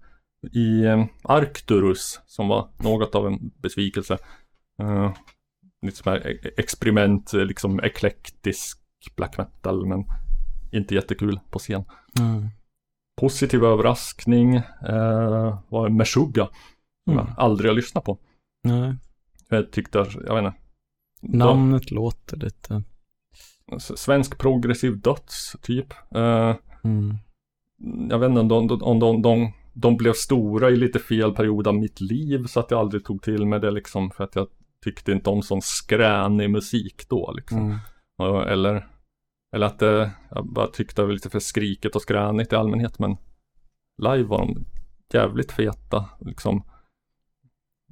[0.51, 4.17] I eh, Arcturus, som var något av en besvikelse.
[4.80, 5.13] Eh,
[5.86, 8.80] lite som här e- experiment, eh, liksom eklektisk
[9.15, 10.05] black metal, men
[10.71, 11.84] inte jättekul på scen.
[12.19, 12.47] Mm.
[13.21, 16.49] Positiv överraskning eh, var Meshuggah,
[17.03, 17.26] som Mm.
[17.28, 18.17] jag aldrig har lyssnat på.
[18.63, 18.95] Nej.
[19.49, 20.57] Jag tyckte, jag vet inte.
[21.38, 22.84] Namnet låter lite...
[23.80, 25.93] Svensk progressiv döds, typ.
[26.15, 27.17] Eh, Mm.
[28.09, 31.67] Jag vet inte om de, om de, de, de blev stora i lite fel period
[31.67, 34.47] av mitt liv så att jag aldrig tog till mig det liksom för att jag
[34.84, 37.79] tyckte inte om sån skränig musik då liksom.
[38.19, 38.47] Mm.
[38.47, 38.88] Eller,
[39.55, 42.99] eller att det, jag bara tyckte det var lite för skriket och skränigt i allmänhet
[42.99, 43.17] men
[43.97, 44.65] live var de
[45.13, 46.63] jävligt feta liksom.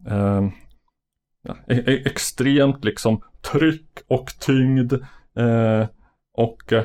[0.07, 0.51] Ehm,
[1.41, 4.93] ja, e- e- extremt liksom tryck och tyngd
[5.35, 5.87] eh,
[6.33, 6.83] och eh,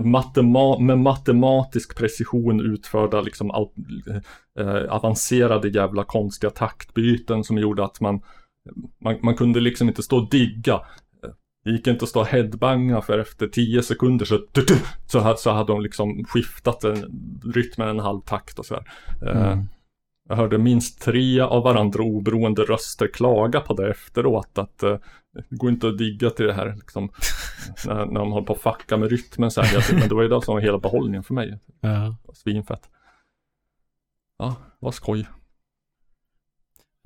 [0.00, 4.22] matema med matematisk precision utförda liksom au-
[4.58, 8.20] eh, avancerade jävla konstiga taktbyten som gjorde att man
[9.04, 10.80] man, man kunde liksom inte stå och digga.
[11.64, 14.38] Det gick inte att stå och headbanga för efter 10 sekunder så,
[15.06, 16.96] så, så hade de liksom skiftat en,
[17.54, 18.84] rytmen en halv takt och sådär.
[19.22, 19.64] Eh, Mm
[20.28, 24.58] jag hörde minst tre av varandra oberoende röster klaga på det efteråt.
[24.58, 24.98] Att eh,
[25.48, 27.10] det går inte att digga till det här liksom,
[27.86, 29.74] när, när de håller på att fucka med rytmen så här.
[29.74, 31.58] Jag- Men det var ju det som var hela behållningen för mig.
[31.80, 32.16] Ja.
[32.34, 32.90] Svinfett.
[34.38, 35.26] Ja, vad skoj.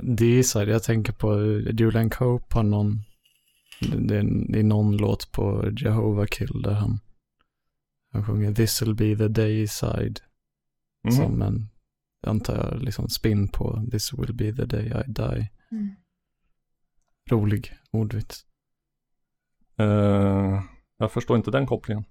[0.02, 3.00] Det är så här, jag tänker på eh, Julian Cope har någon,
[3.80, 7.00] det är, det är någon låt på Jehovah Kill där han,
[8.12, 10.20] han sjunger This will be the day side
[11.04, 11.12] Mhm.
[11.12, 11.68] som en,
[12.26, 15.50] antar jag, liksom spin på This will be the day I die.
[15.70, 15.90] Mm.
[17.30, 18.44] Rolig ordvits.
[19.78, 20.62] Eh,
[20.98, 22.04] jag förstår inte den kopplingen.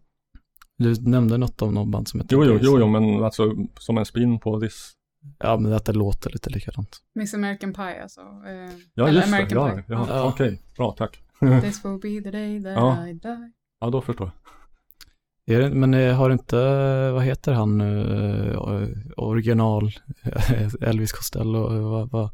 [0.77, 3.97] Du nämnde något om någon band som heter Jo, jo, jo, jo, men alltså som
[3.97, 4.93] en spin på this.
[5.39, 6.97] Ja, men att det låter lite likadant.
[7.15, 8.21] Miss American Pie alltså.
[8.21, 9.35] Eh, Ja, just det.
[9.35, 9.83] American Ja, Pie.
[9.87, 10.27] ja, Ja.
[10.29, 10.61] okej.
[10.77, 11.19] Bra, tack.
[11.61, 13.07] This will be the day that Ja.
[13.07, 13.51] I die.
[13.79, 14.51] Ja, då förstår jag.
[15.47, 16.57] Är det, men eh, har inte,
[17.11, 18.01] vad heter han nu,
[18.53, 19.91] eh, original
[20.81, 22.29] Elvis Costello, eh, vad, vad,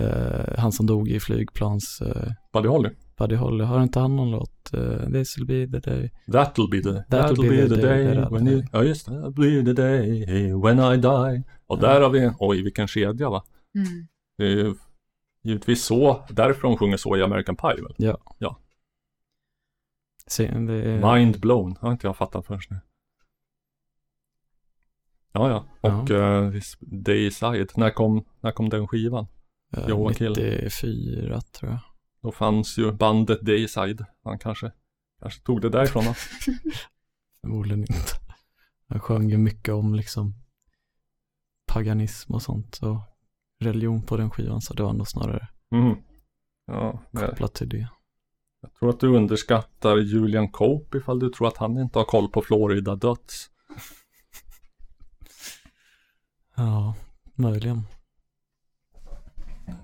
[0.00, 2.90] eh, han som dog i flygplans, eh, Buddy Holly.
[3.18, 6.10] Buddy Holly, har inte han någon låt, eh, This will be the day?
[6.26, 9.64] That'll be the, That'll be the day day I when you, ja just det, that'll
[9.64, 11.42] be the day when I die.
[11.66, 13.44] Och där har vi, oj vilken kedja va.
[13.74, 14.06] Mm.
[14.38, 14.74] Det är ju
[15.44, 17.94] givetvis så, därför de sjunger så i American Pie väl.
[20.26, 22.80] Se, är, Mind blown, har inte jag fattat först nu.
[25.32, 25.90] Ja, ja.
[25.90, 29.26] Och eh, this Dayside, när kom, när kom den skivan?
[29.76, 30.32] eh, Joakim.
[30.32, 31.80] 94 tror jag.
[32.22, 34.04] Då fanns ju bandet Dayside.
[34.24, 34.72] Han kanske,
[35.20, 36.14] kanske tog det därifrån då.
[37.40, 38.12] Förmodligen inte.
[38.88, 40.34] Han sjöng ju mycket om liksom
[41.66, 42.96] paganism och sånt och
[43.60, 45.96] religion på den skivan så det var nog snarare Mm.
[46.66, 47.88] Ja, jag, kopplat till det.
[48.62, 52.28] Jag tror att du underskattar Julian Cope ifall du tror att han inte har koll
[52.28, 53.50] på Florida Döds.
[56.56, 56.94] Ja,
[57.34, 57.82] möjligen.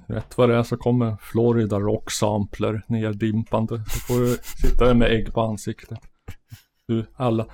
[0.06, 3.84] Rätt vad det är så kommer Florida Rock Sampler nerdimpande.
[3.88, 5.98] Så får du sitta där med ägg på ansiktet.
[6.86, 7.46] Du, alla.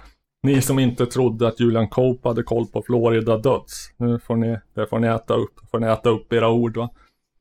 [0.43, 3.91] Ni som inte trodde att Julian Cope hade koll på Florida Döds.
[3.97, 5.61] Nu får ni, det får ni äta upp.
[5.71, 6.91] Får ni äta upp era ord va.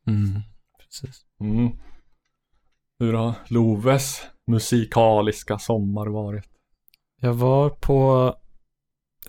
[0.07, 0.41] Mm,
[0.79, 1.21] precis.
[1.39, 1.71] Mm.
[3.03, 6.43] Hur har Loves musikaliska sommar varit?
[7.21, 8.33] Jag var på,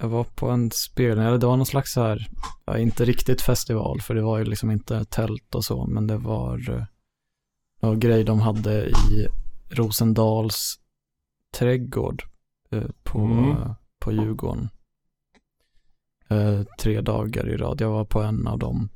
[0.01, 2.29] jag var på en spelning, eller det var någon slags så här,
[2.65, 6.17] ja, inte riktigt festival, för det var ju liksom inte tält och så, men det
[6.17, 6.85] var eh,
[7.81, 9.29] någon grej de hade i
[9.71, 10.79] Rosendals
[11.55, 12.23] trädgård
[12.71, 13.75] eh, på, Mm.
[14.01, 14.69] på Djurgården.
[16.29, 17.81] Eh, tre dagar i rad.
[17.81, 18.89] Jag var på en av de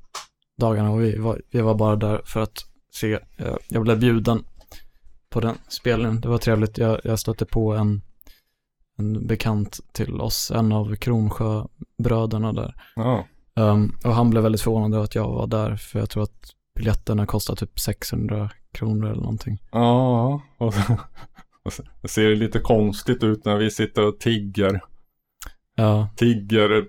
[0.59, 2.59] dagarna och vi var, vi var bara där för att
[2.93, 3.13] se.
[3.37, 4.45] Eh, jag blev bjuden
[5.31, 6.21] på den spelningen.
[6.21, 6.79] Det var trevligt.
[6.79, 8.03] Jag, jag stötte på en,
[8.99, 12.75] en bekant till oss, en av Kronsjöbröderna där.
[12.97, 13.25] Ja.
[13.55, 16.55] Um, och han blev väldigt förvånad över att jag var där, för jag tror att
[16.75, 19.59] biljetterna kostar typ 600 kronor eller någonting.
[19.73, 20.67] Ja, så,
[21.63, 21.73] och
[22.03, 24.81] det ser lite konstigt ut när vi sitter och tigger,
[25.75, 26.89] Ja, tigger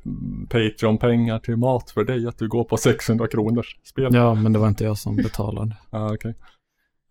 [0.50, 4.16] Patreon-pengar till mat för dig att du går på 600 kronors spel.
[4.16, 5.76] ja men det var inte jag som betalade.
[5.92, 6.36] Ja, okej.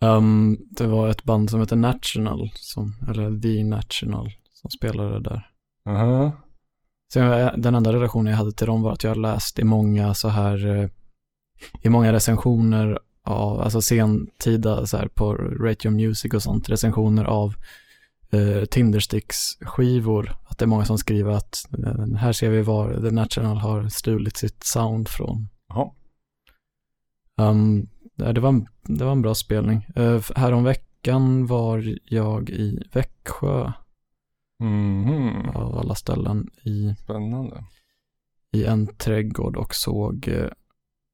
[0.00, 5.50] Um, det var ett band som heter National, som, eller The National, som spelade där.
[5.86, 6.32] Aha.
[7.12, 10.14] Så jag, den enda relationen jag hade till dem var att jag läst i många
[10.14, 10.88] så här, eh,
[11.82, 17.54] i många recensioner av, alltså sentida så här på Radio Music och sånt, recensioner av
[18.30, 20.36] eh, Tindersticks-skivor.
[20.48, 23.88] Att det är många som skriver att eh, här ser vi var The National har
[23.88, 25.48] stulit sitt sound från.
[25.68, 25.90] Jaha.
[27.40, 27.86] Um, nej,
[28.18, 29.86] det, var en, det var en bra spelning.
[29.98, 33.72] Uh, härom veckan var jag i Växjö
[34.60, 35.48] Mhm.
[35.54, 37.64] av alla ställen i Spännande.
[38.52, 40.48] i en trädgård och såg eh,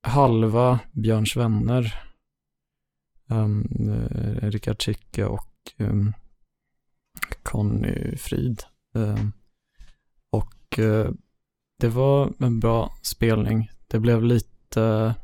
[0.03, 2.03] halva Björns vänner.
[3.27, 3.65] Um,
[4.43, 6.13] Rickard Schicke och um,
[7.43, 8.63] Conny Frid.
[8.95, 9.33] Um,
[10.31, 10.79] och
[11.81, 13.71] det var en bra spelning.
[13.89, 15.15] Det blev lite,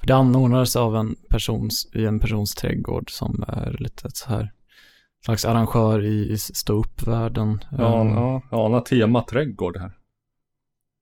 [0.00, 4.52] för det anordnades av en persons, i en persons trädgård som är lite så här
[5.24, 7.64] slags arrangör i, i stå-upp-världen.
[7.70, 9.92] Ja, Um, ja, ja, han har tema trädgård här.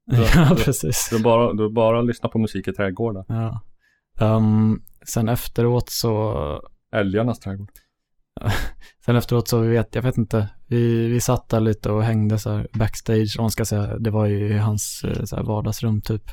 [0.36, 1.08] ja, precis.
[1.10, 3.24] Du bara, du bara lyssnar på musik i trädgården.
[3.28, 3.60] Ja.
[4.20, 6.34] Um, sen efteråt så
[6.92, 7.70] Älgarnas trädgård.
[9.04, 12.50] Sen efteråt så vet jag vet inte, vi, vi satt där lite och hängde så
[12.50, 16.30] här backstage, om man ska säga, det var ju hans eh, så här vardagsrum typ.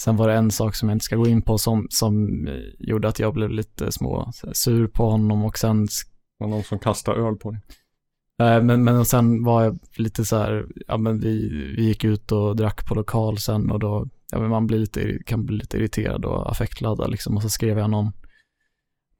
[0.00, 2.54] Sen var det en sak som jag inte ska gå in på som, som eh,
[2.78, 5.88] gjorde att jag blev lite små sur på honom och sen,
[6.38, 7.60] var någon som kastade öl på dig.
[8.42, 12.04] eh, men, men och sen var jag lite så här, ja men vi, vi gick
[12.04, 15.56] ut och drack på lokal sen och då, ja men man blir lite, kan bli
[15.56, 18.12] lite irriterad och affektladdad liksom och så skrev jag någon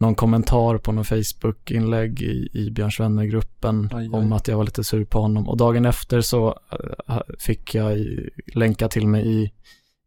[0.01, 5.05] någon kommentar på någon Facebook-inlägg i, i Björns vänner-gruppen om att jag var lite sur
[5.05, 5.49] på honom.
[5.49, 6.59] Och dagen efter så
[7.09, 7.99] eh, fick jag
[8.55, 9.53] länka till mig i,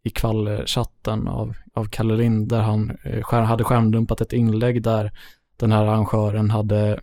[0.04, 5.12] i kvalle-chatten av, av Kalle Lind där han eh, skär, hade skärmdumpat ett inlägg där
[5.58, 7.02] den här arrangören hade,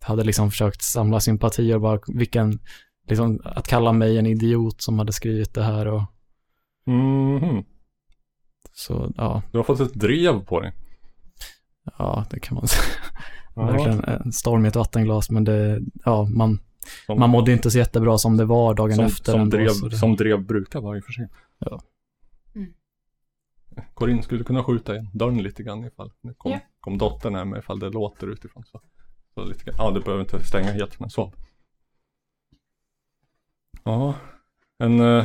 [0.00, 2.58] hade liksom försökt samla sympati och bara vilken,
[3.08, 6.02] liksom att kalla mig en idiot som hade skrivit det här och
[6.88, 7.64] Mhm.
[8.72, 10.72] så ja, Du har fått ett drev på dig.
[11.98, 12.82] ja det kan man säga.
[13.54, 16.58] Verkligen en storm i ett vattenglas, men det, ja, man,
[17.06, 19.32] Som, man mådde inte så jättebra som det var dagen som, efter.
[19.32, 21.28] som, ändå, drev, det, som drev brukar vara i och för sig.
[21.58, 21.80] Ja.
[23.94, 26.58] Corinne skulle kunna skjuta igen dörren lite grann ifall nu kom, Ja.
[26.80, 28.64] kom dottern här med ifall det låter utifrån.
[28.64, 28.80] Så,
[29.34, 29.74] så lite grann.
[29.78, 31.32] Ja, du behöver inte stänga helt men så.
[33.84, 34.14] Ja,
[34.78, 35.24] en, eh,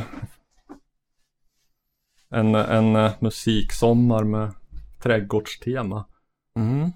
[2.28, 4.52] en, en eh, musiksommar med
[5.02, 6.04] trädgårdstema.
[6.56, 6.90] mm,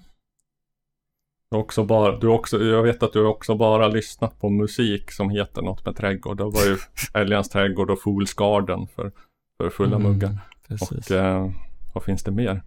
[1.51, 5.29] Du också bara, du också, jag vet att du också bara lyssnat på musik som
[5.29, 6.37] heter något med trädgård.
[6.37, 6.77] Det var ju
[7.21, 9.11] Älgens trädgård och Fools Garden för,
[9.57, 10.37] för fulla mm, muggar.
[10.67, 11.11] Precis.
[11.11, 11.51] Och eh,
[11.93, 12.63] vad finns det mer?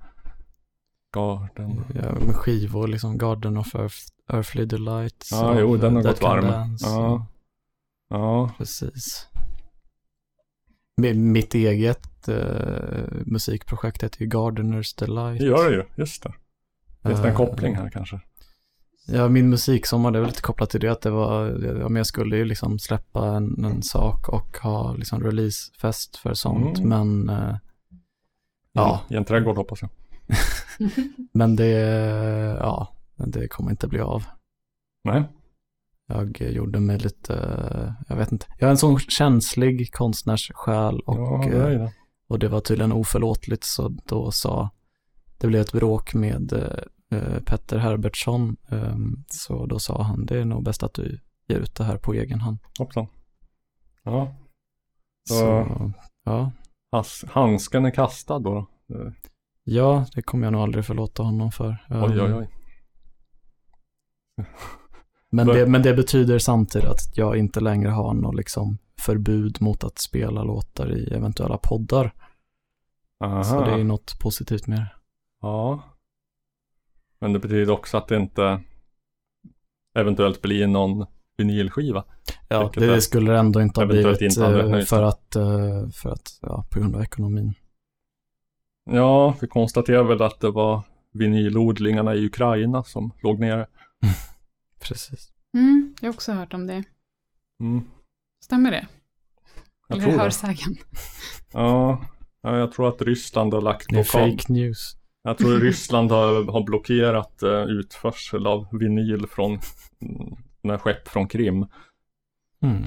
[1.15, 1.85] Garden.
[1.95, 3.97] Ja, med skivor, liksom Garden of Earth,
[4.33, 5.33] Earthly Delights.
[5.33, 6.45] Ja, av, jo, den har gått varm.
[6.45, 7.09] Dance, Ja.
[7.13, 7.21] och-
[8.13, 9.27] Ja, Precis.
[11.01, 15.39] Mi- Mitt eget eh, musikprojekt heter ju Gardeners Delight.
[15.41, 15.85] det gör det ju.
[15.97, 16.33] Just det.
[17.03, 18.21] Finns det en Eh, koppling här kanske?
[19.07, 21.47] Ja, min musiksommar, det väl lite kopplat till det att det var,
[21.81, 26.35] ja, men jag skulle ju liksom släppa en, en sak och ha liksom releasefest för
[26.35, 26.89] sånt, Mm.
[26.89, 27.57] men eh,
[28.73, 29.91] ja, I en trädgård hoppas jag.
[31.33, 31.69] men det,
[32.61, 34.25] ja, det kommer inte bli av.
[35.05, 35.25] Nej.
[36.07, 37.35] Jag gjorde mig lite,
[38.09, 41.93] jag vet inte, jag är en sån känslig konstnärssjäl och, ja, eh, det är det.
[42.29, 44.71] och det var tydligen oförlåtligt så då sa,
[45.39, 46.53] det blev ett bråk med
[47.11, 48.97] eh, Petter Herbertsson, eh,
[49.31, 52.15] så då sa han det är nog bäst att du ger ut det här på
[52.15, 52.59] egen hand.
[52.79, 53.07] Hoppsan.
[54.03, 54.35] Ja,
[55.29, 55.93] Så, Så-
[56.25, 56.53] ja.
[56.93, 58.67] Has, handsken är kastad då.
[58.87, 59.13] då.
[59.65, 61.87] Ja, det kommer jag nog aldrig förlåta honom för.
[61.91, 62.49] Oj, oj, Um, oj.
[65.33, 69.85] Men, det, men det betyder samtidigt att jag inte längre har något liksom förbud mot
[69.85, 72.15] att spela låtar i eventuella poddar.
[73.21, 73.45] Aha.
[73.45, 74.93] Så det är något positivt med det.
[75.41, 75.83] Ja.
[77.19, 78.63] Men det betyder också att det inte
[79.95, 81.07] eventuellt blir någon
[81.45, 82.05] vinylskiva.
[82.49, 85.89] Ja, det är skulle det ändå inte ha blivit inte hade eh, för att, eh,
[85.93, 87.55] för att, ja, på grund av ekonomin.
[88.91, 90.83] Ja, vi konstaterar väl att det var
[91.13, 93.67] vinylodlingarna i Ukraina som låg nere.
[94.81, 95.29] Precis.
[95.55, 96.85] Mm, jag har också hört om det.
[97.61, 97.85] Mm,
[98.45, 98.87] Stämmer det?
[99.89, 100.23] jag Eller tror det.
[100.23, 100.77] hörsägen?
[101.53, 102.05] Ja,
[102.43, 104.31] ja, jag tror att Ryssland har lagt Det är blockad.
[104.41, 104.97] fake news.
[105.23, 109.59] Jag tror Ryssland har, har blockerat eh, utförsel av vinyl från
[110.63, 111.67] när skepp från Krim.
[112.63, 112.83] Mm.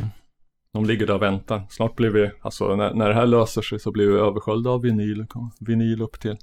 [0.74, 1.64] De ligger där och väntar.
[1.70, 4.82] Snart blir vi, alltså när, när det här löser sig så blir vi översköljda av
[4.82, 5.26] vinyl.
[5.60, 6.38] Vinyl upp till,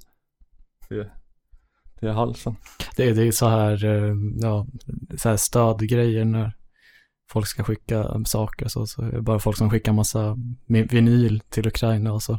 [0.89, 1.05] till,
[1.99, 2.57] till halsen.
[2.97, 4.67] Det, är- det är så här, eh, ja,
[5.17, 6.53] så här stödgrejer när
[7.31, 8.69] folk ska skicka saker.
[8.69, 12.39] Så, så är det bara folk som skickar massa vinyl till Ukraina och så.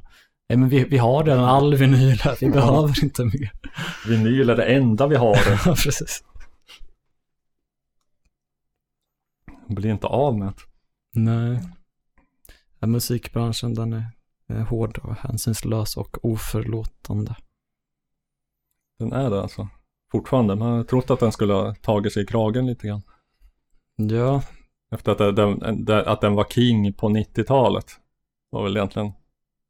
[0.49, 3.51] Nej men vi, vi har redan all vinyl här, vi behöver inte mer.
[4.07, 5.37] Vinyl är det enda vi har.
[5.65, 6.23] Ja, precis.
[9.75, 10.63] Blir inte av med det.
[11.19, 11.59] Nej.
[12.79, 17.35] Ja, musikbranschen den är, hård och hänsynslös och oförlåtande.
[18.99, 19.67] Den är det alltså.
[20.11, 20.55] Fortfarande.
[20.55, 23.01] Man har trott att den skulle ha tagit sig i kragen lite grann.
[23.95, 24.43] Ja,
[24.91, 27.85] Efter att den, att den var king på 90-talet.
[28.49, 29.11] Var väl egentligen,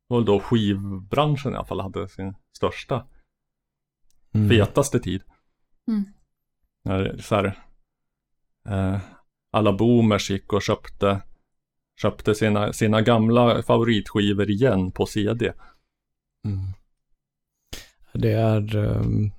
[0.08, 3.08] var väl då skivbranschen i alla fall hade sin största,
[4.34, 4.50] mm.
[4.50, 5.24] fetaste tid.
[5.88, 6.04] Mm.
[6.84, 7.46] När så här,
[8.66, 9.00] eh,
[9.52, 11.22] alla boomers gick och köpte,
[12.02, 15.54] köpte sina, sina gamla favoritskivor igen på CD.
[16.46, 16.66] Mm.
[18.14, 19.32] Det är, ehm,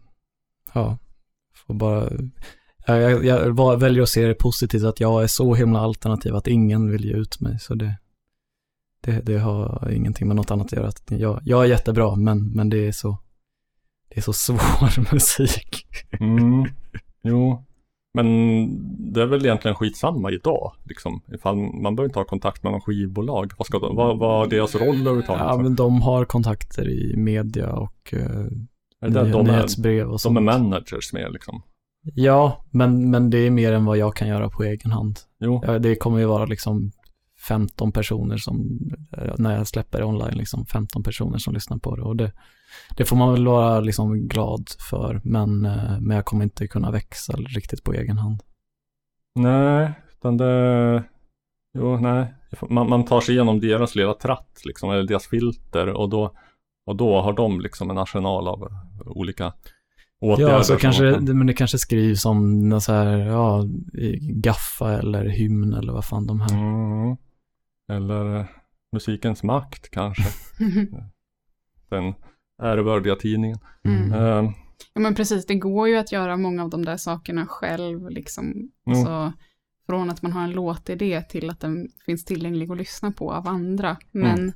[0.74, 0.98] ja,
[1.54, 2.10] får bara,
[2.86, 6.46] jag, jag, jag väljer att se det positivt att jag är så himla alternativ att
[6.46, 7.58] ingen vill ge ut mig.
[7.60, 7.98] Så det,
[9.00, 10.88] det, det har ingenting med något annat att göra.
[10.88, 13.18] Att Jag, jag är jättebra, men, men det är så,
[14.08, 15.86] det är så svår musik.
[16.20, 16.64] Mm.
[17.22, 17.64] Jo,
[18.14, 18.26] men
[19.12, 20.72] det är väl egentligen skitsamma idag.
[20.84, 21.20] Liksom.
[21.34, 23.52] Ifall man behöver inte ha kontakt med någon skivbolag.
[23.58, 25.42] Vad, ska de, vad, vad är deras roll överhuvudtaget?
[25.42, 28.20] Ja, men de har kontakter i media och uh,
[29.00, 30.44] är det där de, nyhetsbrev och de är sånt.
[30.44, 31.62] managers med liksom?
[32.14, 35.18] Ja, men, men det är mer än vad jag kan göra på egen hand.
[35.40, 36.92] Jo, det kommer ju vara liksom
[37.48, 38.78] 15 personer som,
[39.16, 42.02] eh, när jag släpper det online, liksom 15 personer som lyssnar på det.
[42.02, 42.32] Och det,
[42.96, 46.90] det får man väl vara liksom glad för, men, eh, men jag kommer inte kunna
[46.90, 48.42] växa riktigt på egen hand.
[49.34, 51.04] nej, utan det...
[51.78, 52.34] Jo, nej.
[52.70, 56.34] Man, man tar sig igenom deras lilla tratt liksom, eller deras filter och då,
[56.86, 58.68] och då har de liksom en arsenal av
[59.06, 59.52] olika
[60.20, 60.52] åtgärder.
[60.52, 63.64] Ja, så som kanske, kan- men det kanske skrivs om något så här, ja,
[64.20, 66.52] Gaffa eller hymn eller vad fan de här.
[66.58, 67.16] Mm.
[67.92, 68.46] Eller eh,
[68.92, 70.22] musikens makt kanske.
[71.90, 72.14] Den
[72.62, 73.58] ärevördiga tidningen.
[73.84, 74.12] Mm.
[74.12, 74.52] Eh,
[74.94, 78.70] Ja men precis, det går ju att göra många av de där sakerna själv liksom.
[78.86, 79.32] Alltså,
[79.86, 83.48] från att man har en låtidé till att den finns tillgänglig att lyssna på av
[83.48, 83.96] andra.
[84.10, 84.52] Men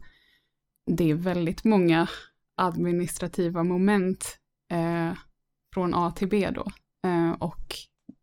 [0.86, 2.08] det är väldigt många
[2.54, 4.38] administrativa moment
[4.70, 5.18] eh,
[5.74, 6.66] från A till B då.
[7.08, 7.74] Eh, och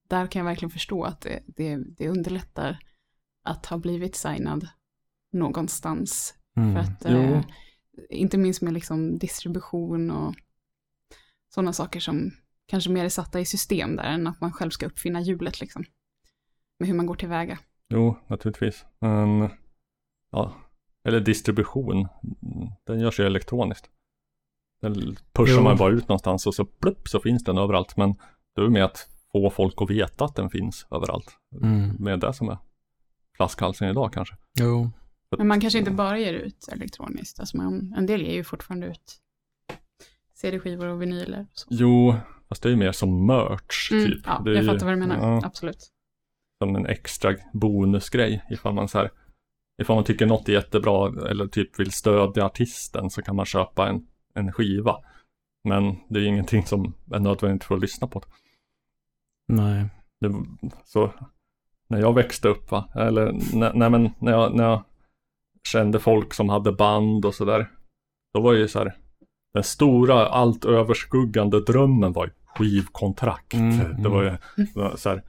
[0.09, 2.79] där kan jag verkligen förstå att det, det, det underlättar
[3.43, 4.67] att ha blivit signad
[5.31, 6.33] någonstans.
[6.57, 6.73] Mm.
[6.73, 7.41] För att, eh,
[8.09, 10.35] inte minst med liksom distribution och
[11.49, 12.31] sådana saker som
[12.65, 15.85] kanske mer är satta i system där än att man själv ska uppfinna hjulet liksom.
[16.79, 17.59] Med hur man går tillväga.
[17.89, 18.85] jo, naturligtvis.
[18.99, 19.49] Men,
[20.31, 20.53] ja.
[21.03, 22.07] Eller distribution.
[22.83, 23.89] Den görs ju elektroniskt.
[24.81, 25.61] Den pushar Jo.
[25.63, 27.97] man bara ut någonstans och så plupp så finns den överallt.
[27.97, 28.15] Men
[28.55, 31.37] det är med att få folk att veta att den finns överallt.
[31.61, 31.95] Mm.
[31.99, 32.57] Med det som är
[33.37, 34.35] flaskhalsen idag kanske.
[34.59, 34.91] Jo.
[35.37, 37.39] Men man kanske inte bara ger ut elektroniskt.
[37.39, 39.19] Alltså man, en del ger ju fortfarande ut
[40.33, 41.41] CD-skivor och vinyler.
[41.41, 41.67] och Så.
[41.71, 42.15] Jo,
[42.49, 44.19] fast det är ju mer som merch Mm, typ.
[44.25, 45.17] ja, det är jag ju- fattar vad du menar.
[45.17, 45.41] ja.
[45.45, 45.89] Absolut.
[46.63, 48.43] som en extra bonusgrej.
[48.49, 49.11] Ifall man så här,
[49.81, 53.89] ifall man tycker något är jättebra eller typ vill stödja artisten så kan man köpa
[53.89, 54.97] en, en skiva.
[55.63, 58.25] Men det är ingenting som är nödvändigt för att lyssna på det.
[59.47, 59.85] Nej.
[60.19, 60.33] det
[60.85, 61.13] så
[61.87, 64.83] när jag växte upp va, eller när, nej, men när, jag, när jag
[65.67, 67.69] kände folk som hade band och sådär.
[68.33, 68.95] Då var ju så här,
[69.53, 73.53] den stora allt överskuggande drömmen var ju skivkontrakt.
[73.53, 74.37] Mm, Det var ju
[74.75, 75.23] var så här,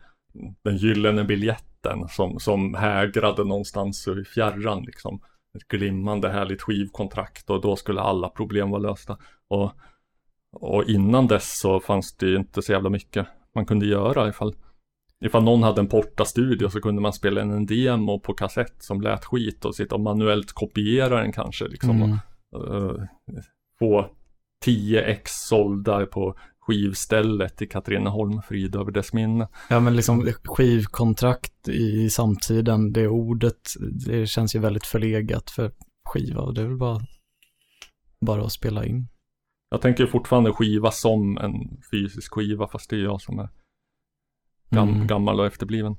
[0.65, 5.21] den gyllene biljetten som, som hägrade någonstans i fjärran liksom.
[5.57, 9.19] Ett glimmande härligt skivkontrakt och då skulle alla problem vara lösta.
[9.49, 9.73] Och,
[10.53, 14.55] och innan dess så fanns det ju inte så jävla mycket man kunde göra ifall
[15.25, 19.01] Ifall någon hade en portastudio så kunde man spela in en demo på kassett som
[19.01, 22.03] lät skit och sitta och manuellt kopiera den kanske liksom.
[22.03, 22.19] Mm.
[22.57, 22.97] Och, eh,
[23.79, 24.11] få
[24.65, 29.49] 10 ex sålda på skivstället i Katrineholm, frid över dess minne.
[29.71, 33.71] Ja, men liksom skivkontrakt i samtiden, det ordet,
[34.07, 35.71] det känns ju väldigt förlegat för
[36.09, 37.01] skiva och det är väl bara,
[38.27, 39.09] bara att spela in.
[39.71, 43.49] Jag tänker fortfarande skiva som en fysisk skiva fast det är jag som är
[44.75, 45.07] gam, Mm.
[45.07, 45.97] gammal och efterbliven.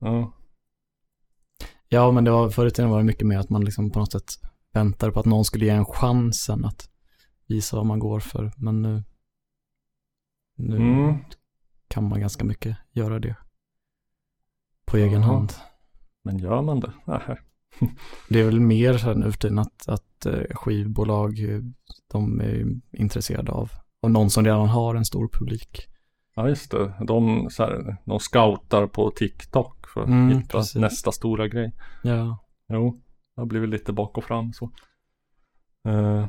[0.00, 0.32] Ja.
[1.88, 3.98] Ja, men det var, förr i tiden var det mycket mer att man liksom på
[3.98, 4.32] något sätt
[4.72, 6.88] väntade på att någon skulle ge en chansen att
[7.46, 8.52] visa vad man går för.
[8.56, 9.02] Men nu,
[10.56, 11.14] nu Mm.
[11.88, 13.36] kan man ganska mycket göra det
[14.86, 15.52] på egen hand.
[16.22, 16.92] Men gör man det?
[17.04, 17.20] Nej.
[18.28, 21.60] Det är väl mer så här nu för tiden att, att eh, skivbolag, eh,
[22.12, 23.70] de är intresserade av,
[24.00, 25.86] och någon som redan har en stor publik.
[26.34, 30.74] Ja just det, de, så här, de scoutar på TikTok för att Mm, hitta precis.
[30.80, 31.72] nästa stora grej.
[32.02, 32.38] Ja,
[32.68, 33.00] Jo,
[33.34, 34.70] det har blivit lite bak och fram så.
[35.88, 36.26] Eh,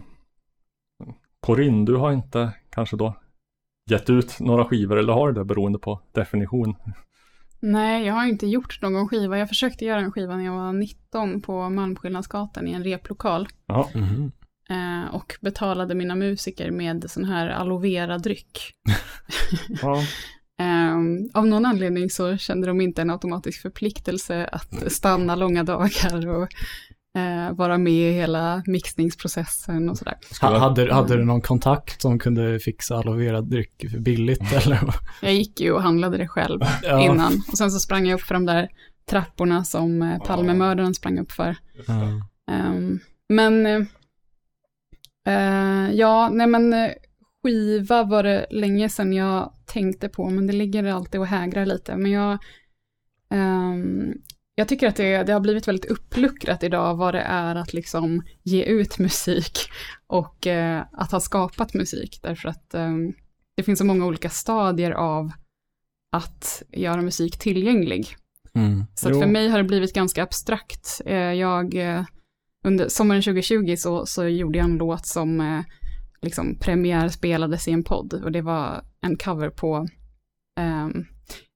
[1.40, 3.14] Corinne, du har inte kanske då
[3.90, 6.76] gett ut några skivor eller har du det beroende på definition?
[7.60, 9.38] Nej, jag har inte gjort någon skiva.
[9.38, 13.48] Jag försökte göra en skiva när jag var 19 på Malmskillnadsgatan i en replokal.
[13.66, 14.32] Ja, Mhm.
[14.70, 18.72] Eh, och betalade mina musiker med sån här aloe vera-dryck.
[19.82, 20.04] ja.
[20.60, 20.96] Eh,
[21.34, 26.48] av någon anledning så kände de inte en automatisk förpliktelse att stanna långa dagar och
[27.18, 30.18] eh, vara med i hela mixningsprocessen och sådär.
[30.42, 34.80] Ha, hade, hade du någon kontakt som kunde fixa aloe vera-dryck för billigt eller?
[35.22, 37.02] Jag gick ju och handlade det själv Ja.
[37.02, 38.70] innan och sen så sprang jag upp för de där
[39.10, 41.56] trapporna som eh, Palmemördaren sprang upp för.
[41.88, 42.22] Ja.
[42.52, 43.88] Ehm, men,
[45.26, 46.92] eh, ja, nej men eh,
[47.44, 51.96] skiva var det länge sedan jag tänkte på, men det ligger alltid och hägrar lite.
[51.98, 52.38] Men jag,
[53.30, 54.14] ehm,
[54.56, 58.24] jag tycker att det, det har blivit väldigt uppluckrat idag vad det är att liksom
[58.44, 59.58] ge ut musik
[60.08, 63.14] och eh, att ha skapat musik, därför att ehm,
[63.58, 65.32] det finns så många olika stadier av
[66.12, 68.16] att göra musik tillgänglig.
[68.54, 68.84] Mm.
[68.96, 71.02] Så för mig har det blivit ganska abstrakt.
[71.06, 71.76] Eh, Jag,
[72.66, 75.62] under sommaren 2020 så, så gjorde jag en låt som eh,
[76.22, 79.88] liksom premiärspelades i en podd och det var en cover på
[80.60, 81.06] ehm,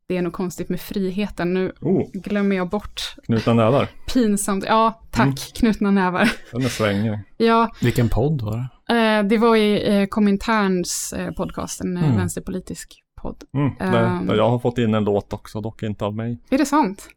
[0.07, 1.53] Det är nog konstigt med friheten.
[1.53, 3.87] Nu Oh, glömmer jag bort knutna nävar.
[4.13, 4.63] pinsamt.
[4.67, 5.35] Ja, tack, Mm.
[5.35, 6.31] knutna nävar.
[6.51, 7.19] Den är svängig.
[7.37, 8.57] Ja, Vilken podd var
[8.87, 8.93] det?
[8.95, 12.17] eh, det var i eh, Kominterns eh, podcast, en eh, Mm.
[12.17, 13.43] vänsterpolitisk podd.
[13.53, 14.25] Mm, där, Ehm.
[14.27, 16.39] där jag har fått in en låt också, dock inte av mig.
[16.49, 17.07] Är det sant?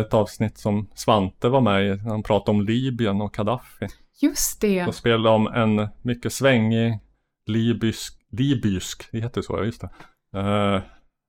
[0.00, 3.86] Ett avsnitt som Svante var med i, han pratade om Libyen och Gaddafi.
[4.22, 4.84] Just det.
[4.84, 6.98] Då spelade de en mycket svängig
[7.46, 9.90] libysk, libysk, det heter så, ja just det.
[10.38, 10.80] Uh,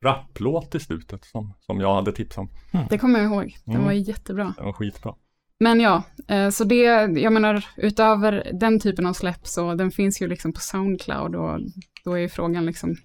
[0.06, 2.49] rapplåt i slutet som, som jag hade tips om.
[2.90, 3.56] Det kommer jag ihåg.
[3.66, 3.86] Den Mm.
[3.86, 4.53] var jättebra.
[4.58, 5.16] Den var skitbra.
[5.60, 6.76] Men ja, eh, så det,
[7.20, 11.60] jag menar, utöver den typen av släpp så den finns ju liksom på Soundcloud och
[12.03, 12.95] då är ju frågan liksom,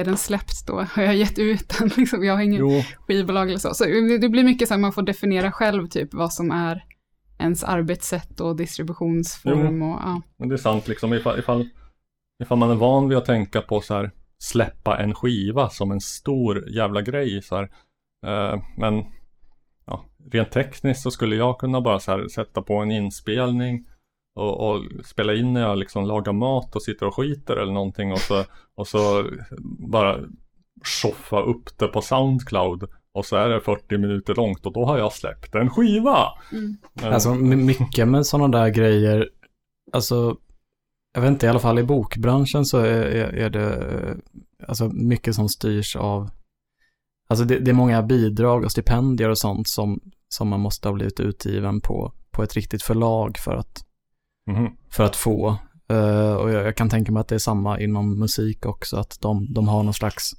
[0.00, 0.86] är den släppt då?
[0.94, 1.88] Har jag gett ut den?
[1.96, 3.74] Liksom, jag har ingen Jo, skivbolag eller så.
[3.74, 3.84] Så
[4.20, 6.84] det blir mycket så här, man får definiera själv typ vad som är
[7.38, 10.22] ens arbetssätt och distributionsform och ja.
[10.38, 11.68] men det är sant liksom ifall, ifall,
[12.42, 16.00] ifall man är van vid att tänka på så här släppa en skiva som en
[16.00, 17.62] stor jävla grej så här.
[18.26, 19.04] Eh, men
[19.86, 23.86] ja, rent tekniskt så skulle jag kunna bara så här sätta på en inspelning
[24.36, 28.12] och, och spela in när jag liksom lagar mat och sitter och skiter eller någonting
[28.12, 28.44] och så,
[28.74, 29.24] och så
[29.78, 30.18] bara
[30.84, 34.98] tjoffa upp det på Soundcloud och så är det 40 minuter långt och då har
[34.98, 36.28] jag släppt en skiva.
[37.02, 39.28] Eh, Alltså my- mycket med sådana där grejer,
[39.92, 40.36] alltså,
[41.14, 44.16] jag vet inte, i alla fall i bokbranschen så är, är, är det
[44.68, 46.30] alltså mycket som styrs av,
[47.28, 50.92] alltså det, det är många bidrag och stipendier och sånt som, som man måste ha
[50.94, 53.84] blivit utgiven på, på ett riktigt förlag för att,
[54.50, 54.76] mhm.
[54.90, 55.56] för att få.
[55.88, 59.20] Eh, och jag, jag kan tänka mig att det är samma inom musik också, att
[59.20, 60.32] de, de har någon slags,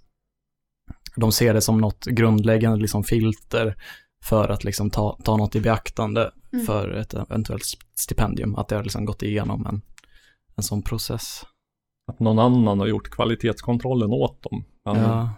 [1.16, 3.76] de ser det som något grundläggande liksom filter
[4.24, 6.66] för att liksom ta, ta något i beaktande Mm.
[6.66, 7.64] för ett eventuellt
[7.96, 9.82] stipendium, att det har liksom gått igenom en,
[10.56, 11.44] en sån process.
[12.12, 14.66] Att någon annan har gjort kvalitetskontrollen åt dem.
[14.86, 15.30] Men, Ja,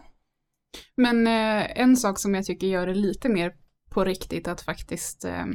[0.96, 3.54] Men eh, en sak som jag tycker gör det lite mer
[3.90, 5.46] på riktigt att faktiskt eh,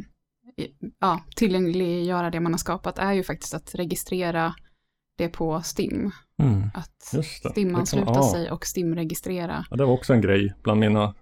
[0.98, 4.54] ja, tillgängliggöra det man har skapat är ju faktiskt att registrera
[5.18, 6.10] det på STIM.
[6.38, 6.70] mm.
[6.74, 7.24] Att.
[7.52, 8.32] STIM-ansluta ja.
[8.32, 9.64] sig och STIM-registrera.
[9.70, 11.14] Ja, det var också en grej bland mina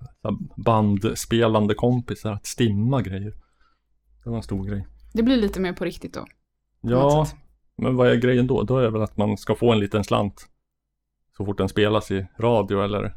[0.57, 3.35] bandspelande kompisar att stimma grejer.
[4.25, 4.87] Det var en stor grej.
[5.13, 6.21] Det blir lite mer på riktigt då.
[6.21, 6.29] något
[6.81, 7.27] Ja,
[7.77, 8.63] men vad är grejen då?
[8.63, 10.49] Då är det väl att man ska få en liten slant
[11.37, 13.15] så fort den spelas i radio eller?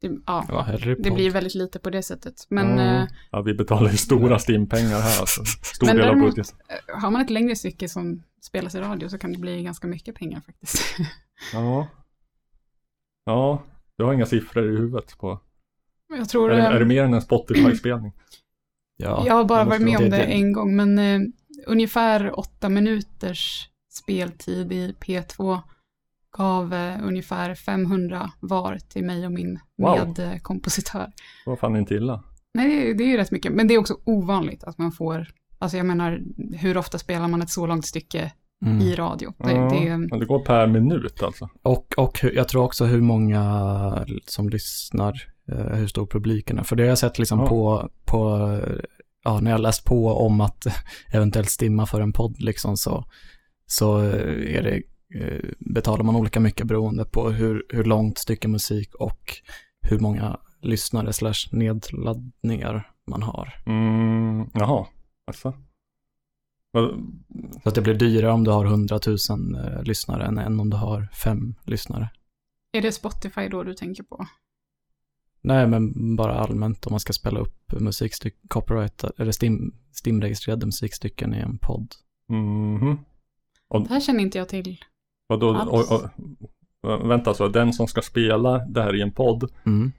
[0.00, 0.66] Det, ja, ja
[0.98, 2.46] det blir väldigt lite på det sättet.
[2.48, 5.44] Men eh, ja, vi betalar ju stora stimpengar här alltså.
[5.44, 6.56] Stor Men del av budgeten.
[6.94, 10.14] har man ett längre stycke som spelas i radio så kan det bli ganska mycket
[10.14, 10.82] pengar faktiskt.
[11.52, 11.86] Ja.
[13.24, 13.62] Ja,
[13.98, 15.40] du har inga siffror i huvudet på.
[16.08, 16.50] jag tror...
[16.52, 18.12] Är, det- eh, är det mer än en Spotify-spelning?
[18.96, 21.20] Ja, Jag har bara varit med om det det- en gång, men eh,
[21.66, 25.60] ungefär åtta minuters speltid i P2
[26.40, 30.14] gav eh, ungefär 500 var till mig och min Wow.
[30.18, 31.12] medkompositör.
[31.46, 32.22] Var fan inte illa.
[32.54, 34.92] Nej, det, är- det är ju rätt mycket, men det är också ovanligt att man
[34.92, 35.26] får,
[35.58, 36.20] alltså jag menar,
[36.56, 38.32] hur ofta spelar man ett så långt stycke
[38.66, 38.80] mm.
[38.80, 39.32] i radio?
[39.38, 41.48] Det, ja, det, det går per minut alltså.
[41.62, 45.12] Och, och jag tror också hur många som lyssnar,
[45.52, 46.62] eh, hur stor publiken är.
[46.62, 47.46] För det har jag sett liksom Ja.
[47.46, 48.20] på, på,
[49.24, 50.66] ja, när jag läst på om att
[51.12, 53.04] eventuellt stimma för en podd liksom så,
[53.66, 54.82] så eh, är det,
[55.58, 59.36] betalar man olika mycket beroende på hur, hur långt stycke musik och
[59.80, 63.62] hur många lyssnare slash nedladdningar man har.
[63.66, 64.86] Mm, jaha,
[65.26, 65.54] alltså.
[67.62, 69.16] Så att det blir dyrare om du har 100 000
[69.54, 72.10] eh, lyssnare än, än om du har fem lyssnare.
[72.72, 74.26] är det Spotify då du tänker på?
[75.42, 81.34] Nej, men bara allmänt om man ska spela upp musikstycken, copyright eller Stim, Stim-registrerade musikstycken
[81.34, 81.94] i en podd.
[82.28, 82.98] Mhm.
[83.68, 84.84] Det här känner inte jag till.
[85.30, 85.90] Vadå, Alls.
[85.90, 86.02] och,
[86.92, 89.92] och, vänta så, den som ska spela det här i en podd, Mm.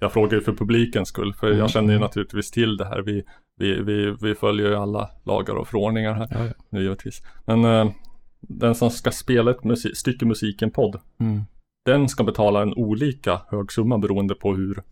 [0.00, 1.58] jag frågar ju för publikens skull, för Mm.
[1.58, 3.24] jag känner ju naturligtvis till det här, vi,
[3.58, 6.52] vi, vi, vi följer ju alla lagar och förordningar här, Ja, ja.
[6.70, 7.22] nu givetvis.
[7.46, 7.90] Men eh,
[8.40, 11.42] den som ska spela ett musik, stycke musik i en podd, Mm.
[11.84, 14.82] den ska betala en olika hög summa beroende på hur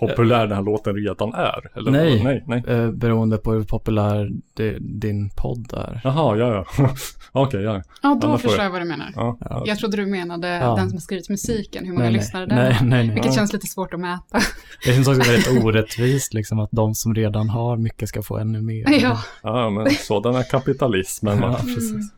[0.00, 1.76] populär den här låten redan är?
[1.78, 1.90] Eller?
[1.90, 2.22] Nej.
[2.24, 2.62] nej, nej.
[2.68, 6.00] Eh, beroende på hur populär det, din podd är.
[6.04, 6.88] Jaha, ja, ja.
[7.32, 7.74] Okej, ja.
[7.74, 8.64] Ja, Ja, då förstår jag.
[8.64, 9.12] jag vad du menar.
[9.16, 9.38] ja.
[9.40, 9.62] Ja.
[9.66, 10.74] Jag trodde du menade Ja.
[10.76, 13.08] den som har skrivit musiken, hur många nej, lyssnare den nej, nej, nej.
[13.14, 13.32] Vilket Ja.
[13.32, 14.38] känns lite svårt att mäta.
[14.84, 18.62] Det känns också väldigt orättvist liksom att de som redan har mycket ska få ännu
[18.62, 19.00] mer.
[19.02, 19.18] Ja.
[19.42, 21.38] ja, men sådan är kapitalismen.
[21.42, 22.12] Ja, precis.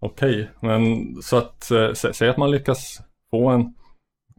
[0.00, 0.86] Okej, men
[1.22, 3.00] så att eh, sä- säg att man lyckas
[3.30, 3.74] få en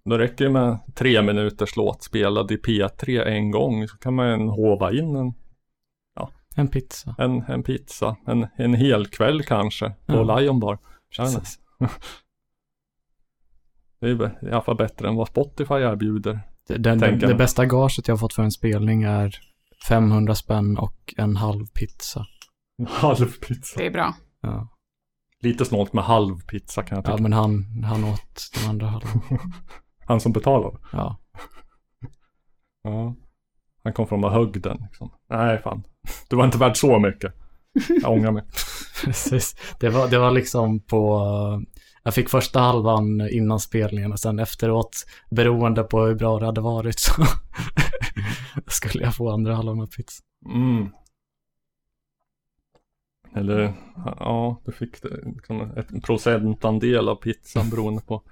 [0.09, 4.47] då räcker det med tre minuters låt spelad i P3 en gång så kan man
[4.49, 5.33] hova in en,
[6.55, 7.15] En pizza.
[7.17, 10.39] en, en pizza, en, en hel kväll kanske på Ja.
[10.39, 10.77] Lion Bar.
[13.99, 16.39] Det är i alla fall bättre än vad Spotify erbjuder.
[16.67, 17.37] Det, det, det, Tänker det jag.
[17.37, 19.35] bästa gaget jag har fått för en spelning är
[19.87, 22.25] 500 spänn och en halv pizza.
[22.87, 23.79] Halv pizza.
[23.79, 24.15] Det är bra.
[24.41, 24.67] Ja,
[25.41, 27.15] Lite snålt med halv pizza kan jag tycka.
[27.17, 29.21] ja men han, han åt den andra halvan.
[30.07, 30.79] Han som betalar.
[30.91, 31.17] Ja.
[32.83, 33.15] Ja.
[33.83, 35.11] Han kom från och högg den liksom.
[35.29, 35.83] Nej fan.
[36.29, 37.33] Du var inte värd så mycket.
[38.01, 38.43] Jag ångrar mig.
[39.05, 39.55] Precis.
[39.79, 41.21] Det var, det var liksom på...
[42.03, 46.61] Jag fick första halvan innan spelningen och sen efteråt, beroende på hur bra det hade
[46.61, 47.23] varit, så
[48.67, 50.23] skulle jag få andra halvan av pizza.
[50.45, 50.89] Mm.
[53.35, 53.73] Eller
[54.05, 58.23] ja, du fick det, liksom ett procentandel av pizzan beroende på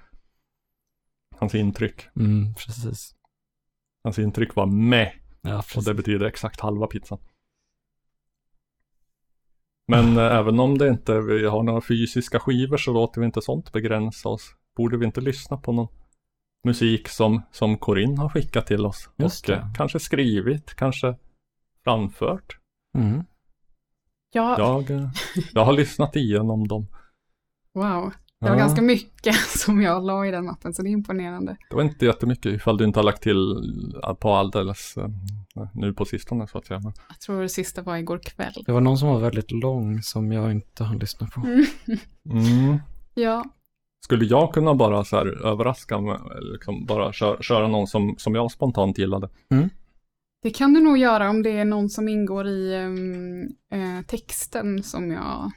[1.38, 2.08] hans intryck.
[2.16, 3.14] Mm, precis.
[4.04, 7.18] Hans intryck var med Ja, och det betyder exakt halva pizzan.
[9.88, 13.42] Men eh, även om det inte vi har några fysiska skivor så låter vi inte
[13.42, 14.54] sånt begränsa oss.
[14.76, 15.88] Borde vi inte lyssna på någon
[16.64, 19.10] musik som, som Corinne har skickat till oss?
[19.16, 19.60] Just och det.
[19.60, 21.16] eh, kanske skrivit, kanske
[21.84, 22.58] framfört.
[22.98, 23.24] Mm.
[24.32, 25.10] Ja, Jag, eh,
[25.52, 26.86] jag har lyssnat igenom dem.
[27.72, 28.12] wow.
[28.40, 28.58] Det var Ja.
[28.58, 31.56] ganska mycket som jag la i den mappen, så det är imponerande.
[31.70, 33.52] Det var inte jättemycket ifall du inte har lagt till
[34.04, 35.08] eh, på alldeles eh,
[35.74, 36.80] nu på sistone så att säga.
[36.80, 38.62] Men, Jag tror det sista var igår kväll.
[38.66, 41.40] Det var någon som var väldigt lång som jag inte hann lyssna på.
[42.30, 42.78] mm.
[43.14, 43.44] Ja,
[44.04, 48.14] Skulle jag kunna bara så här överraska med, eller liksom bara köra, köra någon som,
[48.18, 49.28] som jag spontant gillade?
[50.42, 53.42] det kan du nog göra om det är någon som ingår i ehm,
[53.72, 55.50] eh, texten som jag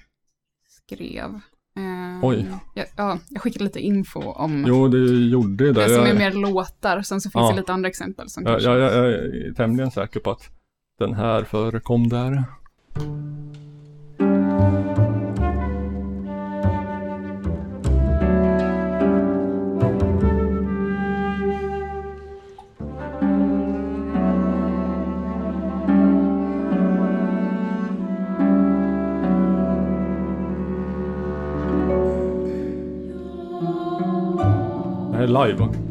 [0.68, 1.40] skrev.
[1.80, 2.46] Ehm, Oj.
[2.74, 5.72] Jag, ja, jag skickade lite info om Jo, du gjorde det.
[5.74, 7.02] det som är Jag, mer låtar.
[7.02, 7.52] Sen så finns Ja.
[7.52, 8.70] det lite andra exempel som jag, kanske...
[8.70, 10.50] jag, jag är tämligen säker på att
[11.00, 12.44] den här förekom där.
[35.30, 35.89] Live?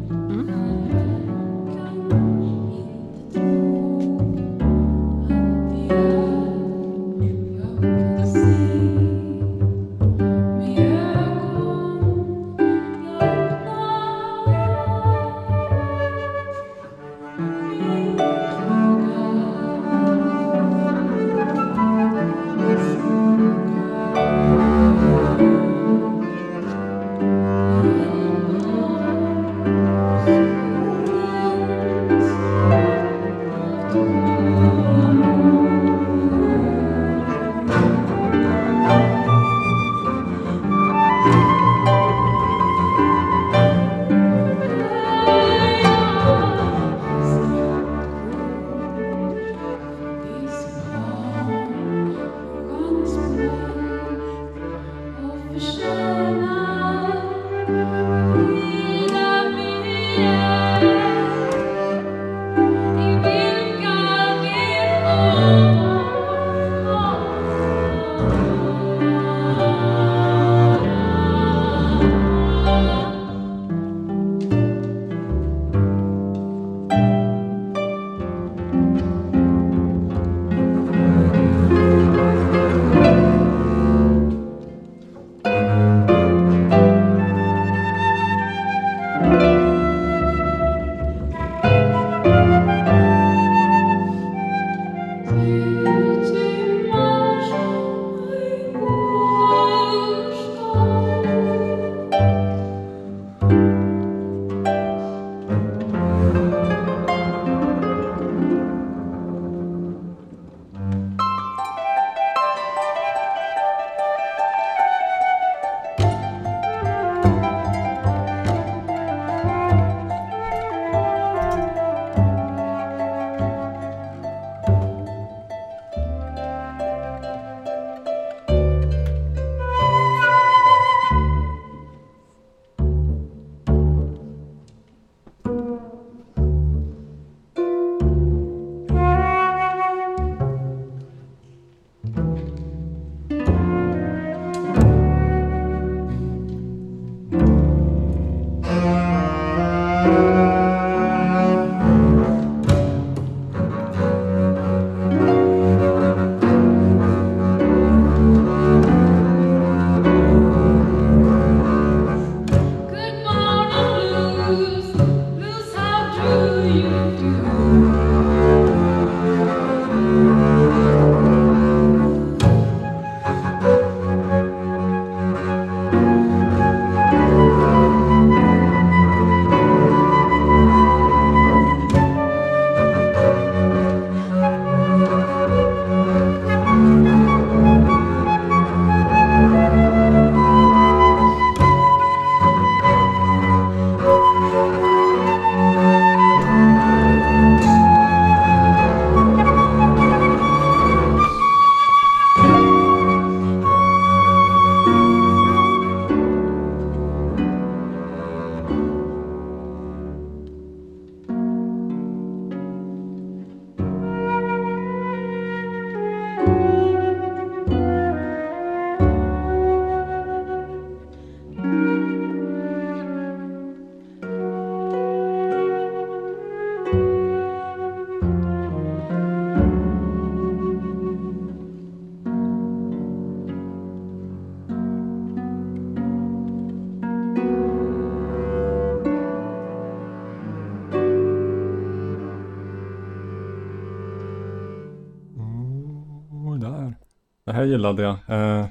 [247.69, 248.33] Jag gillar det.
[248.35, 248.69] Eh,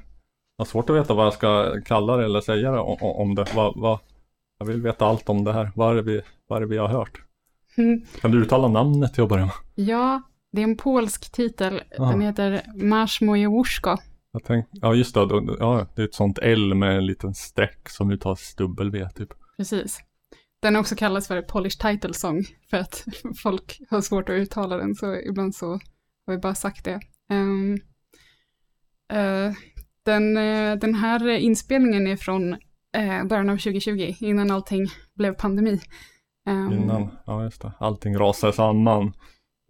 [0.56, 3.46] jag har svårt att veta vad jag ska kalla det eller säga det, om det.
[3.54, 3.98] Vad, vad,
[4.58, 5.70] jag vill veta allt om det här.
[5.74, 7.22] Vad är det vi, vad är vi har hört?
[7.76, 8.02] Mm.
[8.20, 9.54] Kan du uttala namnet till att börja med?
[9.74, 10.22] Ja,
[10.52, 11.82] det är en polsk titel.
[11.98, 12.04] Ja.
[12.04, 13.96] Den heter Marsz moje łóżko.
[14.32, 15.20] Jag tänk, ja just det,
[15.58, 19.28] ja, det är ett sånt L med en liten streck som uttalas W typ.
[19.56, 20.00] Precis.
[20.62, 23.04] Den också kallats för Polish Title Song för att
[23.42, 25.66] folk har svårt att uttala den så ibland så
[26.26, 27.00] har vi bara sagt det.
[27.30, 27.76] Eh,
[30.04, 32.52] den, eh, den här inspelningen är från
[32.96, 35.80] eh, början av 2020 innan allting blev pandemi.
[36.48, 39.12] Ehm, Innan, ja just det, allting rasar samman.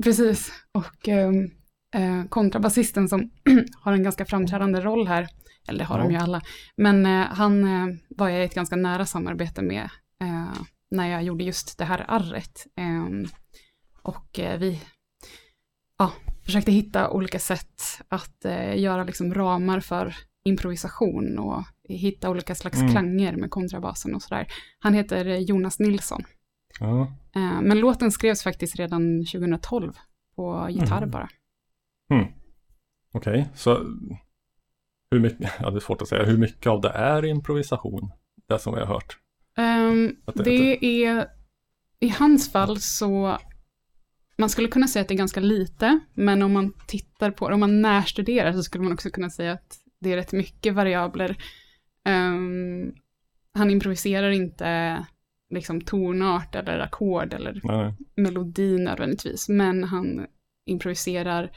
[0.04, 1.50] Precis, och ehm,
[1.94, 3.30] eh, kontrabasisten som
[3.80, 5.28] har en ganska framträdande roll här,
[5.68, 6.10] eller det har de Ja.
[6.10, 6.40] ju alla,
[6.76, 9.88] men eh, han eh, var jag i ett ganska nära samarbete med
[10.20, 10.52] eh,
[10.90, 12.66] när jag gjorde just det här arret.
[12.76, 13.26] Ehm,
[14.02, 14.80] och eh, vi
[15.98, 16.12] ja,
[16.48, 20.14] försökte hitta olika sätt att eh, göra liksom ramar för
[20.44, 22.90] improvisation och hitta olika slags Mm.
[22.92, 24.46] klanger med kontrabasen och sådär.
[24.78, 26.22] Han heter eh, Jonas Nilsson.
[26.80, 29.92] Ja, Eh, Men låten skrevs faktiskt redan 2012
[30.36, 31.10] på gitarr Mhm.
[31.10, 31.28] bara.
[33.14, 33.74] okej, så
[35.10, 38.10] hur mycket, ja det är svårt att säga, hur mycket av det är improvisation?
[38.48, 39.18] Det som vi har hört.
[40.34, 41.26] Det- det är,
[42.00, 43.38] i hans fall så,
[44.38, 47.60] man skulle kunna säga att det är ganska lite, men om man tittar på om
[47.60, 51.36] man närstuderar så skulle man också kunna säga att det är rätt mycket variabler.
[52.04, 52.92] Ehm,
[53.54, 55.04] han improviserar inte
[55.50, 60.26] liksom tonart eller ackord eller Nej, melodi nödvändigtvis, men han
[60.66, 61.50] improviserar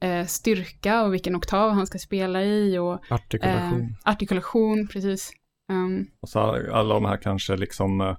[0.00, 3.80] eh, styrka och vilken oktav han ska spela i och Artikulation.
[3.80, 5.32] Eh, artikulation, precis.
[5.70, 6.38] Ehm, Och så
[6.72, 8.16] alla de här kanske liksom eh,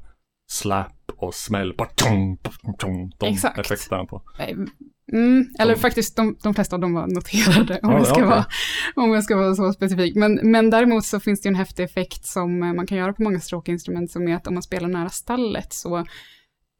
[0.50, 3.60] slap och smäll, batong, batong, de Exakt.
[3.60, 4.22] effekterna på.
[4.40, 4.58] eh,
[5.14, 8.16] mm, eller Som- faktiskt, de, de flesta av dem var noterade, om, Ja, jag, ska
[8.16, 8.26] okej.
[8.28, 8.46] vara,
[8.96, 10.16] om jag ska vara så specifik.
[10.16, 13.14] Men, men däremot så finns det ju en häftig effekt som eh, man kan göra
[13.14, 16.06] på många stråkinstrument, som är att om man spelar nära stallet så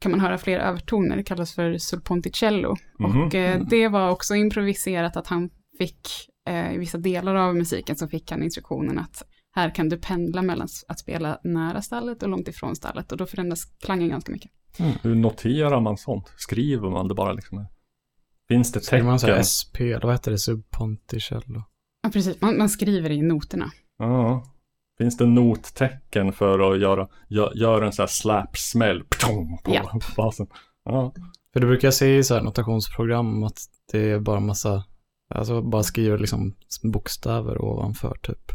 [0.02, 2.76] kan man höra fler övertoner, det kallas för sulponticello.
[2.98, 3.20] Mhm.
[3.22, 6.08] Och eh, det var också improviserat att han fick,
[6.48, 9.22] eh, i vissa delar av musiken så fick han instruktionen att
[9.56, 13.26] här kan du pendla mellan att spela nära stallet och långt ifrån stallet och då
[13.26, 14.50] förändras klangen ganska mycket.
[15.02, 16.32] Hur noterar man sånt?
[16.36, 17.66] Skriver man det bara liksom?
[18.48, 19.44] Finns det Skriver man så här tecken?
[19.58, 20.38] SP, eller vad heter det?
[20.38, 21.62] Subponticello.
[22.02, 23.70] Ja, precis, man, man skriver i noterna.
[23.98, 24.44] Ja.
[24.98, 30.00] Finns det nottecken för att göra, gö, göra en sån här slap-smäll på Ja.
[30.16, 30.46] basen?
[30.84, 31.14] Ja.
[31.52, 33.58] För du brukar se i så här notationsprogram att
[33.92, 34.84] det är bara massa,
[35.34, 38.52] alltså bara skriver liksom bokstäver ovanför typ.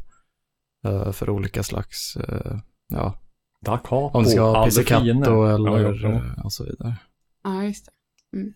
[0.85, 2.57] Eh, för olika slags, eh,
[2.87, 3.21] ja,
[3.61, 6.95] Da capo, om det ska vara alle pizzicato eller Ja, eh, och så vidare.
[7.43, 8.37] Ja, just det.
[8.37, 8.53] Mm.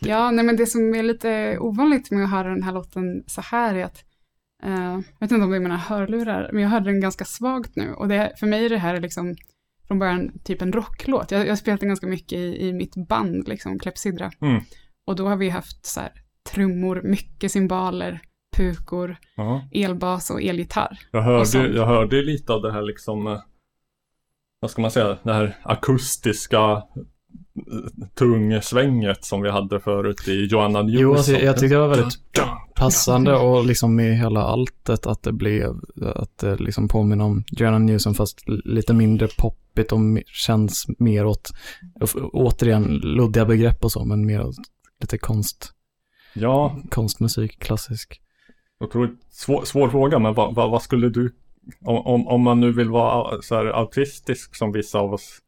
[0.00, 3.40] Ja, nej men det som är lite ovanligt med att höra den här låten så
[3.40, 4.04] här är att,
[4.62, 7.92] jag vet inte om det är mina hörlurar, men jag hörde den ganska svagt nu.
[7.92, 9.36] Och det, för mig är det här liksom
[9.86, 11.30] från början typ en rocklåt.
[11.30, 14.30] Jag, jag har spelat den ganska mycket i, i mitt band, liksom, Klepsydra.
[14.40, 14.62] Mm.
[15.06, 16.12] Och då har vi haft så här
[16.52, 18.20] trummor, mycket cymbaler,
[18.56, 19.68] pukor, Ja.
[19.72, 20.98] elbas och elgitarr.
[21.10, 21.74] Jag Och hörde, sånt.
[21.74, 23.38] jag hörde lite av det här liksom, eh,
[24.60, 26.82] vad ska man säga, det här akustiska eh,
[28.14, 31.00] tungsvänget som vi hade förut i Joanna Newsom.
[31.02, 32.18] Jo, alltså, jag, jag tyckte det var väldigt
[32.74, 35.70] passande och liksom med hela alltet att det blev,
[36.14, 41.50] att det liksom påminner om Joanna Newsom fast lite mindre poppigt och känns mer åt,
[42.32, 44.56] återigen luddiga begrepp och så, men mer åt
[45.00, 45.70] lite konst,
[46.36, 48.20] Ja, konstmusik, klassisk.
[48.84, 51.34] Otroligt svår, svår fråga, men vad, vad, vad skulle du,
[51.84, 55.38] om, om, man nu vill vara så här autistisk som vissa av oss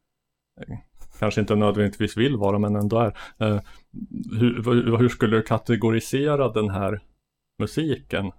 [0.61, 0.77] eh,
[1.19, 3.17] kanske inte nödvändigtvis vill vara, men ändå är.
[3.39, 3.59] Eh,
[4.39, 7.01] hur, hur skulle du kategorisera den här
[7.59, 8.31] musiken?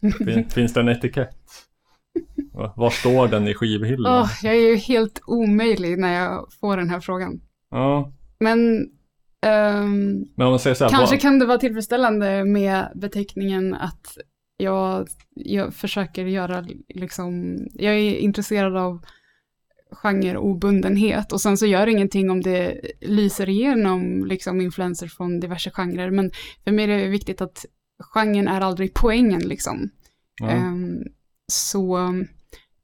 [0.24, 1.36] Fin, finns det en etikett?
[2.52, 4.22] Va- Var står den i skivhyllan?
[4.22, 7.40] Åh, jag är ju helt omöjlig när jag får den här frågan.
[7.70, 8.88] Ja, Men
[10.74, 14.18] så här, Kanske vad, kan det vara tillfredsställande med beteckningen att
[14.56, 19.00] jag, jag försöker göra, liksom, jag är intresserad av
[19.90, 25.70] genreobundenhet och sen så gör det ingenting om det lyser igenom liksom influenser från diverse
[25.70, 26.30] genrer, men
[26.64, 27.64] för mig är det viktigt att
[28.14, 29.90] genren är aldrig poängen liksom.
[30.40, 31.02] ja, Ehm,
[31.52, 31.98] så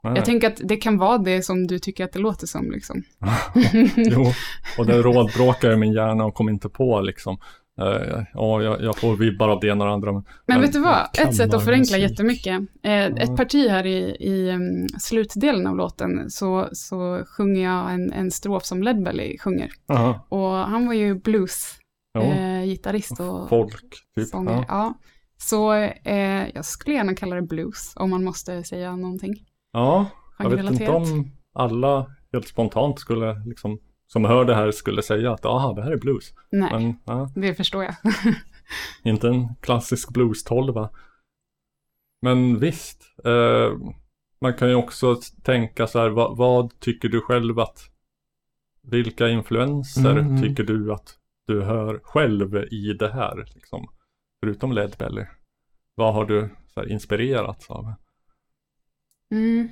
[0.03, 0.13] nej.
[0.17, 3.03] jag tänker att det kan vara det som du tycker att det låter som liksom.
[3.97, 4.25] Jo,
[4.79, 7.39] och det rådbråkar i min hjärna och kom inte på liksom.
[7.81, 10.13] Uh, ja, jag, jag får vibbar av det ena och det andra.
[10.13, 11.09] Men, Men vet du vad?
[11.19, 12.11] Ett sätt att förenkla musik.
[12.11, 12.61] jättemycket.
[12.83, 18.13] Eh, Ett parti här i, i um, slutdelen av låten så, så sjunger jag en,
[18.13, 19.71] en strof som Led Belly sjunger.
[19.93, 21.75] aha, Och han var ju blues,
[22.13, 24.29] ja, eh, och folk, typ.
[24.29, 24.57] sångare.
[24.57, 24.65] Ja.
[24.69, 24.95] Ja.
[25.39, 25.73] Så
[26.05, 29.35] eh, jag skulle gärna kalla det blues om man måste säga någonting.
[29.73, 30.07] Ja,
[30.39, 33.79] jag vet inte om alla helt spontant skulle liksom
[34.13, 36.35] som hör det här skulle säga att aha, det här är blues.
[36.51, 37.95] Nej, Men ja, det förstår jag.
[39.13, 40.89] inte en klassisk blues 12
[42.23, 43.79] Men visst, eh,
[44.41, 47.79] man kan ju också tänka så här, vad, vad tycker du själv att,
[48.83, 50.43] vilka influenser Mm, mm.
[50.43, 51.17] tycker du att
[51.47, 53.89] du hör själv i det här, liksom,
[54.41, 55.25] förutom Led Belly?
[55.95, 57.93] Vad har du så här, inspirerats av?
[59.33, 59.69] Mm.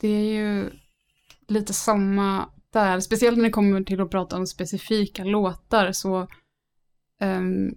[0.00, 0.70] Det är ju
[1.48, 6.28] lite samma där, speciellt när det kommer till att prata om specifika låtar så
[7.20, 7.74] ehm,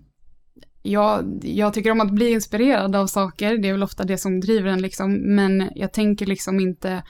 [0.81, 4.39] jag, jag tycker om att bli inspirerad av saker, det är väl ofta det som
[4.39, 7.03] driver en liksom, men jag tänker liksom inte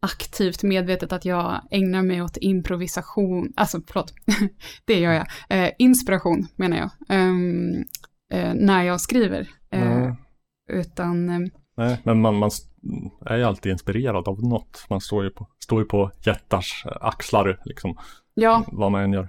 [0.00, 4.14] aktivt medvetet att jag ägnar mig åt improvisation, alltså förlåt,
[4.84, 7.84] det gör jag, eh, inspiration menar jag, Ehm,
[8.32, 9.48] eh, när jag skriver.
[9.70, 10.16] Eh, Mm.
[10.68, 12.50] Utan ehm, Nej, men man, man
[13.26, 14.86] är ju alltid inspirerad av något.
[14.90, 17.98] Man står ju på, står ju på jättars axlar, liksom,
[18.34, 19.28] Ja, vad man än gör.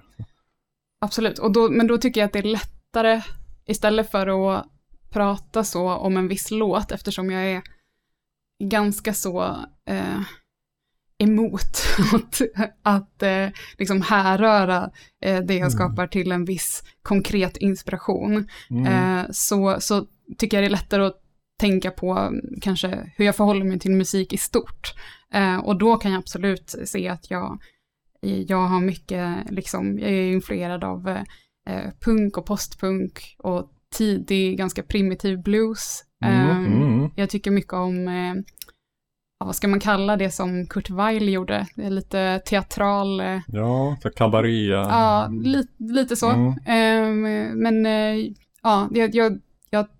[1.00, 1.38] absolut.
[1.38, 3.22] Och då, men då tycker jag att det är lättare,
[3.66, 4.66] istället för att
[5.10, 7.62] prata så om en viss låt, eftersom jag är
[8.64, 9.56] ganska så
[9.86, 10.20] eh,
[11.18, 11.82] emot
[12.14, 12.40] att,
[12.82, 13.48] att eh,
[13.78, 14.90] liksom härröra
[15.22, 18.48] eh, det jag skapar till en viss konkret inspiration.
[18.70, 18.86] Mm.
[18.86, 20.06] Eh, så, så
[20.38, 21.22] tycker jag det är lättare att
[21.58, 24.94] tänka på mm, kanske hur jag förhåller mig till musik i stort.
[25.34, 27.58] Eh, och då kan jag absolut se att jag,
[28.20, 31.22] jag har mycket, liksom, jag är influerad av eh,
[31.70, 36.04] eh, punk och postpunk och tidig, ganska primitiv blues.
[36.24, 37.10] Mm, Eh, mm.
[37.14, 38.34] Jag tycker mycket om, eh,
[39.40, 41.66] ja, vad ska man kalla det som Kurt Weill gjorde?
[41.74, 44.66] Det är lite teatral, eh, Ja, så kabaré.
[44.66, 46.30] Ja, li, lite så.
[46.30, 46.54] Mm.
[46.66, 47.22] Ehm,
[47.62, 47.84] men
[48.62, 49.40] ja, jag, jag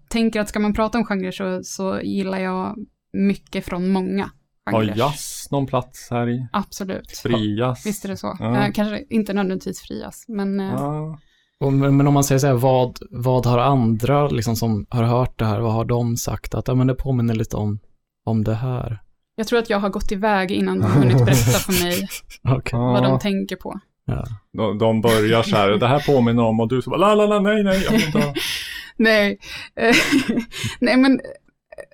[0.09, 2.77] tänker att ska man prata om genrer så, så gillar jag
[3.13, 4.31] mycket från många
[4.65, 6.49] Har jazz någon plats här i?
[6.53, 7.11] Absolut.
[7.11, 7.87] Frijazz?
[7.87, 8.37] Visst är det så.
[8.41, 8.67] Ja.
[8.67, 11.19] Eh, kanske inte nödvändigtvis frias, men eh, Ja.
[11.61, 15.39] Och, men om man säger så här, vad, vad har andra liksom som har hört
[15.39, 16.55] det här, vad har de sagt?
[16.55, 17.79] Att ja, men det påminner lite om,
[18.25, 19.03] om det här.
[19.35, 22.09] jag tror att jag har gått iväg innan de hunnit berätta för mig
[22.57, 22.79] Okej.
[22.79, 23.81] vad de tänker på.
[24.09, 24.25] Ja.
[24.53, 27.27] de, de börjar så här, det här påminner om och du så bara, la la
[27.27, 28.35] la, nej nej, jag vill inte ha.
[28.97, 29.39] Nej,
[30.81, 31.21] nej men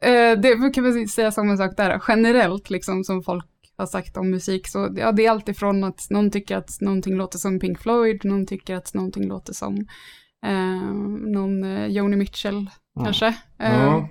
[0.03, 2.03] eh, det kan man säga samma sak där.
[2.09, 3.45] Generellt liksom som folk
[3.77, 7.17] har sagt om musik så ja, det är alltid från att någon tycker att någonting
[7.17, 9.77] låter som Pink Floyd, någon tycker att någonting låter som
[10.47, 10.93] eh,
[11.33, 13.05] någon eh, Joni Mitchell Ja.
[13.05, 13.27] kanske.
[13.61, 14.09] Eh, Ja.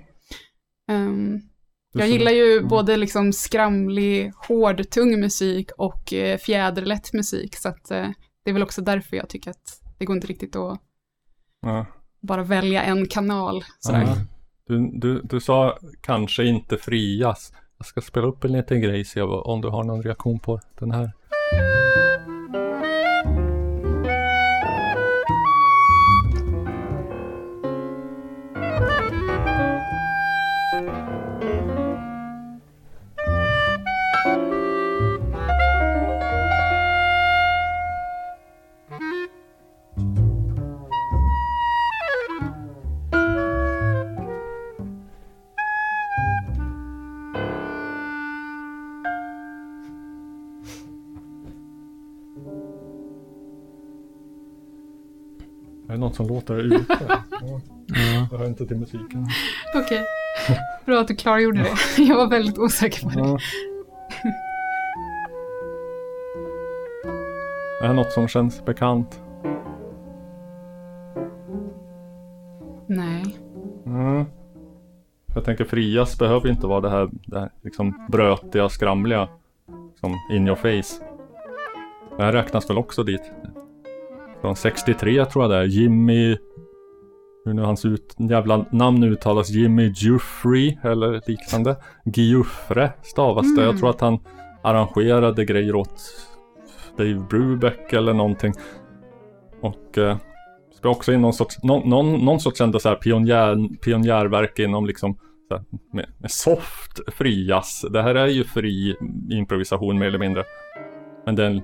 [0.86, 1.40] Du
[1.94, 2.68] jag gillar ju Mm.
[2.68, 8.08] både liksom skramlig, hård, tung musik och eh, fjäderlätt musik så att eh,
[8.44, 10.80] det är väl också därför jag tycker att det går inte riktigt att
[11.62, 11.86] Ja.
[12.20, 13.64] bara välja en kanal.
[13.88, 14.16] Ja.
[14.66, 17.52] Du, du, du sa kanske inte frias.
[17.78, 20.90] Jag ska spela upp en liten grej, se om du har någon reaktion på den
[20.90, 21.10] här.
[56.14, 56.84] Som låter ute?
[57.40, 57.60] Ja.
[58.30, 59.26] Jag hör inte till musiken.
[59.74, 60.04] Okej.
[60.86, 62.02] Bra att du klargjorde det.
[62.02, 63.38] Jag var väldigt osäker på det.
[67.84, 69.20] Är det något som känns bekant?
[72.86, 73.36] Nej.
[73.86, 74.24] Mm.
[75.34, 79.28] Jag tänker frias behöver inte vara det här, det här liksom brötiga, skramliga.
[80.00, 81.04] Som in your face.
[82.16, 83.32] Det här räknas väl också dit.
[84.44, 85.64] Från 63 tror jag det är.
[85.64, 86.36] Jimmy...
[87.44, 89.50] Hur nu hans ut, jävla namn uttalas.
[89.50, 91.76] Jimmy Giuffre eller liknande.
[92.04, 93.62] Giuffre stavas det.
[93.62, 93.80] Jag Mm.
[93.80, 94.18] tror att han
[94.62, 96.02] arrangerade grejer åt
[96.96, 98.52] Dave Brubeck eller någonting.
[99.60, 100.16] Och eh,
[100.78, 104.86] spelar också in någon sorts, någon, någon, någon sorts ändå så här pionjär, pionjärverk inom
[104.86, 105.18] liksom
[105.50, 107.84] här, med, med soft frijazz.
[107.90, 108.96] Det här är ju fri
[109.30, 110.44] improvisation mer eller mindre.
[111.26, 111.62] Men det är en,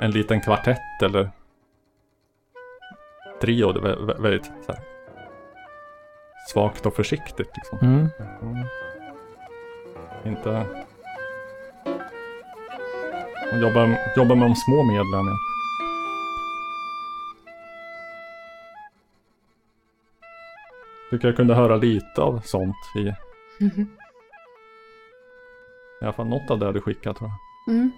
[0.00, 1.30] en liten kvartett eller
[3.40, 3.72] trio.
[3.72, 4.80] Det vä- väldigt så här,
[6.48, 7.78] svagt och försiktigt liksom.
[7.82, 8.08] Mm.
[8.42, 8.66] Mm.
[10.24, 10.66] Inte...
[13.52, 15.26] Man jobbar, jobbar med de små medlen.
[15.26, 15.36] Ja.
[21.10, 23.14] tycker jag kunde höra lite av sånt i, i
[23.64, 23.88] Mhm.
[26.00, 27.30] alla fall något av det du skickade tror
[27.66, 27.74] jag.
[27.74, 27.90] Mm.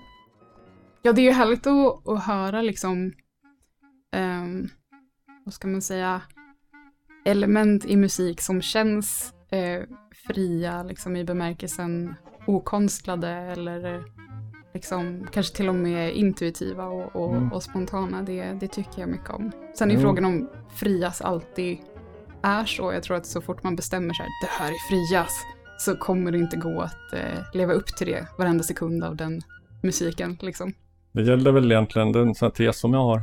[1.03, 3.13] Ja, det är ju härligt att, att höra liksom,
[4.13, 4.69] ehm,
[5.45, 6.21] vad ska man säga,
[7.25, 9.83] element i musik som känns eh,
[10.27, 12.15] fria liksom i bemärkelsen
[12.47, 14.05] okonstlade eller
[14.75, 17.53] liksom kanske till och med intuitiva och, och, Mm.
[17.53, 18.23] och spontana.
[18.23, 19.53] Det, det tycker jag mycket om.
[19.79, 20.03] Sen är Mm.
[20.07, 21.79] frågan om frias alltid
[22.43, 22.93] är så.
[22.93, 25.41] Jag tror att så fort man bestämmer sig, det här är frias,
[25.79, 29.41] så kommer det inte gå att eh, leva upp till det varenda sekund av den
[29.83, 30.39] musiken.
[30.41, 30.73] Liksom.
[31.13, 33.23] Det gäller väl egentligen den sån här tes som jag har.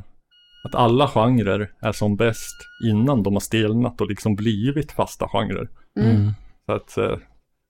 [0.64, 2.56] Att alla genrer är som bäst
[2.86, 5.69] innan de har stelnat och liksom blivit fasta genrer.
[5.99, 6.31] Mm.
[6.65, 7.18] Så att eh,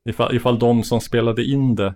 [0.09, 1.95] ifall, ifall de som spelade in det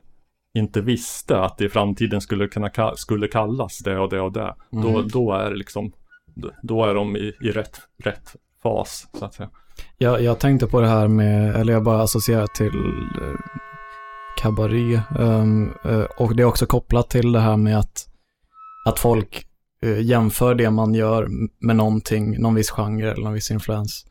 [0.58, 4.32] inte visste att det i framtiden skulle kunna ka- skulle kallas det och det och
[4.32, 4.56] det.
[4.72, 5.92] Då, då är det liksom,
[6.62, 9.50] då- är de i, i rätt, rätt fas så att säga.
[9.98, 12.68] Jag, jag tänkte på det här med, eller jag bara associerar till
[13.22, 13.40] eh,
[14.42, 15.02] kabaré.
[15.20, 18.08] ehm, eh, och det är också kopplat till det här med att,
[18.86, 19.48] att folk
[19.84, 21.28] Eh, jämför det man gör
[21.60, 24.06] med någonting, någon viss genre eller någon viss influens.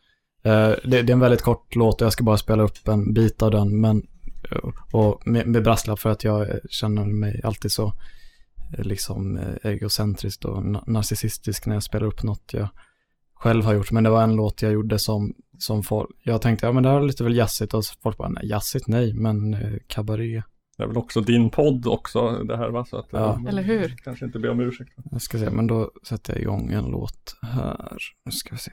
[0.45, 3.15] Eh, det, det är en väldigt kort låt och jag ska bara spela upp en
[3.15, 4.07] bit av den, men
[4.51, 4.59] eh,
[4.93, 7.93] och med, med brasklapp för att jag känner mig alltid så
[8.79, 12.69] eh, liksom egocentriskt egocentrisk och na- narcissistisk när jag spelar upp något jag
[13.35, 13.93] själv har gjort.
[13.93, 16.89] Men det var en låt jag gjorde som, som folk, jag tänkte, ja men det
[16.89, 20.43] här är lite väl jazzigt och folk bara, nej jazzigt nej, men eh, kabaré.
[20.83, 22.85] Det är väl också din podd också det här va?
[22.85, 23.33] Så att, Ja.
[23.43, 23.97] eh, Eller hur?
[24.05, 24.91] Kanske inte be om ursäkt.
[25.11, 27.97] Jag ska se, men då sätter jag igång en låt här.
[28.25, 28.71] Nu ska vi se.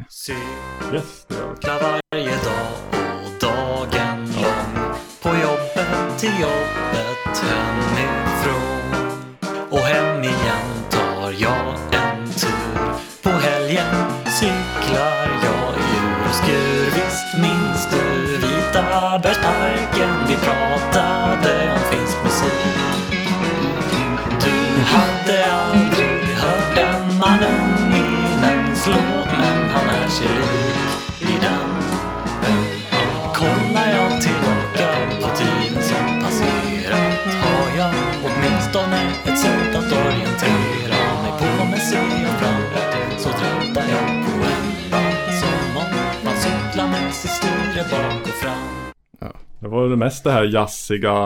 [0.94, 1.56] Yes, det gör vi.
[1.56, 2.70] cyklar varje dag
[3.26, 7.34] och dagen lång På jobbet, till jobbet,
[7.96, 9.10] hemifrån
[9.70, 12.80] Och hem igen tar jag en tur
[13.24, 13.96] På helgen
[14.40, 18.82] cyklar jag i ur och skur Visst minns du Vita
[19.24, 21.59] bergsparken Vi pratade
[38.70, 44.32] åtminstone ett sätt att orientera mig på Men ser jag framåt så trampar jag på
[44.32, 49.96] en band Som om man cyklar med sitt styre bak och fram Det var det
[49.96, 51.26] mest det här jazziga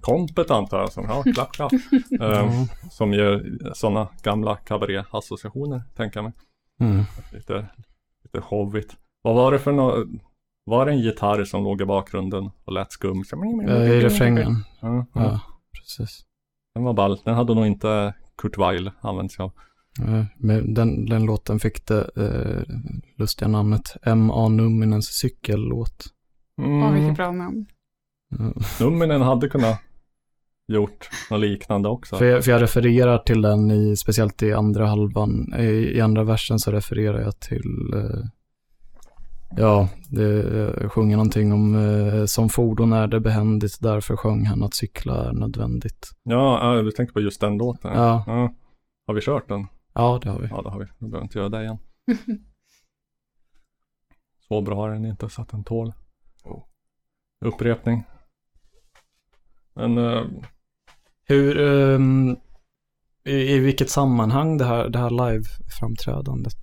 [0.00, 0.92] kompet antar jag.
[0.92, 1.72] Som, ja, klapp, klapp.
[2.20, 2.52] eh,
[2.90, 6.32] som ger sådana gamla kabaré-associationer, tänker jag mig.
[6.80, 7.04] Mm.
[7.32, 7.66] Lite,
[8.24, 8.96] lite showigt.
[9.22, 10.06] Vad var det för något?
[10.64, 13.22] Var det en gitarr som låg i bakgrunden och lät skum?
[13.68, 14.64] Eh, I refrängen.
[14.80, 15.06] Ja, ja.
[15.14, 15.40] Ja,
[15.72, 16.24] precis.
[16.74, 17.20] Den var ball.
[17.24, 19.52] Den hade nog inte Kurt Weill använt sig av.
[20.36, 22.74] Men den, den låten fick det eh,
[23.18, 24.48] lustiga namnet M.A.
[24.48, 26.04] Numminens cykellåt.
[26.62, 26.82] Mm.
[26.82, 27.66] Åh, vilket bra namn.
[28.38, 28.54] Mm.
[28.80, 29.80] Numminen hade kunnat
[30.68, 32.16] gjort något liknande också.
[32.16, 36.24] För, jag, för jag refererar till den i, speciellt i andra halvan, i, i andra
[36.24, 38.26] versen så refererar jag till, eh,
[39.56, 40.22] ja, det
[40.82, 45.28] jag sjunger någonting om, eh, som fordon är det behändigt, därför sjöng han att cykla
[45.28, 46.10] är nödvändigt.
[46.22, 47.92] Ja, ja, du tänker på just den låten.
[47.94, 48.24] Ja.
[49.06, 49.66] Har vi kört den?
[49.94, 50.48] Ja, det har vi.
[50.50, 50.86] Ja, det har vi.
[50.98, 51.78] Vi behöver inte göra det igen.
[54.48, 55.92] Så bra är den inte så att den tål
[57.44, 58.04] upprepning.
[59.74, 60.22] Men eh,
[61.26, 62.36] Hur, ehm,
[63.24, 66.56] i, i vilket sammanhang det här, det här live-framträdandet?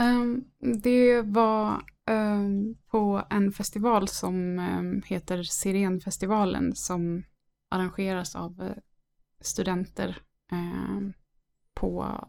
[0.00, 0.44] Ehm,
[0.82, 7.22] det var ehm, på en festival som ehm, heter Sirenfestivalen som
[7.70, 8.76] arrangeras av eh,
[9.40, 10.18] studenter
[11.74, 12.20] på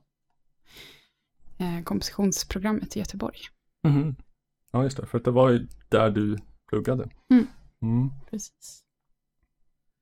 [1.57, 3.38] eh, kompositionsprogrammet i Göteborg.
[3.84, 4.15] Mhm.
[4.72, 5.06] ja, just det.
[5.06, 6.38] För det var ju där du
[6.69, 7.10] pluggade.
[7.30, 7.48] Mm.
[7.81, 8.10] Mm.
[8.30, 8.84] Precis.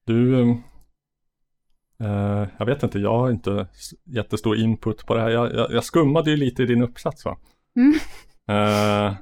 [0.05, 0.41] Du,
[1.99, 3.67] eh, jag vet inte, jag har inte
[4.03, 5.29] jättestor input på det här.
[5.29, 7.37] Jag, jag, jag skummade ju lite i din uppsats va?
[7.75, 7.99] Mm.
[8.47, 9.15] Eh,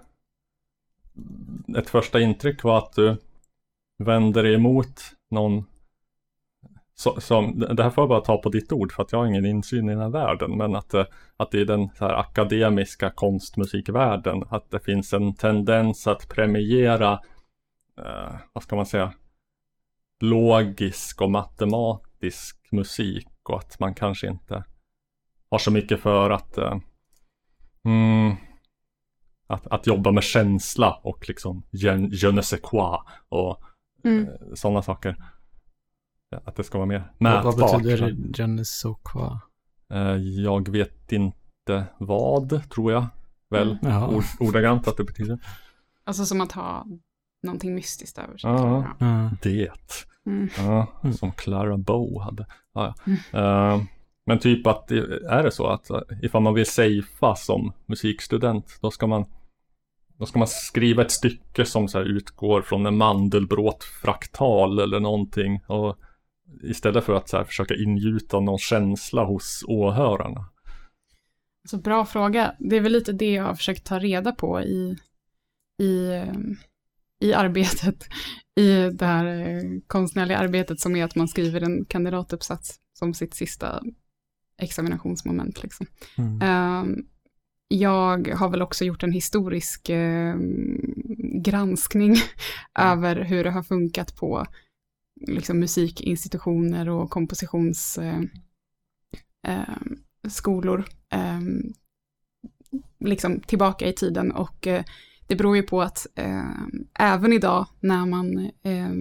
[1.78, 3.18] ett första intryck var att du
[3.98, 5.65] vänder dig emot någon
[6.99, 9.26] så, som, det här får jag bara ta på ditt ord för att jag har
[9.26, 10.57] ingen insyn i den här världen.
[10.57, 11.06] Men att, eh,
[11.38, 17.14] att i den så här akademiska konstmusikvärlden att det finns en tendens att premiera,
[17.98, 19.14] eh, vad ska man säga,
[20.19, 24.64] logisk och matematisk musik och att man kanske inte
[25.49, 26.78] har så mycket för att eh,
[27.86, 28.36] mm,
[29.48, 32.98] att, att jobba med känsla och liksom je, je ne sais quoi
[33.30, 33.64] och
[34.04, 34.28] Mm.
[34.56, 35.16] sådana saker.
[36.30, 37.56] Ja, Att det ska vara mer Vad, mätbart.
[37.58, 39.41] vad betyder Jenny Sokwa?
[39.94, 43.06] Eh, Jag vet inte vad, tror jag.
[43.49, 44.08] väl Ja.
[44.08, 45.40] ord, ordagrant att det betyder.
[46.04, 46.86] Alltså som att ha
[47.44, 48.49] någonting mystiskt över sig.
[48.52, 48.86] Ja.
[48.99, 49.30] Ja.
[49.41, 49.72] Det.
[50.26, 50.49] Mm.
[50.58, 52.45] Ja, som Clara Bow hade.
[52.74, 52.95] Ja,
[53.32, 53.40] ja.
[53.40, 53.82] Eh,
[54.28, 55.90] men typ att, är det så att
[56.22, 59.26] ifall man vill safea som musikstudent, då ska man
[60.18, 65.60] då ska man skriva ett stycke som så här utgår från en mandelbrot-fraktal eller någonting.
[65.68, 65.98] Och
[66.64, 70.45] istället för att så här försöka ingjuta någon känsla hos åhörarna.
[71.64, 72.56] Alltså, bra fråga.
[72.60, 74.98] Det är väl lite det jag har försökt ta reda på i,
[75.82, 76.22] i,
[77.20, 78.08] i arbetet.
[78.56, 83.34] I det här eh, konstnärliga arbetet som är att man skriver en kandidatuppsats som sitt
[83.34, 83.82] sista
[84.61, 85.63] examinationsmoment.
[85.63, 85.85] Liksom.
[86.17, 86.41] Mm.
[86.41, 87.05] Ehm,
[87.67, 90.35] jag har väl också gjort en historisk eh,
[91.43, 92.15] granskning
[92.79, 94.45] över hur det har funkat på
[95.27, 98.29] liksom, musikinstitutioner och kompositionsskolor.
[99.47, 99.77] Eh, eh,
[100.29, 101.39] skolor, eh,
[102.99, 104.84] liksom tillbaka i tiden och eh,
[105.27, 106.51] det beror ju på att eh,
[106.99, 108.91] även idag när man eh,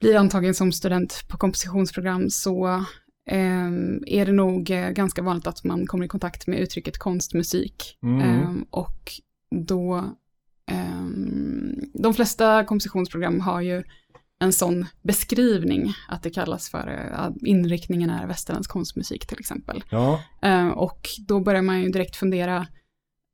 [0.00, 2.82] blir antagen som student på kompositionsprogram så eh,
[3.26, 7.98] är det nog eh, ganska vanligt att man kommer i kontakt med uttrycket konstmusik.
[8.02, 8.20] Mm.
[8.20, 9.12] Eh, och
[9.50, 9.96] då,
[10.70, 11.06] eh,
[11.94, 13.82] de flesta kompositionsprogram har ju
[14.40, 19.84] en sån beskrivning att det kallas för eh, att inriktningen är västerländsk konstmusik till exempel.
[19.90, 20.20] Ja,
[20.74, 22.66] och då börjar man ju direkt fundera,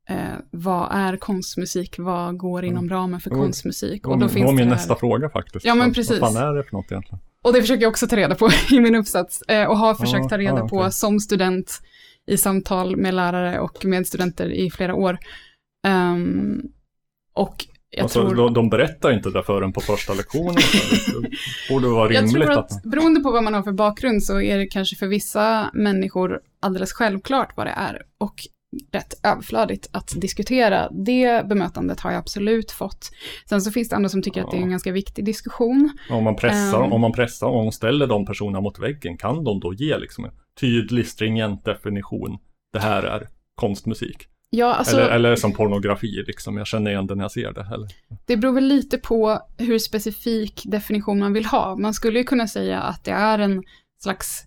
[0.09, 0.17] eh,
[0.51, 4.07] vad är konstmusik, vad går inom ramen för konstmusik?
[4.07, 5.67] Och då det finns var min nästa fråga faktiskt.
[5.67, 6.21] Ja, men precis.
[6.21, 7.21] Vad fan är det för något egentligen?
[7.45, 10.29] Och det försöker jag också ta reda på i min uppsats eh, och har försökt
[10.29, 11.81] ta reda ah, på som student
[12.27, 15.19] i samtal med lärare och med studenter i flera år.
[15.87, 16.63] Ehm,
[17.35, 18.51] och jag alltså, tror...
[18.51, 20.55] de, berättar inte det förrän på första lektionen.
[21.23, 22.73] det borde vara Jag rimligt tror att...
[22.73, 26.41] att beroende på vad man har för bakgrund så är det kanske för vissa människor
[26.61, 28.35] alldeles självklart vad det är och
[28.93, 30.91] rätt överflödigt att diskutera.
[30.91, 33.11] Det bemötandet har jag absolut fått.
[33.49, 34.71] Sen så finns det andra som tycker att det är en Ja.
[34.71, 35.99] ganska viktig diskussion.
[36.11, 36.93] Om man pressar, Ehm.
[36.93, 40.31] om man pressar och ställer de personerna mot väggen, kan de då ge liksom en
[40.61, 42.39] tydlig, stringent definition?
[42.73, 44.17] Det här är konstmusik.
[44.53, 46.57] Ja, alltså, eller, eller som pornografi, liksom.
[46.57, 47.67] Jag känner igen det när jag ser det.
[47.75, 47.89] Eller?
[48.27, 51.77] det beror väl lite på hur specifik definition man vill ha.
[51.77, 53.63] Man skulle ju kunna säga att det är en
[54.03, 54.43] slags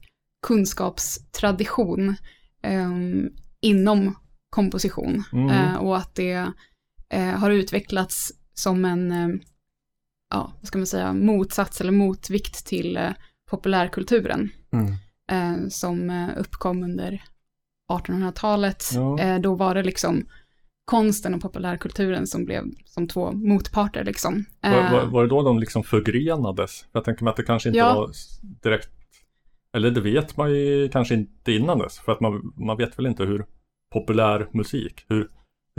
[0.47, 2.15] kunskapstradition
[2.63, 3.29] ehm,
[3.63, 4.15] inom
[4.49, 5.23] komposition.
[5.33, 5.49] Mm.
[5.49, 6.51] Eh, och att det
[7.09, 9.27] eh, har utvecklats som en, eh,
[10.29, 13.09] ja, vad ska man säga, motsats eller motvikt till eh,
[13.49, 14.49] populärkulturen.
[14.73, 14.93] Mm.
[15.31, 17.23] Eh, som eh, uppkom under
[17.91, 18.83] 1800-talet.
[18.93, 19.39] Ja.
[19.39, 20.25] Då var det liksom
[20.85, 24.45] konsten och populärkulturen som blev som två motparter liksom.
[24.61, 26.81] Var, var, var det då de liksom förgrenades?
[26.81, 27.93] För jag tänker mig att det kanske inte Ja.
[27.95, 28.11] var
[28.63, 28.89] direkt
[29.75, 31.99] Eller det vet man ju kanske inte innan dess.
[31.99, 33.45] För att man, man vet väl inte hur
[33.93, 35.29] populär musik, hur,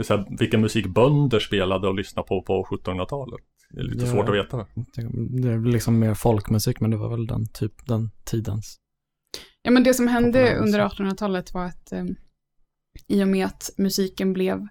[0.03, 3.39] så här, vilken musik bönder spelade och lyssnade på på 1700-talet.
[3.69, 4.11] Det är lite Ja.
[4.11, 4.65] svårt att veta.
[5.41, 8.75] Det är liksom mer folkmusik, men det var väl den typ, den tidens.
[9.61, 10.99] Ja, men det som hände under musik.
[10.99, 12.05] 1800-talet var att eh,
[13.07, 14.67] i och med att musiken blev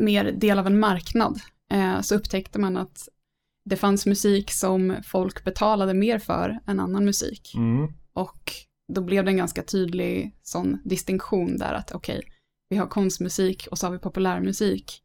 [0.00, 1.40] mer del av en marknad
[1.72, 3.08] eh, så upptäckte man att
[3.64, 7.54] det fanns musik som folk betalade mer för än annan musik.
[7.56, 7.92] Mm.
[8.12, 8.52] Och
[8.92, 12.22] då blev det en ganska tydlig sån distinktion där att okej,
[12.68, 15.02] vi har konstmusik och så har vi populärmusik.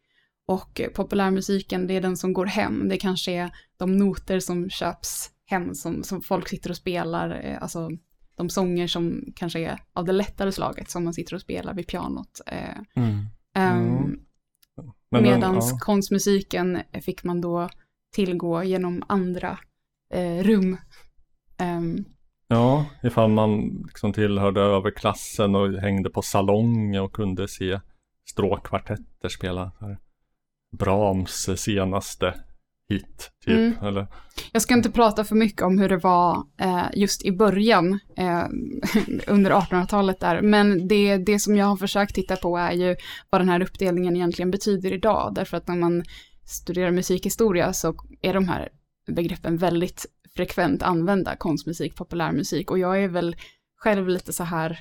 [0.47, 2.89] Och eh, populärmusiken, det är den som går hem.
[2.89, 7.61] Det kanske är de noter som köps hem, som, som folk sitter och spelar, eh,
[7.61, 7.89] alltså
[8.35, 11.87] de sånger som kanske är av det lättare slaget, som man sitter och spelar vid
[11.87, 12.41] pianot.
[12.45, 13.25] Eh, Mm.
[13.55, 14.19] ehm,
[15.11, 15.23] Mm.
[15.23, 15.77] Medans ja.
[15.79, 17.69] konstmusiken fick man då
[18.15, 19.59] tillgå genom andra
[20.13, 20.77] eh, rum.
[21.57, 22.05] Ehm,
[22.47, 27.79] Ja, ifall man liksom tillhörde överklassen och hängde på salong och kunde se
[28.29, 29.97] stråkkvartetter spela här
[30.77, 32.33] Brahms senaste
[32.89, 33.55] hit, typ.
[33.55, 33.73] Mm.
[33.81, 34.07] Eller,
[34.51, 38.45] Jag ska inte prata för mycket om hur det var eh, just i början eh,
[39.27, 42.95] under 1800-talet där, men det, det som jag har försökt titta på är ju
[43.29, 46.03] vad den här uppdelningen egentligen betyder idag, därför att när man
[46.45, 48.69] studerar musikhistoria så är de här
[49.07, 50.05] begreppen väldigt
[50.37, 53.35] frekvent använda, konstmusik, populärmusik, och jag är väl
[53.77, 54.79] själv lite så här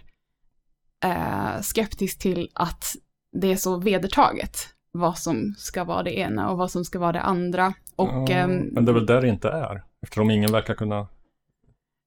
[1.04, 2.84] eh, skeptisk till att
[3.32, 4.56] det är så vedertaget
[4.92, 7.74] vad som ska vara det ena och vad som ska vara det andra.
[7.96, 9.82] Och, ja, ehm, men det är väl där det inte är.
[10.02, 11.08] Eftersom ingen verkar kunna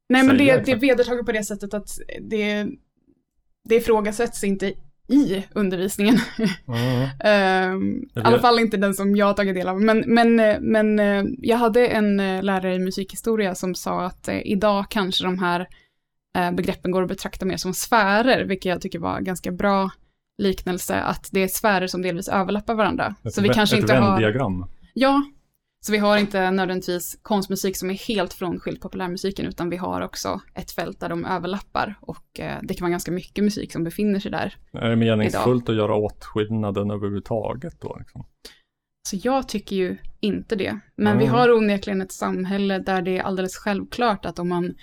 [0.09, 1.89] Nej, men det, det är vedertaget på det sättet att
[2.21, 2.67] det,
[3.63, 4.73] det ifrågasätts inte
[5.09, 6.19] i undervisningen.
[6.37, 7.09] Ja.
[7.29, 9.81] Ehm, I alla fall inte den som jag har tagit del av.
[9.81, 14.29] Men, men, eh, men eh, jag hade en eh, lärare i musikhistoria som sa att
[14.43, 15.67] idag kanske de här
[16.51, 19.89] begreppen går att betrakta mer som sfärer, vilket jag tycker var ganska bra
[20.37, 23.15] liknelse att det är sfärer som delvis överlappar varandra.
[23.23, 24.11] Ett, så vi kanske ett inte har...
[24.11, 24.65] Venn-diagram.
[24.93, 25.23] Ja,
[25.81, 30.41] så vi har inte nödvändigtvis konstmusik som är helt frånskild populärmusiken, utan vi har också
[30.55, 34.19] ett fält där de överlappar och eh, det kan vara ganska mycket musik som befinner
[34.19, 34.57] sig där.
[34.73, 37.95] Är det meningsfullt att göra åtskillnaden överhuvudtaget då?
[37.99, 38.25] Liksom?
[39.07, 40.79] Så jag tycker ju inte det.
[40.95, 41.35] Men vi Mm.
[41.35, 44.75] har onekligen ett samhälle där det är alldeles självklart att om man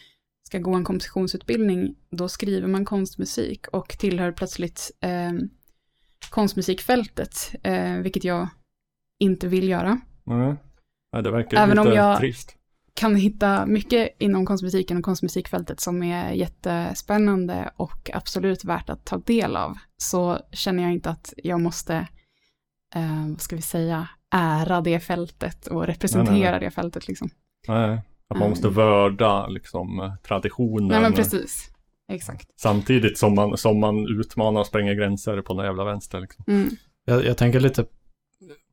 [0.48, 5.32] ska gå en kompositionsutbildning, då skriver man konstmusik och tillhör plötsligt eh,
[6.30, 8.48] konstmusikfältet, eh, vilket jag
[9.18, 10.00] inte vill göra.
[10.26, 10.56] Mm.
[11.16, 12.52] Nej, det verkar Även om lite jag- trist.
[12.94, 19.18] Kan hitta mycket inom konstmusiken och konstmusikfältet som är jättespännande och absolut värt att ta
[19.18, 21.94] del av, så känner jag inte att jag måste,
[22.94, 26.60] eh, vad ska vi säga, ära det fältet och representera Nej, nej, nej.
[26.60, 27.28] det fältet liksom.
[27.68, 28.74] Nej, att man måste Mm.
[28.76, 30.88] vörda liksom traditionen.
[30.88, 31.70] Nej men precis,
[32.12, 32.48] exakt.
[32.60, 36.20] Samtidigt som man, som man utmanar och spränger gränser på den jävla vänster.
[36.20, 36.44] Liksom.
[36.48, 36.68] Mm.
[37.04, 37.84] Jag, jag tänker lite,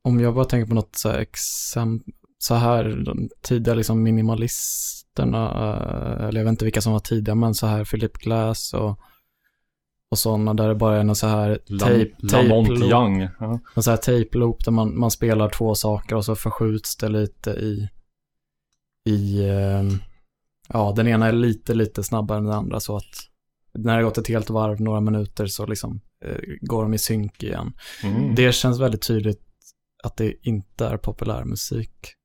[0.02, 2.14] om jag bara tänker på något exempel,
[2.44, 7.36] så här, de tidiga liksom minimalisterna, eh, eller jag vet inte vilka som var tidiga,
[7.36, 9.00] men så här Philip Glass och,
[10.12, 13.28] och sådana där det bara är en så här tape, Lam- tape Young.
[13.40, 13.60] Ja.
[13.76, 17.10] en så här tape loop där man, man spelar två saker och så förskjuts det
[17.10, 17.90] lite i,
[19.10, 19.84] i, eh,
[20.70, 23.30] ja den ena är lite, lite snabbare än den andra så att
[23.74, 26.98] när det har gått ett helt varv, några minuter, så liksom eh, går de i
[26.98, 27.74] synk igen.
[28.04, 28.36] Mm.
[28.36, 29.42] Det känns väldigt tydligt
[30.04, 32.16] att det inte är populärmusik.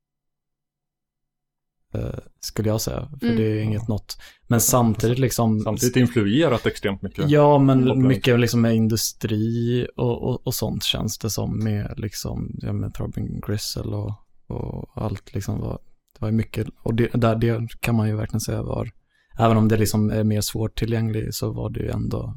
[1.94, 3.38] Eh, skulle jag säga, för Mm.
[3.38, 4.18] det är inget något.
[4.46, 5.60] Men samtidigt liksom...
[5.60, 7.30] Samtidigt influerat extremt mycket.
[7.30, 8.08] Ja, men Populär.
[8.08, 12.94] mycket liksom med industri och, och, och sånt känns det som med liksom, ja med
[12.94, 14.12] Throbbing Gristle och,
[14.46, 15.78] och allt liksom var,
[16.18, 18.90] det var mycket, och det, där, det kan man ju verkligen säga var,
[19.38, 22.34] även om det liksom är mer svårtillgänglig så var det ju ändå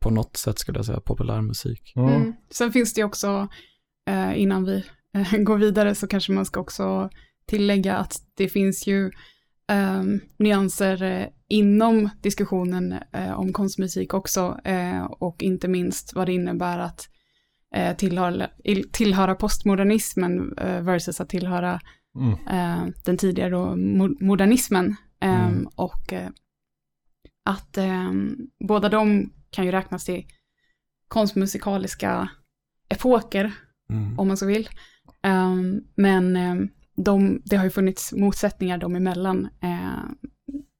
[0.00, 1.92] på något sätt skulle jag säga populärmusik.
[1.96, 2.14] Mm.
[2.14, 2.32] Mm.
[2.50, 3.48] Sen finns det ju också,
[4.10, 7.10] eh, innan vi eh, går vidare, så kanske man ska också
[7.50, 9.06] tillägga att det finns ju
[9.70, 10.02] eh,
[10.38, 17.08] nyanser inom diskussionen eh, om konstmusik också, eh, och inte minst vad det innebär att
[17.76, 21.80] eh, tillhöra, il- tillhöra postmodernismen eh, versus att tillhöra
[22.16, 22.32] Mm.
[22.32, 24.96] eh, den tidigare då, mo- modernismen.
[25.22, 25.68] Eh, Mm.
[25.74, 26.28] Och eh,
[27.44, 28.12] att eh,
[28.68, 30.24] båda de kan ju räknas till
[31.08, 32.28] konstmusikaliska
[32.88, 33.52] epoker,
[33.90, 34.18] Mm.
[34.18, 34.68] om man så vill.
[35.96, 36.36] Men
[37.04, 39.48] de, det har ju funnits motsättningar dem emellan.
[39.62, 40.04] Eh,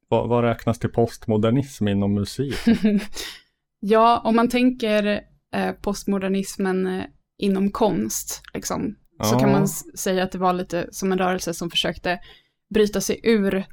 [0.09, 2.55] Vad, vad räknas till postmodernism inom musik?
[3.79, 5.21] ja, om man tänker
[5.55, 7.03] eh, postmodernismen eh,
[7.41, 9.39] inom konst, liksom, så Ja.
[9.39, 12.19] kan man säga att det var lite som en rörelse som försökte
[12.73, 13.65] bryta sig ur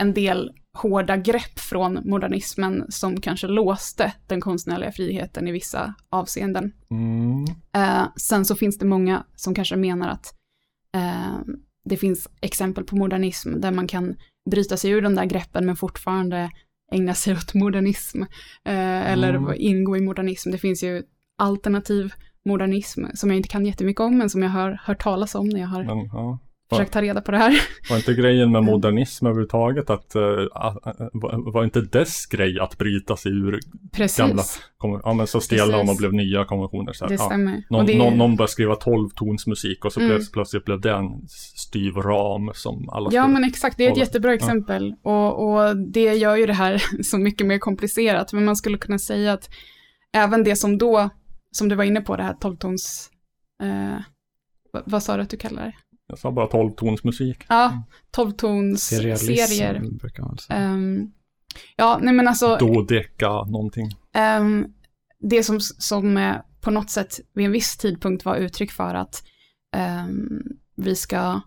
[0.00, 6.72] en del hårda grepp från modernismen som kanske låste den konstnärliga friheten i vissa avseenden.
[6.90, 7.44] Mm.
[7.76, 10.34] Eh, sen så finns det många som kanske menar att
[11.84, 14.16] det finns exempel på modernism där man kan
[14.50, 16.50] bryta sig ur de där greppen men fortfarande
[16.92, 18.22] ägna sig åt modernism
[18.64, 19.54] eh, eller Mm.
[19.56, 20.50] ingå i modernism.
[20.50, 21.02] Det finns ju
[21.38, 22.12] alternativ
[22.44, 25.60] modernism som jag inte kan jättemycket om men som jag har hört talas om när
[25.60, 26.38] jag har Men, ja.
[26.70, 27.60] Försökt ta reda på det här.
[27.90, 30.22] Var inte grejen med modernism överhuvudtaget att, uh,
[31.52, 33.60] var, inte dess grej att bryta sig ur,
[33.92, 34.42] Precis, Gamla.
[35.02, 35.98] ja men så stelnade de och Precis.
[35.98, 36.92] blev nya konventioner.
[36.92, 37.26] Så här, det ja.
[37.26, 37.62] stämmer.
[37.70, 40.20] Någon, och det någon, någon började skriva 12-tonsmusik och så Mm.
[40.32, 43.76] plötsligt, blev det en styv ram som alla Ja, men exakt.
[43.76, 44.04] Det är ett hålla.
[44.04, 44.94] jättebra exempel.
[45.02, 48.32] Och, och det gör ju det här så mycket mer komplicerat.
[48.32, 49.50] Men man skulle kunna säga att
[50.12, 51.10] även det som då,
[51.50, 53.10] som du var inne på, det här 12-tons...
[53.62, 53.98] Eh,
[54.72, 55.72] vad, vad sa du att du kallar det?
[56.14, 57.36] Jag sa bara 12-tonsmusik.
[57.48, 57.82] Ja,
[58.16, 59.80] 12-tons Serialism serier.
[60.00, 60.58] brukar man säga.
[60.58, 61.10] Ehm,
[61.76, 63.88] ja, nej men alltså, Dodeka någonting.
[64.14, 64.66] ehm,
[65.20, 69.22] det som, som eh, på något sätt vid en viss tidpunkt var uttryck för att
[69.76, 70.42] ehm,
[70.76, 71.40] vi ska,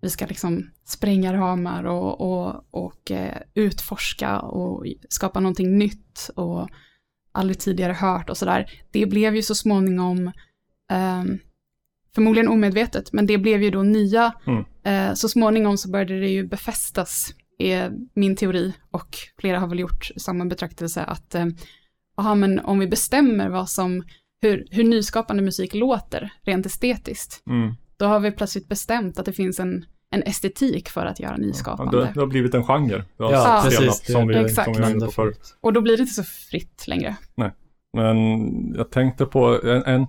[0.00, 6.68] vi ska liksom spränga ramar och, och, och eh, utforska och skapa någonting nytt och
[7.32, 8.70] aldrig tidigare hört och sådär.
[8.90, 10.32] Det blev ju så småningom,
[10.90, 11.38] ehm,
[12.14, 14.64] förmodligen omedvetet, men det blev ju då nya, Mm.
[14.84, 19.78] eh, så småningom så började det ju befästas, är min teori, och flera har väl
[19.78, 21.46] gjort samma betraktelse, att eh,
[22.16, 24.02] aha, men om vi bestämmer vad som,
[24.42, 27.74] hur, hur nyskapande musik låter rent estetiskt, Mm.
[27.96, 31.46] då har vi plötsligt bestämt att det finns en, en estetik för att göra Ja,
[31.46, 31.98] nyskapande.
[31.98, 33.04] det, det har blivit en genre.
[33.16, 34.00] Ja, stelnat, precis.
[34.00, 34.76] Det- Som vi, Exakt.
[34.76, 35.32] som vi.
[35.60, 37.16] Och då blir det inte så fritt längre.
[37.96, 38.16] Men
[38.74, 40.06] jag tänkte på en, en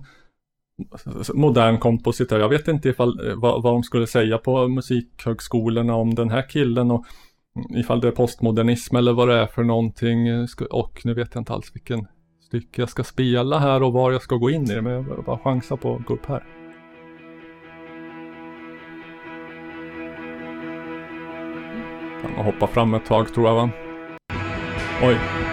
[1.34, 2.38] modern kompositör.
[2.38, 6.48] Jag vet inte ifall, eh, vad, vad de skulle säga på musikhögskolorna om den här
[6.48, 7.06] killen och
[7.76, 10.28] ifall det är postmodernism eller vad det är för någonting.
[10.28, 12.06] Eh, och nu vet jag inte alls vilken
[12.46, 14.82] stycke jag ska spela här och var jag ska gå in i det.
[14.82, 16.44] Men jag bara chansa på att gå upp här.
[22.22, 23.70] Kan man hoppa fram ett tag tror jag va?
[25.02, 25.45] Oj.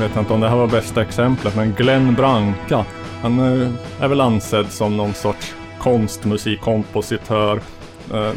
[0.00, 2.84] Vet inte om det här var bästa exemplet, men Glenn Branca.
[3.22, 7.60] Han eh, är väl ansedd som någon sorts konstmusikkompositör.
[8.14, 8.32] Eh,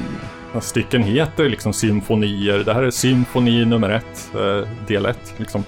[0.60, 2.58] stycken heter liksom symfonier.
[2.58, 5.34] Det här är symfoni nummer ett, eh, del ett.
[5.38, 5.64] Liksom.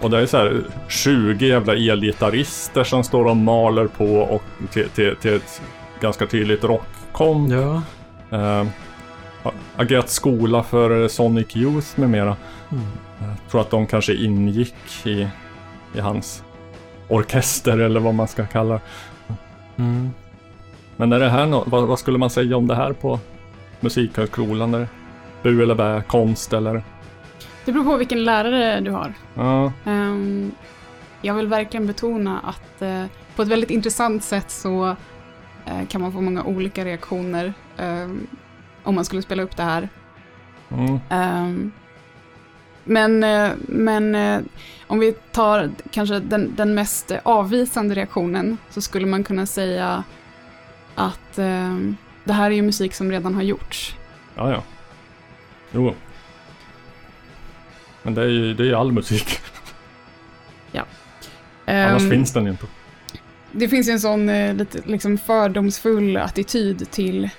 [0.00, 4.42] Och det är så här 20 jävla elgitarrister som står och maler på och
[4.72, 5.62] till, till, till ett
[6.00, 7.52] ganska tydligt rockkomp.
[7.52, 7.82] Ja.
[9.42, 12.36] Har agerat skola för Sonic Youth med mera.
[12.72, 12.84] Mm.
[13.20, 14.74] Jag tror att de kanske ingick
[15.06, 15.28] i,
[15.94, 16.44] i hans
[17.08, 18.80] orkester eller vad man ska kalla det.
[19.76, 20.10] Mm.
[20.96, 23.18] Men är det här nå- vad, vad skulle man säga om det här på
[23.80, 24.74] Musikhögskolan?
[24.74, 24.88] Är det
[25.42, 26.82] bu eller bä, konst eller?
[27.64, 29.12] Det beror på vilken lärare du har.
[29.34, 30.52] Ja, Ehm,
[31.22, 33.04] jag vill verkligen betona att eh,
[33.36, 34.86] på ett väldigt intressant sätt så
[35.66, 38.26] eh, kan man få många olika reaktioner ehm,
[38.82, 39.88] om man skulle spela upp det här.
[40.70, 41.72] mm, Ehm,
[42.90, 44.40] men eh, men eh,
[44.86, 50.04] om vi tar kanske den, den mest avvisande reaktionen så skulle man kunna säga
[50.94, 53.96] att ehm, det här är ju musik som redan har gjorts.
[54.36, 54.62] ja, ja.
[55.72, 55.94] Jo.
[58.02, 59.38] Men det är ju det är all musik.
[61.70, 62.66] Annars Ehm, finns den ju inte.
[63.52, 67.30] Det finns ju en sån eh, lite liksom fördomsfull attityd till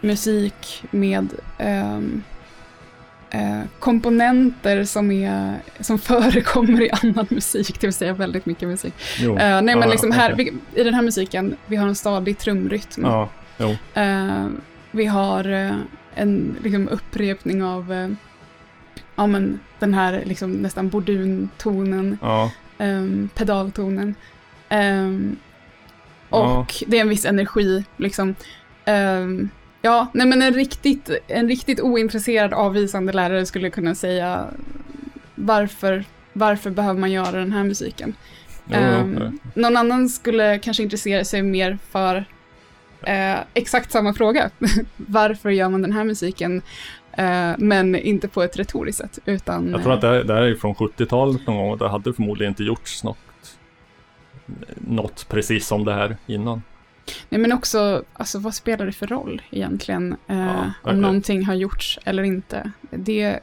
[0.00, 2.22] musik med ehm,
[3.30, 8.94] eh, komponenter som, är, som förekommer i annan musik, det vill säga väldigt mycket musik.
[9.18, 9.38] Jo.
[9.38, 10.52] Eh, nej men liksom här, okej.
[10.74, 13.06] vi, i den här musiken, vi har en stadig trumrytm.
[13.58, 13.76] Jo.
[13.94, 14.46] Eh,
[14.90, 15.76] vi har eh,
[16.14, 18.08] en liksom, upprepning av eh,
[19.16, 22.18] ja, men, den här liksom, nästan borduntonen
[22.78, 24.14] um, pedaltonen.
[24.68, 25.36] Ehm,
[26.28, 28.34] och det är en viss energi liksom.
[28.84, 29.48] Ehm,
[29.82, 34.46] ja, nej men en riktigt, en riktigt ointresserad avvisande lärare skulle kunna säga
[35.34, 38.14] varför, varför behöver man göra den här musiken?
[38.70, 39.38] Ehm, jo.
[39.54, 42.24] någon annan skulle kanske intressera sig mer för
[43.02, 44.50] eh, exakt samma fråga.
[44.96, 46.62] varför gör man den här musiken?
[47.12, 49.70] Eh, men inte på ett retoriskt sätt, utan...
[49.70, 52.12] Jag tror att det här, det här är från 70-talet någon gång och det hade
[52.12, 53.58] förmodligen inte gjorts något,
[54.74, 56.62] något precis som det här innan.
[57.28, 60.16] Nej men också, alltså vad spelar det för roll egentligen?
[60.26, 62.72] Eh, Ja, om någonting har gjorts eller inte.
[62.90, 63.40] Det,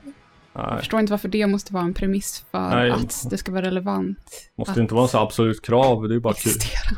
[0.53, 2.91] jag förstår inte varför det måste vara en premiss för Nej.
[2.91, 4.51] att det ska vara relevant.
[4.57, 6.53] måste att inte vara så absolut krav, det är bara kul.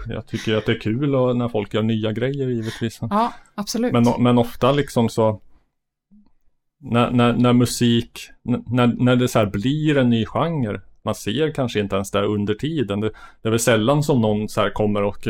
[0.07, 2.99] Jag tycker att det är kul och när folk gör nya grejer givetvis.
[3.01, 3.93] Ja, absolut.
[3.93, 5.41] Men, men ofta liksom så
[6.81, 8.29] när, när, när musik,
[8.67, 12.21] när, när det så här blir en ny genre, man ser kanske inte ens det
[12.25, 12.99] under tiden.
[12.99, 15.27] Det, det är väl sällan som någon så här kommer och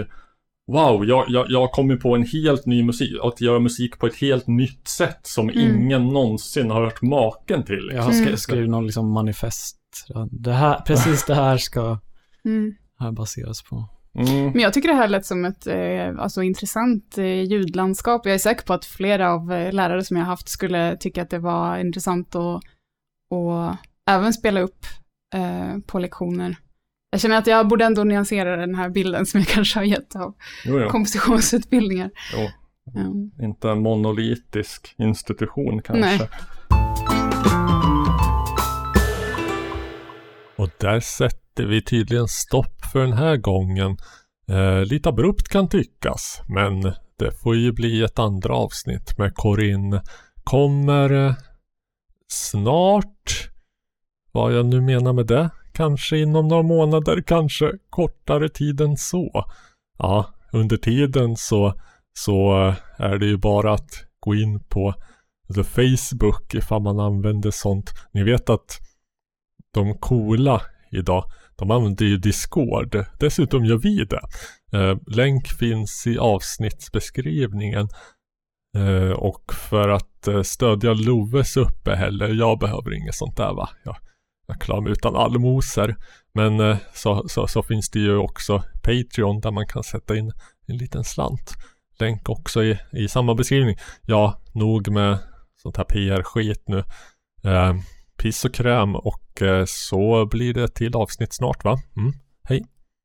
[0.71, 4.07] Wow, jag, jag, jag har kommit på en helt ny musik, att göra musik på
[4.07, 5.81] ett helt nytt sätt som Mm.
[5.81, 7.91] ingen någonsin har hört maken till.
[7.93, 8.37] Jag har sk- Mm.
[8.37, 9.77] skrivit någon liksom manifest.
[10.31, 11.99] Det här, precis det här ska
[12.45, 12.75] mm.
[12.99, 13.89] här baseras på.
[14.15, 18.25] Mm, Men jag tycker det här lät som ett eh, alltså, intressant eh, ljudlandskap.
[18.25, 21.29] Jag är säker på att flera av eh, lärare som jag haft skulle tycka att
[21.29, 22.61] det var intressant att
[23.31, 23.75] och
[24.09, 24.85] även spela upp
[25.35, 26.55] eh, på lektioner.
[27.11, 30.15] Jag känner att jag borde ändå nyansera den här bilden som jag kanske har gett
[30.15, 30.89] av jo, jo.
[30.89, 32.11] kompositionsutbildningar.
[32.33, 32.49] Jo.
[33.01, 33.31] Mm.
[33.41, 36.17] Inte en monolitisk institution kanske.
[36.17, 36.29] Nej.
[40.55, 43.97] Och där sätter vi tydligen stopp för den här gången.
[44.49, 46.81] Eh, lite abrupt kan tyckas, men
[47.17, 50.01] det får ju bli ett andra avsnitt med Corinne.
[50.43, 51.33] Kommer eh,
[52.27, 53.49] snart,
[54.31, 55.49] vad jag nu menar med det,
[55.79, 59.45] kanske inom några månader, kanske kortare tid än så.
[59.99, 61.73] Ja, under tiden så,
[62.13, 62.51] så
[62.97, 63.89] är det ju bara att
[64.19, 64.93] gå in på
[65.55, 67.93] the Facebook ifall man använder sånt.
[68.13, 68.79] Ni vet att
[69.73, 70.61] de coola
[70.91, 71.23] idag,
[71.55, 73.05] de använder ju Discord.
[73.19, 74.21] Dessutom gör vi det.
[74.77, 77.87] Eh, länk finns i avsnittsbeskrivningen.
[78.77, 83.69] Eh, och för att eh, stödja Loves uppehälle, jag behöver inget sånt där va.
[83.83, 83.95] Jag,
[84.49, 85.95] reklam utan allmosor.
[86.33, 90.31] Men eh, så, så, så finns det ju också Patreon där man kan sätta in
[90.67, 91.53] en liten slant.
[91.99, 93.77] Länk också i, i samma beskrivning.
[94.05, 95.17] Ja, nog med
[95.61, 96.83] sånt här PR-skit nu.
[97.43, 97.73] Eh,
[98.17, 101.77] piss och kräm och eh, så blir det till avsnitt snart va?
[101.97, 102.13] Mm.
[102.43, 102.65] Hej!